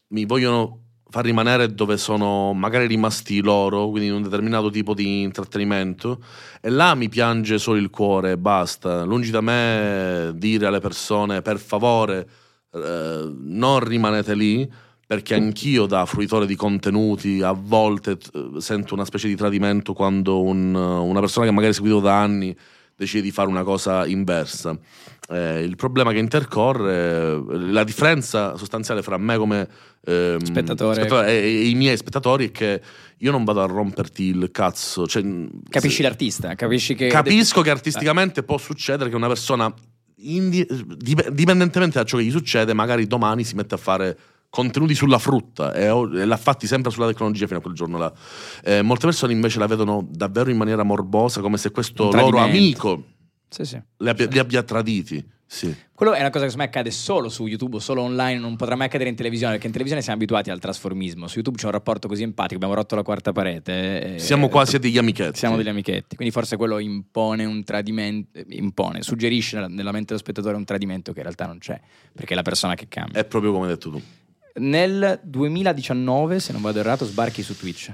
Mi 0.09 0.25
vogliono 0.25 0.83
far 1.09 1.23
rimanere 1.23 1.73
dove 1.73 1.97
sono 1.97 2.53
magari 2.53 2.87
rimasti 2.87 3.41
loro, 3.41 3.89
quindi 3.89 4.07
in 4.07 4.15
un 4.15 4.23
determinato 4.23 4.69
tipo 4.69 4.93
di 4.93 5.21
intrattenimento, 5.21 6.21
e 6.61 6.69
là 6.69 6.95
mi 6.95 7.09
piange 7.09 7.57
solo 7.57 7.77
il 7.77 7.89
cuore 7.89 8.31
e 8.31 8.37
basta. 8.37 9.03
Lungi 9.03 9.31
da 9.31 9.41
me 9.41 10.31
dire 10.35 10.65
alle 10.65 10.79
persone 10.79 11.41
per 11.41 11.59
favore 11.59 12.29
eh, 12.73 13.33
non 13.37 13.79
rimanete 13.79 14.35
lì, 14.35 14.69
perché 15.07 15.35
anch'io 15.35 15.85
da 15.85 16.05
fruitore 16.05 16.45
di 16.45 16.55
contenuti 16.57 17.41
a 17.41 17.53
volte 17.53 18.11
eh, 18.33 18.59
sento 18.59 18.93
una 18.93 19.05
specie 19.05 19.29
di 19.29 19.35
tradimento 19.37 19.93
quando 19.93 20.41
un- 20.43 20.75
una 20.75 21.19
persona 21.21 21.45
che 21.45 21.51
magari 21.53 21.71
seguito 21.73 22.01
da 22.01 22.21
anni 22.21 22.55
decide 22.95 23.23
di 23.23 23.31
fare 23.31 23.47
una 23.47 23.63
cosa 23.63 24.05
inversa. 24.05 24.77
Eh, 25.29 25.61
il 25.63 25.75
problema 25.75 26.11
che 26.11 26.17
intercorre, 26.17 26.95
eh, 26.95 27.41
la 27.71 27.83
differenza 27.83 28.57
sostanziale 28.57 29.01
fra 29.01 29.17
me 29.17 29.37
come 29.37 29.67
ehm, 30.05 30.39
Spettatore. 30.43 31.05
e, 31.27 31.31
e 31.33 31.67
i 31.69 31.75
miei 31.75 31.95
spettatori 31.95 32.47
è 32.47 32.51
che 32.51 32.81
io 33.17 33.31
non 33.31 33.43
vado 33.43 33.61
a 33.61 33.65
romperti 33.65 34.23
il 34.23 34.49
cazzo. 34.51 35.05
Cioè, 35.07 35.23
Capisci 35.69 35.97
se- 35.97 36.01
l'artista, 36.03 36.55
capisci 36.55 36.95
che... 36.95 37.07
Capisco 37.07 37.61
che 37.61 37.69
artisticamente 37.69 38.43
può 38.43 38.57
succedere 38.57 39.09
che 39.09 39.15
una 39.15 39.27
persona, 39.27 39.71
indi- 40.17 40.65
dip- 40.97 41.29
dipendentemente 41.29 41.97
da 41.99 42.03
ciò 42.05 42.17
che 42.17 42.23
gli 42.23 42.31
succede, 42.31 42.73
magari 42.73 43.05
domani 43.07 43.43
si 43.43 43.55
mette 43.55 43.75
a 43.75 43.77
fare 43.77 44.17
contenuti 44.49 44.95
sulla 44.95 45.19
frutta 45.19 45.73
e, 45.73 45.85
e 45.85 46.25
l'ha 46.25 46.37
fatti 46.37 46.67
sempre 46.67 46.91
sulla 46.91 47.07
tecnologia 47.07 47.45
fino 47.47 47.59
a 47.59 47.61
quel 47.61 47.73
giorno 47.75 47.97
là. 47.97 48.11
Eh, 48.63 48.81
molte 48.81 49.05
persone 49.05 49.33
invece 49.33 49.59
la 49.59 49.67
vedono 49.67 50.07
davvero 50.09 50.49
in 50.49 50.57
maniera 50.57 50.83
morbosa, 50.83 51.41
come 51.41 51.57
se 51.57 51.71
questo 51.71 52.11
loro 52.11 52.37
amico 52.39 53.03
Sì, 53.49 53.65
sì. 53.65 53.81
li 53.97 54.09
abbia, 54.09 54.27
li 54.27 54.39
abbia 54.39 54.63
traditi. 54.63 55.35
Sì. 55.49 55.73
Quello 55.93 56.11
è 56.11 56.19
una 56.19 56.29
cosa 56.29 56.43
che 56.43 56.49
secondo 56.51 56.57
me 56.57 56.63
accade 56.65 56.91
solo 56.91 57.29
su 57.29 57.47
YouTube 57.47 57.79
solo 57.79 58.01
online, 58.01 58.37
non 58.37 58.57
potrà 58.57 58.75
mai 58.75 58.87
accadere 58.87 59.09
in 59.09 59.15
televisione, 59.15 59.53
perché 59.53 59.67
in 59.67 59.71
televisione 59.71 60.03
siamo 60.03 60.17
abituati 60.19 60.49
al 60.49 60.59
trasformismo. 60.59 61.27
Su 61.27 61.35
YouTube 61.35 61.57
c'è 61.57 61.67
un 61.67 61.71
rapporto 61.71 62.09
così 62.09 62.23
empatico, 62.23 62.55
abbiamo 62.55 62.73
rotto 62.73 62.95
la 62.95 63.03
quarta 63.03 63.31
parete. 63.31 64.15
e- 64.15 64.19
Siamo 64.19 64.49
quasi 64.49 64.77
degli 64.77 64.97
amichetti. 64.97 65.37
Siamo 65.37 65.55
degli 65.55 65.69
amichetti, 65.69 66.17
quindi 66.17 66.33
forse 66.33 66.57
quello 66.57 66.79
impone 66.79 67.45
un 67.45 67.63
tradimento, 67.63 68.41
impone, 68.49 69.01
suggerisce 69.03 69.67
nella 69.69 69.91
mente 69.93 70.07
dello 70.07 70.19
spettatore 70.19 70.57
un 70.57 70.65
tradimento 70.65 71.13
che 71.13 71.19
in 71.19 71.23
realtà 71.23 71.45
non 71.45 71.59
c'è, 71.59 71.79
perché 72.13 72.33
è 72.33 72.35
la 72.35 72.41
persona 72.41 72.75
che 72.75 72.87
cambia. 72.89 73.17
È 73.21 73.23
proprio 73.23 73.53
come 73.53 73.67
hai 73.67 73.71
detto 73.71 73.89
tu. 73.89 74.01
Nel 74.59 75.19
2019, 75.23 76.39
se 76.39 76.51
non 76.51 76.61
vado 76.61 76.79
errato, 76.79 77.05
sbarchi 77.05 77.43
su 77.43 77.55
Twitch. 77.57 77.93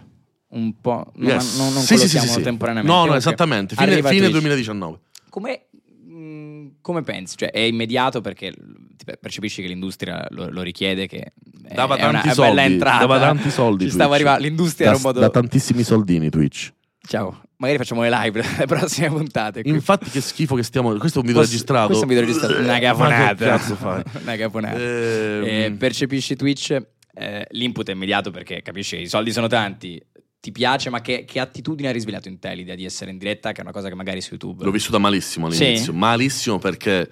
Un 0.50 0.80
po', 0.82 1.12
non, 1.16 1.30
Yes. 1.30 1.58
non, 1.58 1.74
non 1.74 1.82
Sì, 1.82 1.98
sì, 1.98 2.08
sì, 2.08 2.42
temporaneamente. 2.42 2.96
No, 2.96 3.06
no, 3.06 3.16
esattamente. 3.16 3.76
Fine, 3.76 3.96
fine 4.02 4.18
Twitch. 4.20 4.32
2019. 4.32 5.00
Come, 5.30 5.66
mh, 6.06 6.66
come 6.82 7.02
pensi? 7.02 7.36
Cioè, 7.38 7.50
è 7.52 7.60
immediato 7.60 8.22
perché 8.22 8.54
percepisci 9.20 9.62
che 9.64 9.68
l'industria 9.68 10.26
lo, 10.30 10.50
lo 10.52 10.62
richiede, 10.62 11.08
che 11.08 11.18
è, 11.18 11.74
Dava 11.74 11.96
è 11.96 12.04
una 12.04 12.12
tanti 12.22 12.30
è 12.30 12.34
soldi. 12.34 12.50
bella 12.52 12.64
entrata. 12.64 12.98
Dava 13.00 13.20
tanti 13.20 13.50
soldi. 13.50 13.86
Ci 13.86 13.92
stava 13.92 14.14
arrivando, 14.16 14.44
l'industria 14.44 14.86
Da, 14.88 14.92
era 14.94 14.98
un 15.02 15.06
modo... 15.08 15.20
da 15.20 15.30
tantissimi 15.30 15.84
soldini 15.84 16.30
Twitch. 16.30 16.72
Ciao, 17.06 17.42
magari 17.58 17.78
facciamo 17.80 18.02
le 18.02 18.10
live 18.10 18.42
le 18.60 18.66
prossime 18.66 19.10
puntate. 19.10 19.62
qui. 19.62 19.72
Infatti, 19.72 20.10
che 20.10 20.22
schifo 20.22 20.56
che 20.56 20.64
stiamo. 20.64 20.96
Questo 20.98 21.18
è 21.20 21.22
un 21.22 21.28
video 21.28 21.42
Posso- 21.42 21.52
registrato. 21.52 21.88
Questo 21.88 22.06
è 22.06 22.08
un 22.08 22.14
video 22.14 22.26
registrato. 22.28 22.62
Una 22.62 22.74
che 22.80 22.86
caponata. 22.86 23.46
cazzo 23.46 23.76
fai? 23.76 24.04
Una 24.22 24.36
caponata. 24.38 24.78
Ehm, 24.80 25.44
Eh, 25.44 25.76
percepisci 25.78 26.36
Twitch, 26.36 26.78
eh, 27.14 27.48
l'input 27.52 27.90
è 27.90 27.92
immediato 27.92 28.32
perché 28.32 28.62
capisci 28.62 29.02
i 29.02 29.08
soldi 29.08 29.32
sono 29.32 29.48
tanti. 29.48 30.02
Ti 30.40 30.52
piace, 30.52 30.90
ma 30.90 31.02
che, 31.02 31.24
che 31.26 31.40
attitudine 31.40 31.90
ha 31.90 31.92
risvegliato 31.92 32.28
in 32.30 32.40
te 32.40 32.54
l'idea 32.54 32.76
di 32.76 32.84
essere 32.86 33.12
in 33.12 33.18
diretta? 33.18 33.52
Che 33.52 33.60
è 33.60 33.64
una 33.64 33.72
cosa 33.72 33.88
che 33.90 33.96
magari 33.96 34.20
su 34.22 34.30
YouTube. 34.32 34.64
L'ho 34.64 34.72
vissuta 34.72 34.98
malissimo 34.98 35.48
all'inizio. 35.48 35.92
Sì? 35.92 35.98
Malissimo 35.98 36.58
perché 36.60 37.10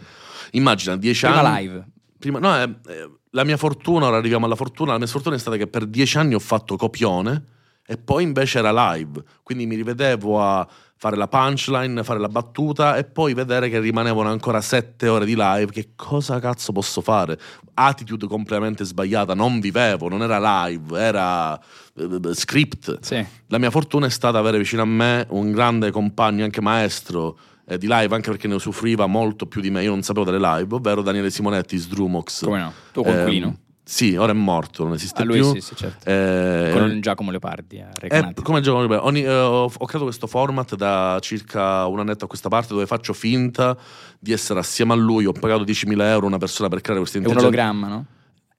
immagina 0.51 0.97
dieci 0.97 1.25
Prima 1.25 1.41
anni. 1.41 1.61
live. 1.67 1.85
Prima, 2.17 2.39
no, 2.39 2.55
eh, 2.61 2.63
eh, 2.63 3.09
la 3.31 3.43
mia 3.45 3.57
fortuna, 3.57 4.07
ora 4.07 4.17
arriviamo 4.17 4.45
alla 4.45 4.55
fortuna. 4.55 4.91
La 4.93 4.97
mia 4.97 5.07
sfortuna 5.07 5.35
è 5.35 5.39
stata 5.39 5.57
che 5.57 5.67
per 5.67 5.85
dieci 5.85 6.17
anni 6.17 6.33
ho 6.33 6.39
fatto 6.39 6.75
copione 6.75 7.43
e 7.91 7.97
poi 7.97 8.23
invece 8.23 8.59
era 8.59 8.93
live. 8.93 9.21
Quindi 9.43 9.65
mi 9.65 9.75
rivedevo 9.75 10.41
a 10.41 10.65
fare 10.95 11.17
la 11.17 11.27
punchline, 11.27 12.05
fare 12.05 12.19
la 12.19 12.29
battuta 12.29 12.95
e 12.95 13.03
poi 13.03 13.33
vedere 13.33 13.67
che 13.67 13.81
rimanevano 13.81 14.29
ancora 14.29 14.61
sette 14.61 15.09
ore 15.09 15.25
di 15.25 15.35
live. 15.35 15.73
Che 15.73 15.89
cosa 15.97 16.39
cazzo 16.39 16.71
posso 16.71 17.01
fare? 17.01 17.37
Attitude 17.73 18.27
completamente 18.27 18.85
sbagliata. 18.85 19.33
Non 19.33 19.59
vivevo, 19.59 20.07
non 20.07 20.21
era 20.21 20.67
live, 20.67 20.97
era 20.97 21.59
eh, 21.59 22.33
script. 22.33 22.99
Sì. 23.01 23.25
La 23.47 23.57
mia 23.57 23.71
fortuna 23.71 24.05
è 24.05 24.09
stata 24.09 24.37
avere 24.37 24.57
vicino 24.57 24.83
a 24.83 24.85
me 24.85 25.25
un 25.31 25.51
grande 25.51 25.91
compagno, 25.91 26.45
anche 26.45 26.61
maestro 26.61 27.37
eh, 27.65 27.77
di 27.77 27.87
live, 27.89 28.15
anche 28.15 28.29
perché 28.29 28.47
ne 28.47 28.53
usufruiva 28.53 29.05
molto 29.05 29.47
più 29.47 29.59
di 29.59 29.69
me. 29.69 29.83
Io 29.83 29.89
non 29.89 30.01
sapevo 30.01 30.31
delle 30.31 30.39
live, 30.39 30.75
ovvero 30.75 31.01
Daniele 31.01 31.29
Simonetti, 31.29 31.75
Sdrumox. 31.75 32.45
Come 32.45 32.59
no? 32.59 32.73
Tuo 32.93 33.03
coinquilino. 33.03 33.47
Ehm, 33.47 33.57
sì, 33.91 34.15
ora 34.15 34.31
è 34.31 34.35
morto, 34.35 34.83
non 34.85 34.93
esiste 34.93 35.21
a 35.21 35.25
lui 35.25 35.39
più. 35.39 35.51
sì, 35.53 35.59
sì, 35.59 35.75
certo. 35.75 36.07
Eh, 36.09 36.69
Con 36.71 37.01
Giacomo 37.01 37.29
Leopardi 37.29 37.77
eh, 37.77 37.87
Recanati. 37.99 38.41
come 38.41 38.61
gioco 38.61 39.03
ogni- 39.05 39.23
eh, 39.23 39.29
ho, 39.37 39.63
ho 39.65 39.85
creato 39.85 40.03
questo 40.05 40.27
format 40.27 40.75
da 40.75 41.17
circa 41.19 41.85
un 41.87 41.99
annetto 41.99 42.23
a 42.23 42.27
questa 42.29 42.47
parte 42.47 42.73
dove 42.73 42.85
faccio 42.85 43.11
finta 43.11 43.75
di 44.17 44.31
essere 44.31 44.59
assieme 44.59 44.93
a 44.93 44.95
lui. 44.95 45.25
Ho 45.25 45.33
pagato 45.33 45.63
10.000 45.65 46.01
euro 46.09 46.25
a 46.25 46.29
una 46.29 46.37
persona 46.37 46.69
per 46.69 46.79
creare 46.79 46.99
questa 47.01 47.17
È 47.17 47.21
un 47.21 47.27
intelligenza. 47.27 47.63
ologramma, 47.67 47.87
no? 47.93 48.05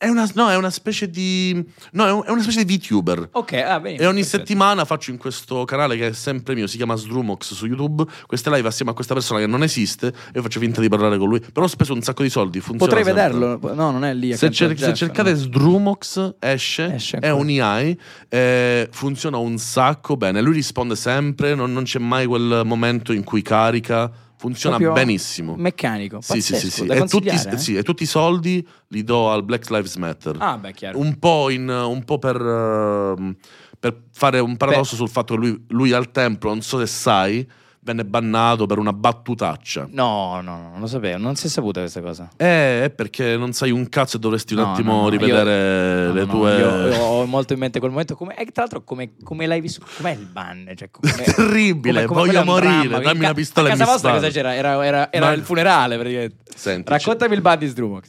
È 0.02 0.08
una, 0.08 0.28
no, 0.34 0.50
è 0.50 0.56
una 0.56 0.70
specie 0.70 1.08
di. 1.08 1.64
No, 1.92 2.06
è, 2.06 2.10
un- 2.10 2.22
è 2.26 2.30
una 2.30 2.42
specie 2.42 2.64
di 2.64 2.76
VTuber. 2.76 3.28
Ok, 3.34 3.52
ah, 3.52 3.78
bene. 3.78 3.98
E 3.98 4.06
ogni 4.06 4.22
perfetto. 4.22 4.38
settimana 4.38 4.84
faccio 4.84 5.12
in 5.12 5.16
questo 5.16 5.64
canale 5.64 5.96
che 5.96 6.08
è 6.08 6.12
sempre 6.12 6.56
mio, 6.56 6.66
si 6.66 6.76
chiama 6.76 6.96
Sdrumox 6.96 7.54
su 7.54 7.66
YouTube, 7.66 8.04
queste 8.26 8.50
live 8.50 8.66
assieme 8.66 8.90
a 8.90 8.94
questa 8.94 9.14
persona 9.14 9.38
che 9.38 9.46
non 9.46 9.62
esiste 9.62 10.08
e 10.08 10.12
io 10.34 10.42
faccio 10.42 10.58
finta 10.58 10.80
di 10.80 10.88
parlare 10.88 11.18
con 11.18 11.28
lui. 11.28 11.38
Però 11.38 11.66
ho 11.66 11.68
speso 11.68 11.92
un 11.92 12.02
sacco 12.02 12.24
di 12.24 12.30
soldi, 12.30 12.58
funziona 12.58 12.92
Potrei 12.96 13.04
sempre. 13.04 13.38
vederlo. 13.38 13.74
No, 13.74 13.92
non 13.92 14.04
è 14.04 14.12
lì. 14.12 14.34
Se, 14.34 14.50
cer- 14.50 14.72
a 14.72 14.76
se 14.76 14.86
Jeff, 14.86 14.96
cercate 14.96 15.30
no. 15.30 15.36
Sdrumox 15.36 16.34
esce, 16.40 16.94
Esce 16.94 17.18
è 17.18 17.30
un 17.30 17.48
AI, 17.48 17.96
eh, 18.28 18.88
funziona 18.90 19.36
un 19.36 19.56
sacco 19.58 20.16
bene, 20.16 20.40
lui 20.40 20.54
risponde 20.54 20.96
sempre, 20.96 21.54
non, 21.54 21.72
non 21.72 21.84
c'è 21.84 22.00
mai 22.00 22.26
quel 22.26 22.62
momento 22.64 23.12
in 23.12 23.22
cui 23.22 23.42
carica, 23.42 24.10
funziona 24.42 24.76
benissimo. 24.78 25.54
Meccanico. 25.56 26.20
Sì, 26.20 26.40
sì, 26.40 26.40
sì, 26.40 26.52
pazzesco, 26.52 26.84
sì. 26.84 26.90
E 26.90 27.04
tutti, 27.04 27.28
eh? 27.28 27.58
sì, 27.58 27.76
e 27.76 27.82
tutti 27.84 28.02
i 28.02 28.06
soldi 28.06 28.66
li 28.88 29.04
do 29.04 29.30
al 29.30 29.44
Black 29.44 29.70
Lives 29.70 29.94
Matter. 29.96 30.36
Ah, 30.40 30.58
beh, 30.58 30.72
chiaro. 30.72 30.98
un 30.98 31.16
po', 31.20 31.48
in- 31.48 31.68
un 31.68 32.02
po' 32.02 32.18
per, 32.18 32.36
ehm, 32.40 33.36
per 33.78 34.02
fare 34.12 34.40
un 34.40 34.56
paradosso 34.56 34.96
sul 34.96 35.08
fatto 35.08 35.34
che 35.34 35.40
lui, 35.40 35.64
lui 35.68 35.92
al 35.92 36.10
templo, 36.10 36.50
non 36.50 36.60
so 36.60 36.78
se 36.80 36.86
sai, 36.86 37.48
venne 37.84 38.04
bannato 38.04 38.66
per 38.66 38.78
una 38.78 38.92
battutaccia. 38.92 39.88
No, 39.90 40.40
no, 40.40 40.56
no, 40.56 40.68
non 40.70 40.80
lo 40.80 40.86
sapevo, 40.86 41.18
non 41.18 41.34
si 41.34 41.46
è 41.46 41.50
saputa 41.50 41.80
questa 41.80 42.00
cosa. 42.00 42.28
Eh, 42.36 42.84
è 42.84 42.90
perché 42.90 43.36
non 43.36 43.52
sai 43.52 43.72
un 43.72 43.88
cazzo 43.88 44.18
e 44.18 44.20
dovresti 44.20 44.54
un 44.54 44.60
No, 44.60 44.72
attimo 44.72 44.92
no, 44.94 45.00
no, 45.02 45.08
rivedere 45.08 46.06
io- 46.06 46.12
le 46.12 46.26
tue... 46.26 46.56
Io, 46.58 46.86
io 46.88 47.02
ho 47.02 47.26
molto 47.26 47.52
in 47.54 47.58
mente 47.58 47.78
quel 47.80 47.90
momento. 47.90 48.14
Come, 48.14 48.36
e 48.36 48.44
tra 48.46 48.62
l'altro, 48.62 48.82
come, 48.84 49.14
come 49.24 49.46
l'hai 49.46 49.60
vissuto? 49.60 49.86
Com'è 49.96 50.12
il 50.12 50.26
ban? 50.26 50.70
Cioè, 50.76 50.90
come- 50.90 51.12
Terribile, 51.34 52.04
come- 52.04 52.20
voglio 52.20 52.38
un 52.40 52.46
morire, 52.46 52.86
dramma. 52.88 52.98
dammi 53.00 53.16
In 53.18 53.24
una 53.24 53.34
pistola 53.34 53.68
A 53.68 53.72
e 53.72 53.76
casa 53.76 53.90
vostra 53.90 54.12
cosa 54.12 54.28
c'era? 54.30 54.54
Era, 54.54 54.84
era- 54.86 55.12
era 55.12 55.26
Ma- 55.26 55.32
il 55.32 55.42
funerale, 55.42 55.96
praticamente. 55.98 56.36
Senti, 56.54 56.88
Raccontami 56.90 57.34
il 57.34 57.40
ban 57.40 57.58
di 57.58 57.68
Strumox. 57.68 58.04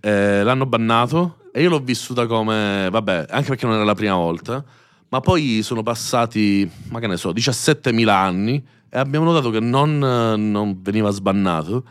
eh, 0.00 0.42
l'hanno 0.44 0.66
bannato 0.66 1.38
e 1.52 1.60
io 1.62 1.68
l'ho 1.70 1.80
vissuta 1.80 2.26
come, 2.26 2.88
vabbè, 2.90 3.26
anche 3.30 3.48
perché 3.48 3.66
non 3.66 3.74
era 3.74 3.84
la 3.84 3.94
prima 3.94 4.14
volta, 4.14 4.64
ma 5.08 5.20
poi 5.20 5.60
sono 5.62 5.82
passati, 5.82 6.70
ma 6.90 7.00
che 7.00 7.06
ne 7.08 7.16
so, 7.16 7.32
17.000 7.32 8.08
anni 8.08 8.64
e 8.94 8.98
abbiamo 8.98 9.24
notato 9.24 9.48
che 9.50 9.60
non, 9.60 10.02
eh, 10.04 10.36
non 10.36 10.80
veniva 10.82 11.08
sbannato. 11.10 11.84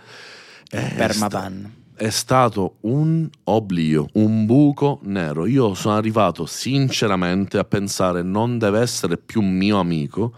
È 0.69 0.93
Permaban. 0.95 1.73
sta- 1.93 2.05
È 2.05 2.09
stato 2.09 2.75
un 2.81 3.27
oblio, 3.45 4.07
un 4.13 4.45
buco 4.45 4.99
nero. 5.03 5.45
Io 5.47 5.73
sono 5.73 5.95
arrivato 5.95 6.45
sinceramente 6.45 7.57
a 7.57 7.63
pensare 7.63 8.21
non 8.21 8.57
deve 8.59 8.79
essere 8.81 9.17
più 9.17 9.41
mio 9.41 9.79
amico 9.79 10.31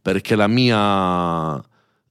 perché 0.00 0.36
la 0.36 0.46
mia 0.46 1.62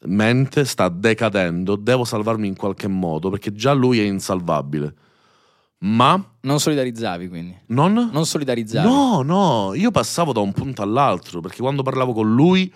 mente 0.08 0.66
sta 0.66 0.88
decadendo, 0.90 1.76
devo 1.76 2.04
salvarmi 2.04 2.48
in 2.48 2.56
qualche 2.56 2.88
modo 2.88 3.30
perché 3.30 3.52
già 3.54 3.74
lui 3.74 4.00
è 4.00 4.04
insalvabile. 4.04 4.94
Ma 5.80 6.22
Non 6.42 6.60
solidarizzavi, 6.60 7.28
quindi. 7.28 7.56
non... 7.68 8.10
Non 8.12 8.26
solidarizzavi. 8.26 8.88
No, 8.88 9.22
no, 9.22 9.74
io 9.76 9.92
passavo 9.92 10.32
da 10.32 10.40
un 10.40 10.52
punto 10.52 10.82
all'altro 10.82 11.42
perché 11.42 11.60
quando 11.62 11.84
parlavo 11.84 12.14
con 12.14 12.34
lui 12.34 12.72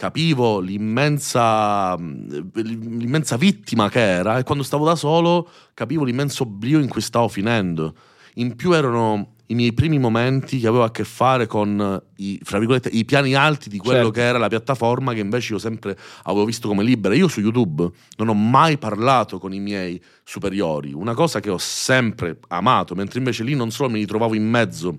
capivo 0.00 0.60
l'immensa, 0.60 1.94
l'immensa 1.94 3.36
vittima 3.36 3.90
che 3.90 4.00
era 4.00 4.38
e 4.38 4.44
quando 4.44 4.64
stavo 4.64 4.86
da 4.86 4.94
solo 4.94 5.46
capivo 5.74 6.04
l'immenso 6.04 6.44
oblio 6.44 6.78
in 6.78 6.88
cui 6.88 7.02
stavo 7.02 7.28
finendo. 7.28 7.94
In 8.36 8.56
più 8.56 8.72
erano 8.72 9.34
i 9.48 9.54
miei 9.54 9.74
primi 9.74 9.98
momenti 9.98 10.58
che 10.58 10.66
avevo 10.68 10.84
a 10.84 10.90
che 10.90 11.04
fare 11.04 11.46
con 11.46 12.02
i, 12.16 12.40
fra 12.42 12.56
virgolette, 12.56 12.88
i 12.88 13.04
piani 13.04 13.34
alti 13.34 13.68
di 13.68 13.76
quello 13.76 14.04
Certo. 14.04 14.10
che 14.12 14.22
era 14.22 14.38
la 14.38 14.48
piattaforma 14.48 15.12
che 15.12 15.20
invece 15.20 15.52
io 15.52 15.58
sempre 15.58 15.98
avevo 16.22 16.46
visto 16.46 16.66
come 16.66 16.82
libera. 16.82 17.14
Io 17.14 17.28
su 17.28 17.40
YouTube 17.40 17.90
non 18.16 18.28
ho 18.28 18.34
mai 18.34 18.78
parlato 18.78 19.38
con 19.38 19.52
i 19.52 19.60
miei 19.60 20.02
superiori, 20.24 20.94
una 20.94 21.12
cosa 21.12 21.40
che 21.40 21.50
ho 21.50 21.58
sempre 21.58 22.38
amato, 22.48 22.94
mentre 22.94 23.18
invece 23.18 23.44
lì 23.44 23.54
non 23.54 23.70
solo 23.70 23.90
mi 23.90 23.98
ritrovavo 23.98 24.32
in 24.32 24.48
mezzo 24.48 24.98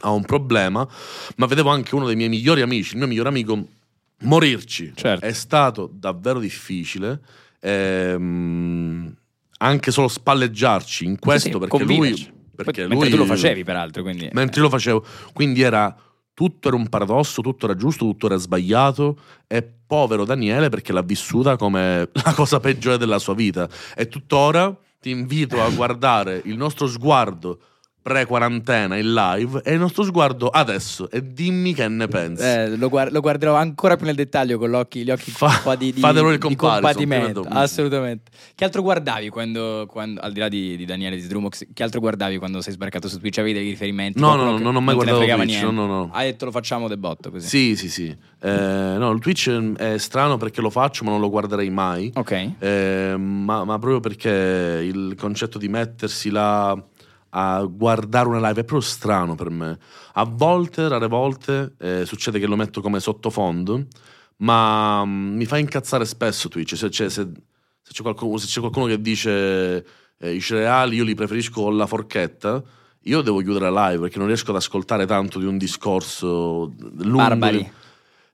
a 0.00 0.10
un 0.10 0.24
problema, 0.26 0.86
ma 1.36 1.46
vedevo 1.46 1.70
anche 1.70 1.94
uno 1.94 2.04
dei 2.04 2.16
miei 2.16 2.28
migliori 2.28 2.60
amici, 2.60 2.92
il 2.92 2.98
mio 2.98 3.06
migliore 3.06 3.30
amico, 3.30 3.68
morirci. 4.24 4.92
Certo. 4.94 5.24
È 5.24 5.32
stato 5.32 5.90
davvero 5.92 6.38
difficile. 6.38 7.20
ehm, 7.60 9.14
anche 9.58 9.90
solo 9.90 10.08
spalleggiarci 10.08 11.04
in 11.04 11.18
questo 11.18 11.52
Sì, 11.52 11.58
perché 11.58 11.84
lui 11.84 11.96
conviverci. 11.96 12.32
Perché 12.54 12.80
Mentre 12.86 13.08
lui, 13.08 13.10
tu 13.10 13.16
lo 13.16 13.24
facevi, 13.24 13.64
peraltro. 13.64 14.02
Quindi... 14.02 14.28
Mentre 14.32 14.58
io 14.60 14.66
lo 14.66 14.70
facevo. 14.70 15.04
Quindi 15.32 15.62
era 15.62 15.96
tutto 16.34 16.68
era 16.68 16.76
un 16.76 16.88
paradosso, 16.88 17.40
tutto 17.42 17.66
era 17.66 17.76
giusto, 17.76 18.04
tutto 18.04 18.26
era 18.26 18.36
sbagliato. 18.36 19.18
E 19.46 19.66
povero 19.86 20.24
Daniele 20.24 20.68
perché 20.68 20.92
l'ha 20.92 21.02
vissuta 21.02 21.56
come 21.56 22.08
la 22.24 22.32
cosa 22.34 22.60
peggiore 22.60 22.98
della 22.98 23.18
sua 23.18 23.34
vita. 23.34 23.68
E 23.96 24.08
tuttora 24.08 24.76
ti 25.00 25.10
invito 25.10 25.62
a 25.62 25.70
guardare 25.70 26.42
il 26.44 26.56
nostro 26.56 26.86
sguardo 26.86 27.58
pre-quarantena 28.04 28.98
in 28.98 29.14
live 29.14 29.62
e 29.64 29.72
il 29.72 29.78
nostro 29.78 30.02
sguardo 30.04 30.48
adesso 30.48 31.10
e 31.10 31.26
dimmi 31.32 31.72
che 31.72 31.88
ne 31.88 32.06
pensi. 32.06 32.42
Eh, 32.42 32.76
lo, 32.76 32.90
guard- 32.90 33.10
lo 33.10 33.20
guarderò 33.20 33.54
ancora 33.54 33.96
più 33.96 34.04
nel 34.04 34.14
dettaglio 34.14 34.58
con 34.58 34.68
gli 34.68 35.10
occhi 35.10 35.30
Fa- 35.30 35.46
un 35.46 35.60
po' 35.62 35.74
di, 35.74 35.90
di, 35.90 36.02
di 36.02 36.54
credo. 36.54 37.46
Assolutamente. 37.48 38.30
Che 38.54 38.62
altro 38.62 38.82
guardavi 38.82 39.30
quando, 39.30 39.86
quando- 39.88 40.20
al 40.20 40.32
di 40.32 40.40
là 40.40 40.48
di, 40.50 40.76
di 40.76 40.84
Daniele 40.84 41.16
di 41.16 41.26
Drumox, 41.26 41.68
che 41.72 41.82
altro 41.82 42.00
guardavi 42.00 42.36
quando 42.36 42.60
sei 42.60 42.74
sbarcato 42.74 43.08
su 43.08 43.18
Twitch? 43.18 43.38
Avevi 43.38 43.54
dei 43.58 43.70
riferimenti? 43.70 44.20
No, 44.20 44.34
no, 44.34 44.58
che 44.58 44.62
non 44.62 44.76
ho 44.76 44.80
mai 44.82 44.94
ne 44.96 45.02
guardato 45.02 45.24
Twitch, 45.42 45.62
no, 45.62 45.70
no, 45.70 45.86
no. 45.86 46.10
Hai 46.12 46.30
detto 46.30 46.44
lo 46.44 46.50
facciamo 46.50 46.88
de 46.88 46.98
botto 46.98 47.30
così. 47.30 47.48
Sì, 47.48 47.74
sì, 47.74 47.88
sì. 47.88 48.14
Eh, 48.42 48.96
no, 48.98 49.10
il 49.12 49.20
Twitch 49.20 49.48
è 49.76 49.96
strano 49.96 50.36
perché 50.36 50.60
lo 50.60 50.68
faccio 50.68 51.04
ma 51.04 51.10
non 51.10 51.20
lo 51.20 51.30
guarderei 51.30 51.70
mai. 51.70 52.12
Ok. 52.14 52.50
Eh, 52.58 53.14
ma, 53.16 53.64
ma 53.64 53.78
proprio 53.78 54.00
perché 54.00 54.82
il 54.84 55.14
concetto 55.16 55.56
di 55.56 55.68
mettersi 55.68 56.28
là 56.28 56.78
a 57.36 57.64
guardare 57.64 58.28
una 58.28 58.38
live 58.38 58.60
è 58.60 58.64
proprio 58.64 58.80
strano 58.80 59.34
per 59.34 59.50
me. 59.50 59.78
A 60.14 60.24
volte, 60.24 60.88
rare 60.88 61.08
volte, 61.08 61.74
eh, 61.78 62.06
succede 62.06 62.38
che 62.38 62.46
lo 62.46 62.56
metto 62.56 62.80
come 62.80 63.00
sottofondo, 63.00 63.86
ma 64.38 65.04
mm, 65.04 65.36
mi 65.36 65.44
fa 65.44 65.58
incazzare 65.58 66.04
spesso 66.04 66.48
Twitch. 66.48 66.76
Se 66.76 66.88
c'è, 66.88 67.08
se- 67.08 67.32
se 67.82 67.92
c'è 67.92 68.02
qualcuno, 68.02 68.36
se 68.36 68.46
c'è 68.46 68.60
qualcuno 68.60 68.86
che 68.86 69.00
dice 69.00 69.84
eh, 70.18 70.32
i 70.32 70.40
cereali 70.40 70.96
io 70.96 71.04
li 71.04 71.14
preferisco 71.14 71.62
con 71.62 71.76
la 71.76 71.86
forchetta, 71.86 72.62
io 73.06 73.20
devo 73.20 73.40
chiudere 73.40 73.68
la 73.68 73.88
live 73.88 74.02
perché 74.02 74.18
non 74.18 74.28
riesco 74.28 74.50
ad 74.50 74.56
ascoltare 74.56 75.04
tanto 75.04 75.38
di 75.40 75.46
un 75.46 75.58
discorso 75.58 76.72
lungo. 76.98 77.16
Barbari. 77.16 77.70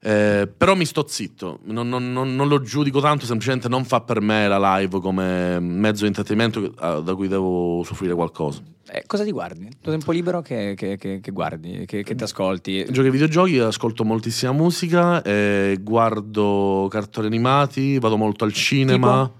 Eh, 0.02 0.48
però 0.56 0.74
mi 0.74 0.86
sto 0.86 1.04
zitto, 1.06 1.58
non, 1.64 1.86
non- 1.88 2.10
non- 2.12 2.48
lo 2.48 2.62
giudico 2.62 3.00
tanto, 3.00 3.26
semplicemente 3.26 3.68
non 3.68 3.84
fa 3.84 4.00
per 4.00 4.22
me 4.22 4.48
la 4.48 4.76
live 4.78 4.98
come 4.98 5.60
mezzo 5.60 6.02
di 6.02 6.06
intrattenimento 6.08 6.72
ah, 6.78 7.00
da 7.00 7.14
cui 7.14 7.28
devo 7.28 7.82
soffrire 7.84 8.14
qualcosa. 8.14 8.62
Eh, 8.92 9.04
cosa 9.06 9.24
ti 9.24 9.30
guardi? 9.30 9.66
Il 9.66 9.76
tuo 9.78 9.92
tempo 9.92 10.10
libero 10.10 10.40
che, 10.40 10.72
che- 10.74 10.96
che- 10.96 11.20
che 11.20 11.30
guardi? 11.30 11.84
Che, 11.86 12.02
che 12.02 12.14
ti 12.14 12.22
ascolti? 12.24 12.84
Giochi 12.90 13.06
ai 13.06 13.10
videogiochi, 13.12 13.58
ascolto 13.58 14.02
moltissima 14.04 14.52
musica, 14.52 15.20
eh, 15.22 15.78
guardo 15.82 16.88
cartoni 16.90 17.26
animati, 17.26 17.98
vado 17.98 18.16
molto 18.16 18.44
al 18.44 18.52
cinema. 18.54 19.30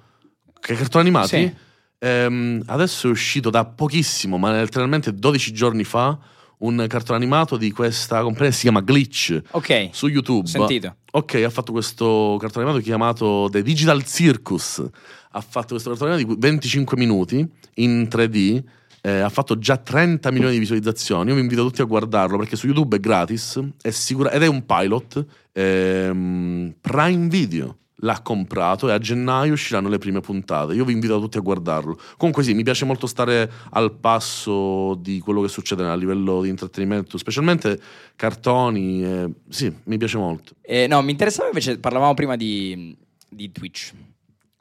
Che 0.61 0.75
cartoni 0.75 1.05
animati? 1.05 1.29
Sì. 1.29 1.55
Ehm, 2.01 2.63
adesso 2.67 3.09
è 3.09 3.11
uscito 3.11 3.49
da 3.51 3.65
pochissimo, 3.65 4.37
ma 4.37 4.53
letteralmente 4.53 5.15
12 5.15 5.53
giorni 5.53 5.85
fa, 5.85 6.19
un 6.61 6.85
cartone 6.89 7.19
animato 7.19 7.57
di 7.57 7.71
questa 7.71 8.23
compagnia 8.23 8.51
si 8.53 8.63
chiama 8.63 8.81
Glitch 8.81 9.41
Ok. 9.53 9.89
su 9.93 10.07
YouTube. 10.09 10.47
Sentito. 10.49 10.97
Ok, 11.13 11.35
ha 11.45 11.51
fatto 11.51 11.73
questo 11.73 12.37
cartone 12.41 12.65
animato 12.67 12.85
chiamato 12.85 13.49
The 13.51 13.63
Digital 13.63 14.05
Circus. 14.05 14.85
Ha 15.33 15.41
fatto 15.41 15.69
questo 15.69 15.91
cartone 15.91 16.15
animato 16.15 16.35
di 16.35 16.41
25 16.41 16.97
minuti 16.97 17.47
in 17.75 18.09
3D. 18.11 18.63
eh, 19.03 19.21
ha 19.21 19.29
fatto 19.31 19.59
già 19.59 19.79
30 19.79 20.31
milioni 20.31 20.53
di 20.53 20.59
visualizzazioni. 20.59 21.31
Io 21.31 21.35
vi 21.35 21.41
invito 21.41 21.63
tutti 21.65 21.81
a 21.81 21.85
guardarlo 21.85 22.37
perché 22.37 22.55
su 22.57 22.67
YouTube 22.67 22.97
è 22.97 23.01
gratis 23.01 23.59
è 23.81 23.89
sicura- 23.91 24.31
ed 24.31 24.43
è 24.43 24.47
un 24.47 24.67
pilot. 24.67 25.25
ehm, 25.53 26.75
Prime 26.81 27.29
Video 27.29 27.77
l'ha 28.01 28.21
comprato 28.23 28.89
e 28.89 28.93
a 28.93 28.99
gennaio 28.99 29.53
usciranno 29.53 29.89
le 29.89 29.99
prime 29.99 30.21
puntate. 30.21 30.75
Io 30.75 30.85
vi 30.85 30.93
invito 30.93 31.19
tutti 31.21 31.39
a 31.39 31.41
guardarlo. 31.41 31.99
Comunque, 32.17 32.43
sì, 32.43 32.55
mi 32.55 32.63
piace 32.63 32.85
molto 32.85 33.07
stare 33.07 33.51
al 33.71 33.93
passo 33.93 34.95
di 34.95 35.19
quello 35.21 35.41
che 35.43 35.49
succede 35.49 35.85
a 35.85 35.95
livello 35.95 36.43
di 36.43 36.49
intrattenimento, 36.49 37.19
specialmente 37.19 37.81
cartoni. 38.17 39.05
eh, 39.05 39.31
sì, 39.49 39.73
mi 39.85 39.97
piace 39.97 40.19
molto. 40.19 40.55
Eh, 40.63 40.87
no, 40.87 41.03
mi 41.03 41.11
interessava 41.11 41.49
invece, 41.49 41.79
parlavamo 41.79 42.15
prima 42.15 42.37
di, 42.37 42.97
di 43.29 43.51
Twitch. 43.53 43.93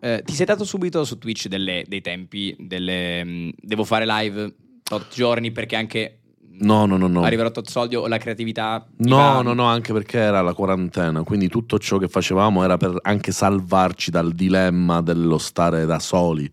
Eh, 0.02 0.22
ti 0.24 0.34
sei 0.34 0.46
dato 0.46 0.64
subito 0.64 1.04
su 1.04 1.18
Twitch 1.18 1.48
delle- 1.48 1.84
dei 1.88 2.02
tempi, 2.02 2.56
delle, 2.58 3.24
mh, 3.24 3.52
devo 3.62 3.84
fare 3.84 4.06
live 4.06 4.54
tot 4.84 5.14
giorni 5.14 5.52
perché 5.52 5.76
anche 5.76 6.19
No, 6.62 6.86
no, 6.86 6.98
no, 6.98 7.08
no. 7.08 7.24
arriverò 7.24 7.52
tot 7.52 7.68
soldi 7.70 7.96
o 7.96 8.08
la 8.08 8.18
creatività 8.18 8.86
ti 8.98 9.08
No, 9.10 9.16
va- 9.18 9.42
no, 9.42 9.54
no, 9.54 9.66
anche 9.66 9.94
perché 9.94 10.18
era 10.20 10.42
la 10.42 10.54
quarantena, 10.54 11.24
quindi 11.24 11.48
tutto 11.48 11.80
ciò 11.80 11.98
che 11.98 12.08
facevamo 12.08 12.64
era 12.64 12.76
per 12.78 12.96
anche 13.04 13.32
salvarci 13.32 14.12
dal 14.12 14.34
dilemma 14.34 15.02
dello 15.02 15.38
stare 15.38 15.86
da 15.86 16.00
soli. 16.00 16.52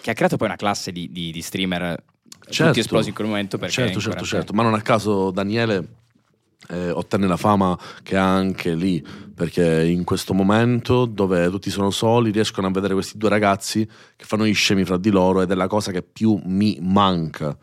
Che 0.00 0.10
ha 0.10 0.14
creato 0.14 0.36
poi 0.36 0.46
una 0.48 0.56
classe 0.56 0.92
di, 0.92 1.10
di- 1.10 1.32
di 1.32 1.42
streamer 1.42 2.02
Certo. 2.48 2.66
tutti 2.66 2.80
esplosi 2.80 3.08
in 3.10 3.14
quel 3.14 3.26
momento 3.28 3.58
perché 3.58 3.74
certo, 3.74 4.00
certo, 4.00 4.24
certo, 4.24 4.52
ma 4.52 4.62
non 4.64 4.74
a 4.74 4.80
caso 4.80 5.30
Daniele 5.30 5.86
eh, 6.68 6.90
ottenne 6.90 7.26
la 7.28 7.36
fama 7.36 7.78
che 8.02 8.16
ha 8.16 8.26
anche 8.34 8.74
lì, 8.74 9.04
perché 9.34 9.84
in 9.84 10.04
questo 10.04 10.32
momento 10.34 11.04
dove 11.06 11.48
tutti 11.50 11.70
sono 11.70 11.90
soli 11.90 12.30
riescono 12.30 12.66
a 12.66 12.70
vedere 12.70 12.94
questi 12.94 13.18
due 13.18 13.28
ragazzi 13.28 13.84
che 14.16 14.24
fanno 14.24 14.46
gli 14.46 14.54
scemi 14.54 14.84
fra 14.84 14.96
di 14.96 15.10
loro 15.10 15.42
ed 15.42 15.50
è 15.50 15.54
la 15.54 15.66
cosa 15.68 15.90
che 15.92 16.02
più 16.02 16.40
mi 16.44 16.78
manca. 16.80 17.56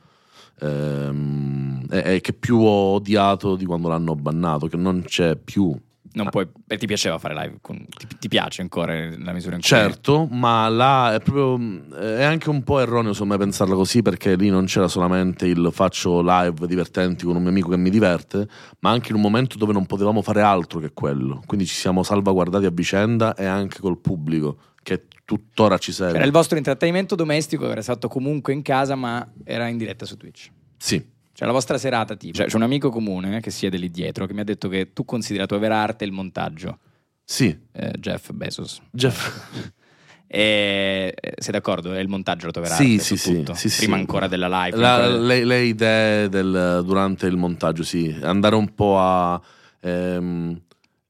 Ehm, 0.59 1.85
e, 1.89 2.15
e 2.15 2.21
che 2.21 2.33
più 2.33 2.57
ho 2.57 2.95
odiato 2.95 3.55
di 3.55 3.65
quando 3.65 3.87
l'hanno 3.87 4.15
bannato, 4.15 4.67
che 4.67 4.77
non 4.77 5.03
c'è 5.05 5.35
più 5.35 5.75
Non 6.17 6.29
puoi, 6.29 6.47
e 6.67 6.77
ti 6.77 6.87
piaceva 6.87 7.17
fare 7.17 7.33
live? 7.33 7.57
con- 7.61 7.85
ti, 7.87 8.07
ti 8.19 8.27
piace 8.27 8.61
ancora 8.61 8.93
la 8.93 9.33
misura 9.33 9.55
in 9.55 9.61
cui 9.61 9.69
Certo, 9.69 10.27
ma 10.29 10.67
là 10.69 11.13
è 11.13 11.19
proprio 11.19 11.57
è 11.95 12.23
anche 12.23 12.49
un 12.49 12.63
po' 12.63 12.79
erroneo 12.79 13.13
secondo 13.13 13.35
me 13.35 13.39
pensarla 13.39 13.75
così 13.75 14.01
perché 14.01 14.35
lì 14.35 14.49
non 14.49 14.65
c'era 14.65 14.87
solamente 14.87 15.45
il 15.45 15.69
faccio 15.71 16.21
live 16.21 16.67
divertenti 16.67 17.25
con 17.25 17.35
un 17.35 17.41
mio 17.41 17.51
amico 17.51 17.69
che 17.69 17.77
mi 17.77 17.89
diverte, 17.89 18.47
ma 18.79 18.89
anche 18.89 19.09
in 19.09 19.15
un 19.15 19.21
momento 19.21 19.57
dove 19.57 19.73
non 19.73 19.85
potevamo 19.85 20.21
fare 20.21 20.41
altro 20.41 20.79
che 20.79 20.91
quello. 20.93 21.41
Quindi 21.45 21.65
ci 21.65 21.75
siamo 21.75 22.03
salvaguardati 22.03 22.65
a 22.65 22.71
vicenda 22.71 23.35
e 23.35 23.45
anche 23.45 23.79
col 23.79 23.99
pubblico 23.99 24.57
che 24.81 25.07
tuttora 25.25 25.77
ci 25.77 25.91
segue. 25.91 26.15
Era 26.15 26.25
il 26.25 26.31
vostro 26.31 26.57
intrattenimento 26.57 27.15
domestico, 27.15 27.69
era 27.69 27.81
stato 27.81 28.07
comunque 28.07 28.53
in 28.53 28.61
casa, 28.61 28.95
ma 28.95 29.29
era 29.43 29.67
in 29.67 29.77
diretta 29.77 30.05
su 30.05 30.15
Twitch. 30.15 30.49
Sì. 30.77 31.15
Cioè 31.37 31.45
la 31.45 31.53
vostra 31.53 31.77
serata 31.77 32.15
tipo. 32.15 32.33
Cioè, 32.35 32.47
c'è 32.47 32.55
un 32.55 32.63
amico 32.63 32.89
comune 32.89 33.41
che 33.41 33.51
siede 33.51 33.77
lì 33.77 33.91
dietro 33.91 34.25
che 34.25 34.33
mi 34.33 34.39
ha 34.39 34.43
detto 34.43 34.67
che 34.69 34.91
tu 34.91 35.05
consideri 35.05 35.41
la 35.41 35.45
tua 35.45 35.59
vera 35.59 35.77
arte 35.77 36.03
il 36.03 36.11
montaggio, 36.11 36.79
Sì, 37.23 37.55
eh, 37.73 37.91
Jeff 37.99 38.31
Bezos. 38.31 38.81
Jeff. 38.91 39.75
E 40.29 41.13
eh, 41.17 41.33
sei 41.37 41.53
d'accordo? 41.53 41.93
È 41.93 41.99
il 41.99 42.09
montaggio 42.09 42.47
la 42.47 42.51
tua 42.51 42.61
vera 42.63 42.73
Sì, 42.75 42.93
arte 42.93 43.03
sì, 43.03 43.15
sì, 43.17 43.43
sì, 43.53 43.69
sì. 43.69 43.77
Prima 43.85 43.95
ancora 43.95 44.27
della 44.27 44.49
live. 44.65 44.75
La- 44.75 45.07
le, 45.07 45.45
le 45.45 45.61
idee 45.63 46.27
del- 46.27 46.81
durante 46.83 47.27
il 47.27 47.37
montaggio, 47.37 47.83
sì, 47.83 48.13
andare 48.23 48.55
un 48.55 48.73
po' 48.75 48.99
a. 48.99 49.39
ehm, 49.79 50.61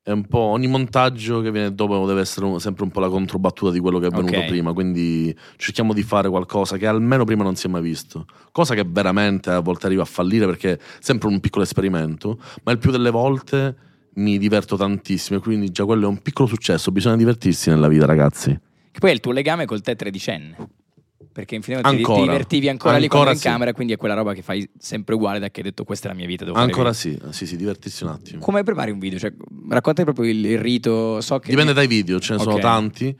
è 0.07 0.11
un 0.11 0.25
po' 0.25 0.39
ogni 0.39 0.67
montaggio 0.67 1.41
che 1.41 1.51
viene 1.51 1.75
dopo 1.75 2.05
deve 2.07 2.21
essere 2.21 2.61
sempre 2.61 2.85
un 2.85 2.91
po' 2.91 3.01
la 3.01 3.09
controbattuta 3.09 3.73
di 3.73 3.79
quello 3.81 3.99
che 3.99 4.07
è 4.07 4.09
venuto 4.09 4.37
Ok. 4.37 4.45
prima. 4.45 4.71
Quindi 4.71 5.37
cerchiamo 5.57 5.91
di 5.91 6.01
fare 6.01 6.29
qualcosa 6.29 6.77
che 6.77 6.87
almeno 6.87 7.25
prima 7.25 7.43
non 7.43 7.57
si 7.57 7.67
è 7.67 7.69
mai 7.69 7.81
visto. 7.81 8.25
Cosa 8.53 8.73
che 8.73 8.85
veramente 8.87 9.49
a 9.49 9.59
volte 9.59 9.87
arriva 9.87 10.03
a 10.03 10.05
fallire 10.05 10.45
perché 10.45 10.71
è 10.75 10.79
sempre 10.99 11.27
un 11.27 11.41
piccolo 11.41 11.65
esperimento, 11.65 12.39
ma 12.63 12.71
il 12.71 12.77
più 12.77 12.89
delle 12.89 13.09
volte 13.09 13.75
mi 14.13 14.37
diverto 14.37 14.77
tantissimo. 14.77 15.39
e 15.39 15.41
Quindi 15.41 15.71
già 15.71 15.83
quello 15.83 16.05
è 16.05 16.07
un 16.07 16.21
piccolo 16.21 16.47
successo. 16.47 16.89
Bisogna 16.93 17.17
divertirsi 17.17 17.69
nella 17.69 17.89
vita, 17.89 18.05
ragazzi. 18.05 18.57
Che 18.89 18.99
poi 18.99 19.09
è 19.09 19.13
il 19.13 19.19
tuo 19.19 19.33
legame 19.33 19.65
col 19.65 19.81
te 19.81 19.97
tredicenne. 19.97 20.55
Perché 21.37 21.53
in 21.53 21.61
fine 21.61 21.83
ti, 21.83 21.97
ti 21.97 22.21
divertivi 22.21 22.67
ancora, 22.67 22.97
lì 22.97 23.03
Ancora 23.03 23.21
quando 23.21 23.33
in 23.35 23.37
sì. 23.39 23.47
camera, 23.47 23.71
quindi 23.71 23.93
è 23.93 23.95
quella 23.95 24.15
roba 24.15 24.33
che 24.33 24.41
fai 24.41 24.67
sempre 24.79 25.13
uguale 25.13 25.37
da 25.37 25.51
che 25.51 25.59
hai 25.59 25.67
detto 25.67 25.83
questa 25.83 26.07
è 26.07 26.11
la 26.11 26.17
mia 26.17 26.25
vita. 26.25 26.43
Devo 26.43 26.57
Ancora 26.57 26.89
video". 26.89 27.29
sì, 27.29 27.37
sì, 27.37 27.45
sì, 27.45 27.55
divertirsi 27.57 28.03
un 28.05 28.09
attimo. 28.09 28.39
Come 28.41 28.63
prepari 28.63 28.89
un 28.89 28.97
video? 28.97 29.19
Cioè, 29.19 29.31
raccontami 29.69 30.11
proprio 30.11 30.33
il, 30.33 30.43
il 30.43 30.57
rito. 30.57 31.21
So 31.21 31.37
che 31.37 31.49
Dipende 31.51 31.73
dai 31.73 31.85
video, 31.85 32.19
ce 32.19 32.33
ne 32.33 32.39
sono 32.39 32.55
Ok. 32.55 32.61
tanti. 32.61 33.15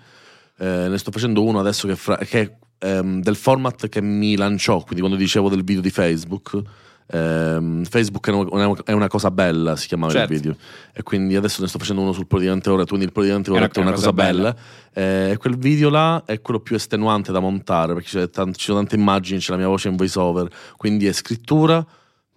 Eh, 0.57 0.87
ne 0.89 0.97
sto 0.97 1.11
facendo 1.11 1.43
uno 1.43 1.59
adesso 1.59 1.87
che, 1.87 1.95
fra- 1.95 2.17
che 2.17 2.41
è 2.79 2.87
ehm, 2.87 3.21
del 3.21 3.35
format 3.35 3.87
che 3.87 4.01
mi 4.01 4.35
lanciò, 4.35 4.77
quindi 4.81 5.01
quando 5.01 5.15
dicevo 5.15 5.47
del 5.47 5.63
video 5.63 5.83
di 5.83 5.91
Facebook. 5.91 6.59
Ehm, 7.07 7.83
Facebook 7.85 8.27
è 8.29 8.91
una, 8.93 9.07
cosa 9.07 9.31
bella, 9.31 9.75
si 9.75 9.87
chiamava 9.87 10.11
Certo. 10.11 10.33
il 10.33 10.39
video. 10.39 10.57
E 10.93 11.03
quindi 11.03 11.35
adesso 11.35 11.61
ne 11.61 11.67
sto 11.67 11.79
facendo 11.79 12.01
uno 12.01 12.11
sul 12.11 12.27
polivalente 12.27 12.69
ora, 12.69 12.85
quindi 12.85 13.05
il 13.05 13.11
una- 13.15 13.59
ora 13.59 13.65
è 13.67 13.79
una, 13.79 13.87
una 13.89 13.97
cosa 13.97 14.11
cosa 14.11 14.13
bella. 14.13 14.55
Eh, 14.93 15.29
E 15.31 15.37
quel 15.37 15.57
video 15.57 15.89
là 15.89 16.23
è 16.25 16.41
quello 16.41 16.59
più 16.59 16.75
estenuante 16.75 17.31
da 17.31 17.39
montare, 17.39 17.93
perché 17.93 18.07
ci 18.09 18.29
sono 18.65 18.77
tante 18.79 18.95
immagini, 18.95 19.39
c'è 19.39 19.51
la 19.51 19.57
mia 19.57 19.67
voce 19.67 19.87
in 19.89 19.95
voice 19.95 20.19
over, 20.19 20.49
quindi 20.75 21.07
è 21.07 21.13
scrittura, 21.13 21.85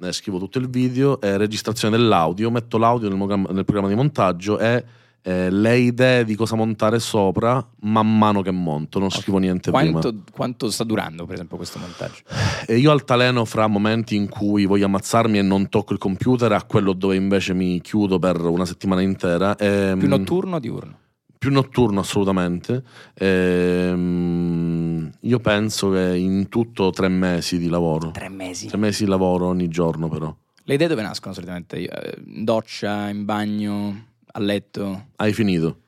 eh, 0.02 0.12
scrivo 0.12 0.38
tutto 0.38 0.58
il 0.58 0.68
video, 0.68 1.20
è 1.20 1.36
registrazione 1.36 1.96
dell'audio, 1.96 2.50
metto 2.50 2.78
l'audio 2.78 3.08
nel, 3.08 3.18
nel 3.50 3.64
programma 3.64 3.88
di 3.88 3.94
montaggio 3.94 4.58
e 4.58 4.84
eh, 5.22 5.50
le 5.50 5.78
idee 5.78 6.24
di 6.24 6.34
cosa 6.34 6.56
montare 6.56 6.98
sopra 6.98 7.64
man 7.80 8.18
mano 8.18 8.40
che 8.42 8.50
monto, 8.50 8.98
non 8.98 9.10
scrivo 9.10 9.38
niente 9.38 9.70
prima. 9.70 9.90
quanto, 10.00 10.22
quanto 10.32 10.70
sta 10.70 10.84
durando, 10.84 11.24
per 11.26 11.34
esempio, 11.34 11.56
questo 11.56 11.78
montaggio? 11.78 12.22
E 12.66 12.76
io 12.78 12.90
altaleno 12.90 13.44
fra 13.44 13.66
momenti 13.66 14.16
in 14.16 14.28
cui 14.28 14.64
voglio 14.66 14.86
ammazzarmi 14.86 15.38
e 15.38 15.42
non 15.42 15.68
tocco 15.68 15.92
il 15.92 15.98
computer 15.98 16.52
a 16.52 16.62
quello 16.64 16.92
dove 16.92 17.16
invece 17.16 17.52
mi 17.54 17.80
chiudo 17.80 18.18
per 18.18 18.40
una 18.40 18.64
settimana 18.64 19.02
intera. 19.02 19.56
Ehm, 19.56 19.98
Più 19.98 20.08
notturno 20.08 20.56
o 20.56 20.58
diurno? 20.58 20.98
più 21.40 21.50
notturno 21.50 22.00
assolutamente. 22.00 22.82
Ehm, 23.14 25.10
io 25.20 25.38
penso 25.40 25.90
che 25.90 26.16
in 26.16 26.48
tutto 26.48 26.90
tre 26.90 27.08
mesi 27.08 27.58
di 27.58 27.68
lavoro. 27.68 28.10
Tre 28.10 28.28
mesi. 28.28 28.66
Tre 28.66 28.76
mesi 28.78 29.04
di 29.04 29.10
lavoro 29.10 29.46
ogni 29.46 29.68
giorno, 29.68 30.08
però. 30.08 30.34
Le 30.64 30.74
idee 30.74 30.86
dove 30.88 31.02
nascono 31.02 31.34
solitamente? 31.34 31.76
Eh, 31.78 32.18
In 32.26 32.44
doccia, 32.44 33.08
in 33.08 33.24
bagno, 33.24 34.04
a 34.32 34.38
letto? 34.40 35.06
Hai 35.16 35.32
finito. 35.32 35.78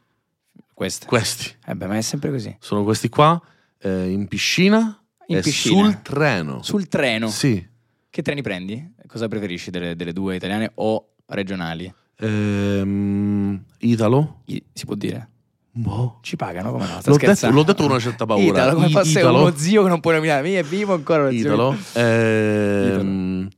Queste. 0.75 1.07
Questi 1.07 1.55
Eh 1.67 1.75
beh, 1.75 1.87
ma 1.87 1.97
è 1.97 2.01
sempre 2.01 2.31
così. 2.31 2.57
sono 2.59 2.83
questi 2.83 3.09
qua, 3.09 3.41
eh, 3.79 4.11
in 4.11 4.27
piscina 4.27 5.01
In 5.27 5.37
e 5.37 5.41
piscina. 5.41 5.85
sul 5.85 6.03
treno. 6.03 6.63
Sul 6.63 6.89
treno. 6.89 7.29
Sì. 7.29 7.65
Che 8.11 8.23
treni 8.23 8.43
prendi? 8.43 8.95
Cosa 9.07 9.29
preferisci 9.29 9.71
delle, 9.71 9.95
delle 9.97 10.13
due 10.13 10.37
italiane 10.37 10.71
o 10.77 11.11
regionali? 11.27 11.93
Ehm, 12.17 13.63
Italo? 13.79 14.41
I- 14.47 14.63
si 14.73 14.85
può 14.87 14.95
dire? 14.95 15.29
Boh. 15.75 16.19
Ci 16.23 16.37
pagano 16.37 16.71
come 16.73 16.87
no? 16.87 17.01
L'ho 17.05 17.17
detto, 17.17 17.51
l'ho 17.51 17.63
detto 17.63 17.83
con 17.83 17.91
una 17.93 18.01
certa 18.01 18.27
paura. 18.27 18.45
Italo, 18.45 18.75
come 18.75 18.89
I- 18.89 18.93
fosse 18.93 19.21
Italo. 19.21 19.41
uno 19.41 19.57
zio 19.57 19.83
che 19.83 19.89
non 19.89 20.01
puoi 20.01 20.15
nominare. 20.15 20.43
Mi 20.43 20.53
è 20.55 20.63
vivo 20.63 20.93
ancora 20.95 21.25
lo 21.25 21.31
zio. 21.31 21.41
Italo. 21.41 21.77
Ehm, 21.95 23.49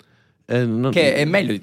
eh, 0.46 0.64
non- 0.66 0.90
Che 0.92 1.14
è 1.14 1.24
meglio 1.24 1.58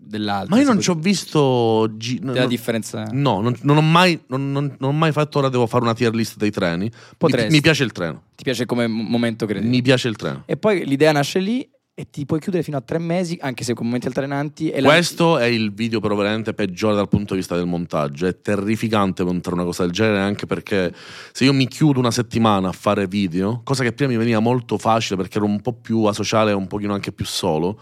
dell'altro. 0.00 0.54
Ma 0.54 0.60
io 0.60 0.66
non 0.66 0.80
ci 0.80 0.90
ho 0.90 0.94
visto. 0.94 1.88
gi- 1.96 2.18
dire. 2.20 2.32
La 2.34 2.40
no, 2.42 2.46
differenza. 2.48 3.06
no, 3.12 3.40
non, 3.40 3.54
non 3.62 3.76
ho 3.76 3.80
mai, 3.82 4.20
non, 4.28 4.50
non- 4.52 4.74
non 4.78 4.90
ho 4.90 4.92
mai 4.96 5.12
fatto. 5.12 5.38
Ora 5.38 5.48
devo 5.48 5.66
fare 5.66 5.84
una 5.84 5.94
tier 5.94 6.14
list 6.14 6.36
dei 6.36 6.50
treni. 6.50 6.90
Mi, 7.18 7.46
mi 7.50 7.60
piace 7.60 7.84
il 7.84 7.92
treno. 7.92 8.22
Ti 8.34 8.42
piace 8.44 8.66
come 8.66 8.86
mo- 8.86 9.02
momento 9.02 9.46
credi? 9.46 9.66
Mi 9.68 9.82
piace 9.82 10.08
il 10.08 10.16
treno. 10.16 10.42
E 10.46 10.56
poi 10.56 10.84
l'idea 10.86 11.12
nasce 11.12 11.38
lì 11.38 11.68
e 11.96 12.08
ti 12.10 12.26
puoi 12.26 12.40
chiudere 12.40 12.64
fino 12.64 12.76
a 12.76 12.80
tre 12.80 12.98
mesi, 12.98 13.38
anche 13.40 13.62
se 13.62 13.72
con 13.72 13.86
momenti 13.86 14.08
altalenanti. 14.08 14.70
E 14.70 14.80
la- 14.80 14.88
Questo 14.88 15.38
è 15.38 15.44
il 15.44 15.72
video 15.72 16.00
però 16.00 16.16
veramente 16.16 16.52
peggiore 16.54 16.96
dal 16.96 17.08
punto 17.08 17.34
di 17.34 17.38
vista 17.40 17.54
del 17.54 17.66
montaggio. 17.66 18.26
È 18.26 18.40
terrificante 18.40 19.22
montare 19.22 19.54
una 19.54 19.64
cosa 19.64 19.84
del 19.84 19.92
genere, 19.92 20.18
anche 20.18 20.46
perché 20.46 20.92
se 21.32 21.44
io 21.44 21.52
mi 21.52 21.68
chiudo 21.68 22.00
una 22.00 22.10
settimana 22.10 22.68
a 22.68 22.72
fare 22.72 23.06
video, 23.06 23.60
cosa 23.62 23.84
che 23.84 23.92
prima 23.92 24.10
mi 24.10 24.16
veniva 24.18 24.40
molto 24.40 24.76
facile 24.76 25.16
perché 25.16 25.36
ero 25.38 25.46
un 25.46 25.60
po' 25.60 25.72
più 25.72 26.02
asociale 26.04 26.50
e 26.50 26.54
un 26.54 26.66
pochino 26.66 26.94
anche 26.94 27.12
più 27.12 27.24
solo. 27.26 27.78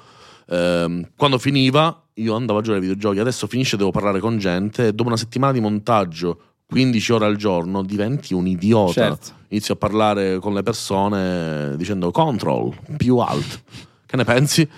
Ehm, 0.49 1.11
quando 1.17 1.39
finiva, 1.39 2.03
io 2.15 2.35
andavo 2.35 2.59
a 2.59 2.63
giocare 2.63 2.81
ai 2.83 2.87
videogiochi. 2.89 3.19
Adesso 3.21 3.47
finisce, 3.47 3.77
devo 3.77 3.91
parlare 3.91 4.21
con 4.21 4.39
gente. 4.39 4.89
E 4.89 4.93
dopo 4.93 5.09
una 5.09 5.19
settimana 5.19 5.53
di 5.53 5.61
montaggio, 5.61 6.41
15 6.67 7.13
ore 7.13 7.27
al 7.27 7.37
giorno, 7.37 7.83
diventi 7.83 8.35
un 8.35 8.47
idiota. 8.47 8.93
Certo. 8.93 9.31
Inizio 9.49 9.75
a 9.75 9.77
parlare 9.77 10.39
con 10.39 10.55
le 10.55 10.63
persone 10.63 11.77
dicendo 11.77 12.11
control 12.11 12.75
più 12.97 13.19
alto. 13.19 13.59
Che 14.07 14.17
ne 14.17 14.25
pensi? 14.25 14.69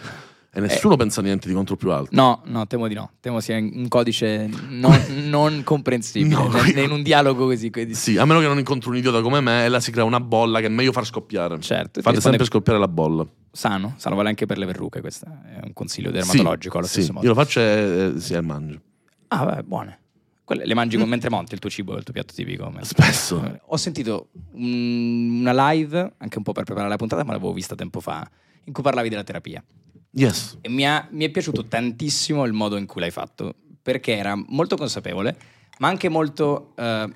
E 0.56 0.60
nessuno 0.60 0.94
pensa 0.94 1.20
niente 1.20 1.48
di 1.48 1.54
control 1.54 1.76
più 1.78 1.90
alto. 1.90 2.10
No, 2.12 2.42
no, 2.44 2.64
temo 2.68 2.86
di 2.86 2.94
no. 2.94 3.10
Temo 3.20 3.40
sia 3.40 3.56
un 3.56 3.86
codice 3.88 4.48
non, 4.68 4.96
non 5.28 5.62
comprensibile 5.64 6.34
No, 6.36 6.48
ne- 6.48 6.82
in 6.82 6.92
un 6.92 7.02
dialogo 7.02 7.46
così. 7.46 7.70
quindi- 7.70 7.94
Sì, 7.94 8.16
a 8.18 8.24
meno 8.24 8.38
che 8.38 8.46
non 8.46 8.58
incontri 8.58 8.90
un 8.90 8.96
idiota 8.96 9.20
come 9.20 9.40
me 9.40 9.64
e 9.64 9.68
là 9.68 9.80
si 9.80 9.90
crea 9.90 10.04
una 10.04 10.20
bolla 10.20 10.60
che 10.60 10.66
è 10.66 10.68
meglio 10.68 10.92
far 10.92 11.04
scoppiare. 11.06 11.58
Certo, 11.60 12.00
Fate 12.02 12.20
sempre 12.20 12.44
scoppiare 12.44 12.78
la 12.78 12.86
bolla. 12.88 13.26
Sano, 13.54 13.94
sano 13.98 14.16
vale 14.16 14.30
anche 14.30 14.46
per 14.46 14.58
le 14.58 14.66
verruche. 14.66 15.00
Questo 15.00 15.26
è 15.26 15.60
un 15.62 15.72
consiglio 15.72 16.10
dermatologico 16.10 16.76
allo 16.76 16.86
sì, 16.86 16.92
stesso 16.94 17.06
sì, 17.06 17.12
modo. 17.12 17.26
Io 17.26 17.32
lo 17.34 17.40
faccio 17.40 17.60
e 17.60 18.12
eh, 18.16 18.20
sì, 18.20 18.36
mangio. 18.40 18.80
Ah, 19.28 19.44
vabbè, 19.44 19.62
buone. 19.62 19.98
Quelle 20.42 20.66
le 20.66 20.74
mangi 20.74 20.96
con- 20.96 21.08
mentre 21.08 21.30
monti 21.30 21.54
il 21.54 21.60
tuo 21.60 21.70
cibo, 21.70 21.96
il 21.96 22.02
tuo 22.02 22.12
piatto 22.12 22.34
tipico. 22.34 22.72
Spesso. 22.80 23.60
Ho 23.66 23.76
sentito 23.76 24.30
un- 24.54 25.38
una 25.40 25.70
live, 25.70 26.14
anche 26.18 26.36
un 26.36 26.42
po' 26.42 26.50
per 26.50 26.64
preparare 26.64 26.90
la 26.90 26.96
puntata, 26.96 27.22
ma 27.22 27.32
l'avevo 27.32 27.52
vista 27.52 27.76
tempo 27.76 28.00
fa, 28.00 28.28
in 28.64 28.72
cui 28.72 28.82
parlavi 28.82 29.08
della 29.08 29.22
terapia. 29.22 29.62
Yes. 30.10 30.58
E 30.60 30.68
mi, 30.68 30.84
ha- 30.86 31.06
mi 31.12 31.24
è 31.24 31.30
piaciuto 31.30 31.64
tantissimo 31.64 32.44
il 32.44 32.52
modo 32.52 32.76
in 32.76 32.86
cui 32.86 33.00
l'hai 33.00 33.12
fatto, 33.12 33.54
perché 33.80 34.16
era 34.16 34.34
molto 34.34 34.76
consapevole, 34.76 35.36
ma 35.78 35.86
anche 35.86 36.08
molto 36.08 36.72
eh, 36.76 37.08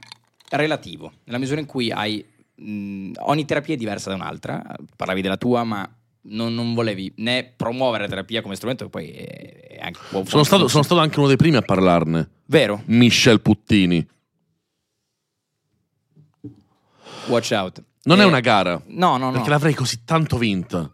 relativo, 0.51 1.13
nella 1.25 1.39
misura 1.39 1.59
in 1.59 1.67
cui 1.67 1.91
hai... 1.91 2.25
mh, 2.55 3.11
ogni 3.23 3.45
terapia 3.45 3.75
è 3.75 3.77
diversa 3.77 4.09
da 4.11 4.15
un'altra, 4.15 4.65
parlavi 4.97 5.21
della 5.21 5.37
tua, 5.37 5.65
ma 5.65 5.89
non, 6.29 6.55
non 6.55 6.75
volevi 6.75 7.13
né 7.17 7.53
promuovere 7.57 8.05
la 8.05 8.09
terapia 8.09 8.43
come 8.43 8.55
strumento, 8.57 8.85
che 8.85 8.91
poi 8.91 9.09
è, 9.11 9.77
è 9.77 9.79
anche... 9.81 9.99
può- 10.11 10.25
Sono 10.25 10.45
stato, 10.45 10.69
sono 10.69 10.83
stato 10.83 11.01
anche 11.01 11.19
uno 11.19 11.29
dei 11.29 11.37
primi 11.37 11.57
a 11.57 11.63
parlarne. 11.63 12.29
Vero, 12.47 12.83
Michel 12.87 13.41
Puttini. 13.41 14.07
watch 17.29 17.51
out. 17.53 17.83
Non 18.05 18.21
è 18.21 18.23
Eh, 18.23 18.27
una 18.27 18.41
gara. 18.41 18.81
No, 18.87 19.17
no, 19.17 19.27
no. 19.27 19.33
Perché 19.33 19.51
l'avrei 19.51 19.75
così 19.75 20.05
tanto 20.05 20.39
vinta. 20.39 20.91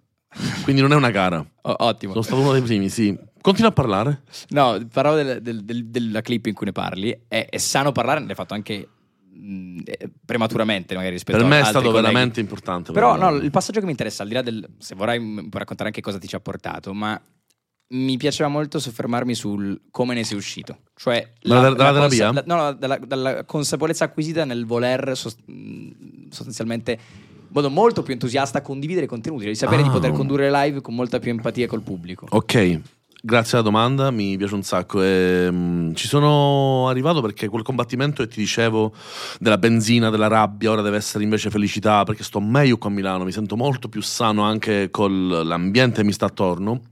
Quindi 0.65 0.81
non 0.83 0.93
è 0.93 0.97
una 0.97 1.11
gara. 1.11 1.39
O- 1.67 1.77
ottimo. 1.79 2.13
Sono 2.13 2.25
stato 2.25 2.41
uno 2.41 2.53
dei 2.53 2.61
primi, 2.63 2.89
sì. 2.89 3.17
Continua 3.41 3.71
a 3.71 3.73
parlare. 3.73 4.23
No, 4.49 4.79
parlavo 4.93 5.17
del- 5.17 5.41
del- 5.43 5.65
del- 5.65 5.87
della 5.87 6.21
clip 6.23 6.47
in 6.47 6.55
cui 6.55 6.67
ne 6.67 6.73
parli. 6.73 7.17
È, 7.29 7.47
è 7.49 7.57
sano 7.59 7.93
parlare, 7.93 8.21
l'hai 8.25 8.35
fatto 8.35 8.53
anche 8.55 8.89
mh, 9.35 9.81
eh, 9.85 10.11
prematuramente, 10.25 10.95
magari 10.95 11.13
rispetto 11.15 11.39
Per 11.39 11.47
me 11.47 11.61
è 11.61 11.65
stato 11.65 11.87
colleghi. 11.91 12.03
veramente 12.03 12.41
importante. 12.41 12.93
Però 12.93 13.17
no, 13.17 13.31
il 13.37 13.51
passaggio 13.51 13.81
che 13.81 13.85
mi 13.87 13.91
interessa, 13.93 14.23
al 14.23 14.29
di 14.29 14.35
là 14.35 14.43
del... 14.43 14.67
Se 14.79 14.95
vorrai 14.95 15.19
m- 15.19 15.35
puoi 15.49 15.61
raccontare 15.61 15.89
anche 15.89 16.01
cosa 16.01 16.19
ti 16.19 16.27
ci 16.29 16.35
ha 16.35 16.41
portato, 16.41 16.95
ma 16.95 17.21
mi 17.87 18.17
piaceva 18.17 18.49
molto 18.49 18.79
soffermarmi 18.79 19.35
sul 19.35 19.81
come 19.91 20.15
ne 20.15 20.25
sei 20.25 20.37
uscito. 20.37 20.79
Cioè... 20.97 21.33
Dalla- 21.43 21.71
dalla 21.75 21.93
terapia? 22.09 22.33
la- 22.33 22.43
no, 22.47 22.57
no, 22.57 22.73
dalla, 22.73 22.99
dalla 22.99 23.45
consapevolezza 23.45 24.05
acquisita 24.05 24.45
nel 24.45 24.65
voler 24.67 25.17
sos- 25.17 25.37
mh, 25.45 26.29
sostanzialmente... 26.31 26.93
in 26.93 26.99
modo 27.51 27.71
molto 27.71 28.03
più 28.03 28.13
entusiasta 28.15 28.63
condividere 28.63 29.05
i 29.05 29.09
contenuti, 29.09 29.45
di 29.47 29.55
sapere 29.55 29.83
di 29.83 29.89
Ah. 29.89 29.93
poter 29.93 30.11
condurre 30.13 30.51
live 30.51 30.81
con 30.81 30.95
molta 30.95 31.19
più 31.21 31.31
empatia 31.31 31.67
col 31.69 31.83
pubblico. 31.83 32.27
Ok, 32.31 32.81
grazie 33.25 33.57
alla 33.57 33.67
domanda, 33.67 34.11
mi 34.11 34.37
piace 34.37 34.55
un 34.55 34.63
sacco. 34.63 35.03
E, 35.03 35.49
mm, 35.51 35.95
ci 35.95 36.07
sono 36.07 36.89
arrivato 36.89 37.23
perché 37.23 37.49
quel 37.49 37.63
combattimento 37.63 38.23
che 38.23 38.29
ti 38.29 38.41
dicevo 38.41 38.93
della 39.41 39.57
benzina, 39.57 40.11
della 40.11 40.29
rabbia, 40.29 40.71
ora 40.71 40.83
deve 40.83 40.99
essere 40.99 41.25
invece 41.25 41.49
felicità, 41.49 42.05
perché 42.05 42.23
sto 42.23 42.41
meglio 42.41 42.77
qua 42.77 42.91
a 42.91 42.93
Milano, 42.93 43.25
mi 43.25 43.33
sento 43.33 43.57
molto 43.57 43.89
più 43.89 44.03
sano 44.03 44.43
anche 44.43 44.91
con 44.91 45.29
l'ambiente 45.29 46.03
che 46.03 46.05
mi 46.05 46.13
sta 46.13 46.27
attorno. 46.27 46.83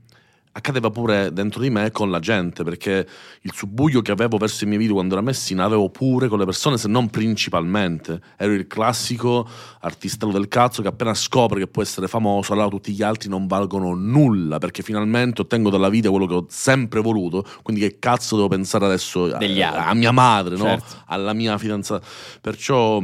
Accadeva 0.55 0.91
pure 0.91 1.33
dentro 1.33 1.61
di 1.61 1.71
me 1.71 1.89
con 1.89 2.11
la 2.11 2.19
gente, 2.19 2.63
perché 2.63 3.07
il 3.41 3.51
subbuglio 3.53 4.03
che 4.03 4.11
avevo 4.11 4.37
verso 4.37 4.63
i 4.63 4.67
miei 4.67 4.77
video 4.77 4.93
quando 4.93 5.15
ero 5.15 5.23
a 5.23 5.25
Messina 5.25 5.63
avevo 5.63 5.89
pure 5.89 6.27
con 6.27 6.37
le 6.37 6.45
persone, 6.45 6.77
se 6.77 6.87
non 6.87 7.09
principalmente. 7.09 8.21
Ero 8.37 8.53
il 8.53 8.67
classico 8.67 9.47
artistello 9.81 10.31
del 10.31 10.47
cazzo 10.47 10.83
che 10.83 10.89
appena 10.89 11.15
scopre 11.15 11.59
che 11.59 11.67
può 11.67 11.81
essere 11.81 12.07
famoso, 12.07 12.53
allora 12.53 12.67
tutti 12.67 12.91
gli 12.93 13.01
altri 13.01 13.29
non 13.29 13.47
valgono 13.47 13.95
nulla, 13.95 14.59
perché 14.59 14.83
finalmente 14.83 15.41
ottengo 15.41 15.71
dalla 15.71 15.89
vita 15.89 16.11
quello 16.11 16.27
che 16.27 16.33
ho 16.35 16.45
sempre 16.49 17.01
voluto, 17.01 17.43
quindi 17.63 17.81
che 17.81 17.97
cazzo 17.97 18.35
devo 18.35 18.47
pensare 18.47 18.85
adesso 18.85 19.33
a, 19.33 19.39
a 19.39 19.93
mia 19.95 20.11
madre, 20.11 20.55
no? 20.55 20.65
Certo. 20.65 21.03
alla 21.07 21.33
mia 21.33 21.57
fidanzata. 21.57 22.05
Perciò 22.39 23.01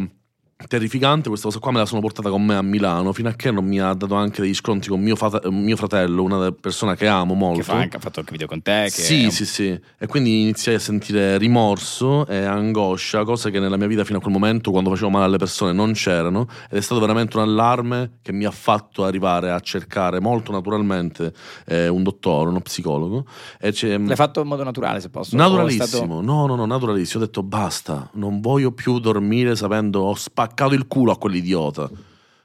terrificante, 0.68 1.30
questa 1.30 1.48
cosa 1.48 1.60
qua 1.60 1.72
me 1.72 1.80
la 1.80 1.86
sono 1.86 2.02
portata 2.02 2.30
con 2.30 2.44
me 2.44 2.56
a 2.56 2.62
Milano, 2.62 3.14
fino 3.14 3.30
a 3.30 3.34
che 3.34 3.50
non 3.50 3.64
mi 3.66 3.80
ha 3.80 3.94
dato 3.94 4.16
anche 4.16 4.42
degli 4.42 4.54
sconti 4.54 4.90
con 4.90 5.00
mio, 5.00 5.16
fata- 5.16 5.50
mio 5.50 5.78
fratello, 5.78 6.22
una 6.22 6.38
delle 6.38 6.52
persone 6.52 6.96
che 6.98 7.08
amo 7.08 7.34
molto. 7.34 7.60
Che 7.60 7.64
fa 7.64 7.76
anche, 7.76 7.96
ha 7.96 8.00
fatto 8.00 8.20
anche 8.20 8.32
video 8.34 8.46
con 8.48 8.62
te. 8.62 8.84
Che 8.86 9.02
Sì, 9.02 9.26
è 9.26 9.30
sì, 9.30 9.46
sì. 9.46 9.80
E 9.98 10.08
quindi 10.08 10.42
iniziai 10.42 10.76
a 10.76 10.80
sentire 10.80 11.38
rimorso 11.38 12.28
e 12.28 12.44
angoscia, 12.44 13.24
cose 13.24 13.52
che 13.52 13.60
nella 13.60 13.78
mia 13.78 13.88
vita 13.88 14.04
fino 14.04 14.18
a 14.18 14.22
quel 14.22 14.34
momento, 14.34 14.72
quando 14.72 14.90
facevo 14.90 15.10
male 15.10 15.26
alle 15.26 15.38
persone, 15.38 15.72
non 15.72 15.94
c'erano. 15.94 16.48
Ed 16.70 16.78
è 16.78 16.82
stato 16.82 17.00
veramente 17.00 17.38
un 17.38 17.44
allarme 17.44 18.18
che 18.22 18.34
mi 18.34 18.44
ha 18.44 18.52
fatto 18.52 19.06
arrivare 19.06 19.52
a 19.52 19.60
cercare 19.62 20.20
molto 20.20 20.52
naturalmente 20.52 21.32
eh, 21.68 21.88
un 21.88 22.04
dottore, 22.04 22.50
uno 22.50 22.60
psicologo. 22.60 23.26
E 23.62 23.72
c'è- 23.72 23.98
L'hai 23.98 24.16
fatto 24.18 24.42
in 24.42 24.48
modo 24.48 24.64
naturale, 24.66 25.00
se 25.00 25.10
posso. 25.10 25.38
Naturalissimo, 25.38 25.86
stato- 25.88 26.22
no, 26.22 26.46
no, 26.46 26.56
no, 26.56 26.66
naturalissimo. 26.66 27.24
Ho 27.24 27.26
detto 27.26 27.44
basta, 27.44 28.10
non 28.16 28.42
voglio 28.42 28.74
più 28.74 29.00
dormire 29.00 29.56
sapendo 29.56 30.02
ho 30.02 30.16
spaccato 30.16 30.48
il 30.74 30.88
culo 30.88 31.12
a 31.12 31.18
quell'idiota. 31.18 31.90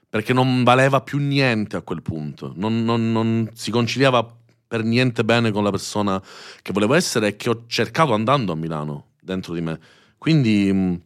Perché 0.09 0.33
non 0.33 0.63
valeva 0.63 1.01
più 1.01 1.19
niente 1.19 1.75
a 1.75 1.81
quel 1.81 2.01
punto. 2.01 2.53
Non, 2.55 2.83
non- 2.85 3.11
non 3.11 3.49
si 3.53 3.71
conciliava 3.71 4.25
per 4.67 4.83
niente 4.83 5.23
bene 5.23 5.51
con 5.51 5.63
la 5.63 5.71
persona 5.71 6.21
che 6.61 6.71
volevo 6.71 6.93
essere 6.93 7.27
e 7.27 7.35
che 7.35 7.49
ho 7.49 7.63
cercato 7.67 8.13
andando 8.13 8.51
a 8.51 8.55
Milano 8.55 9.07
dentro 9.19 9.53
di 9.53 9.61
me. 9.61 9.79
Quindi, 10.17 10.71
mh, 10.71 11.01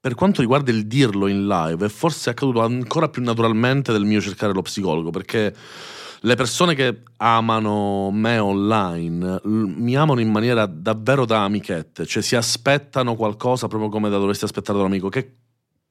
per 0.00 0.14
quanto 0.14 0.40
riguarda 0.40 0.70
il 0.70 0.86
dirlo 0.86 1.26
in 1.26 1.46
live, 1.46 1.86
è 1.86 1.88
forse 1.88 2.30
accaduto 2.30 2.60
ancora 2.60 3.08
più 3.08 3.22
naturalmente 3.22 3.92
del 3.92 4.04
mio 4.04 4.20
cercare 4.20 4.52
lo 4.52 4.62
psicologo. 4.62 5.10
Perché 5.10 5.54
le 6.24 6.34
persone 6.36 6.74
che 6.74 7.02
amano 7.16 8.10
me 8.12 8.38
online 8.38 9.40
mi 9.44 9.96
amano 9.96 10.20
in 10.20 10.30
maniera 10.30 10.66
davvero 10.66 11.24
da 11.24 11.44
amichette, 11.44 12.06
cioè 12.06 12.22
si 12.22 12.36
aspettano 12.36 13.16
qualcosa 13.16 13.66
proprio 13.66 13.90
come 13.90 14.08
da 14.08 14.18
dovresti 14.18 14.44
aspettare 14.44 14.78
da 14.78 14.84
un 14.84 14.90
amico, 14.90 15.08
che 15.08 15.34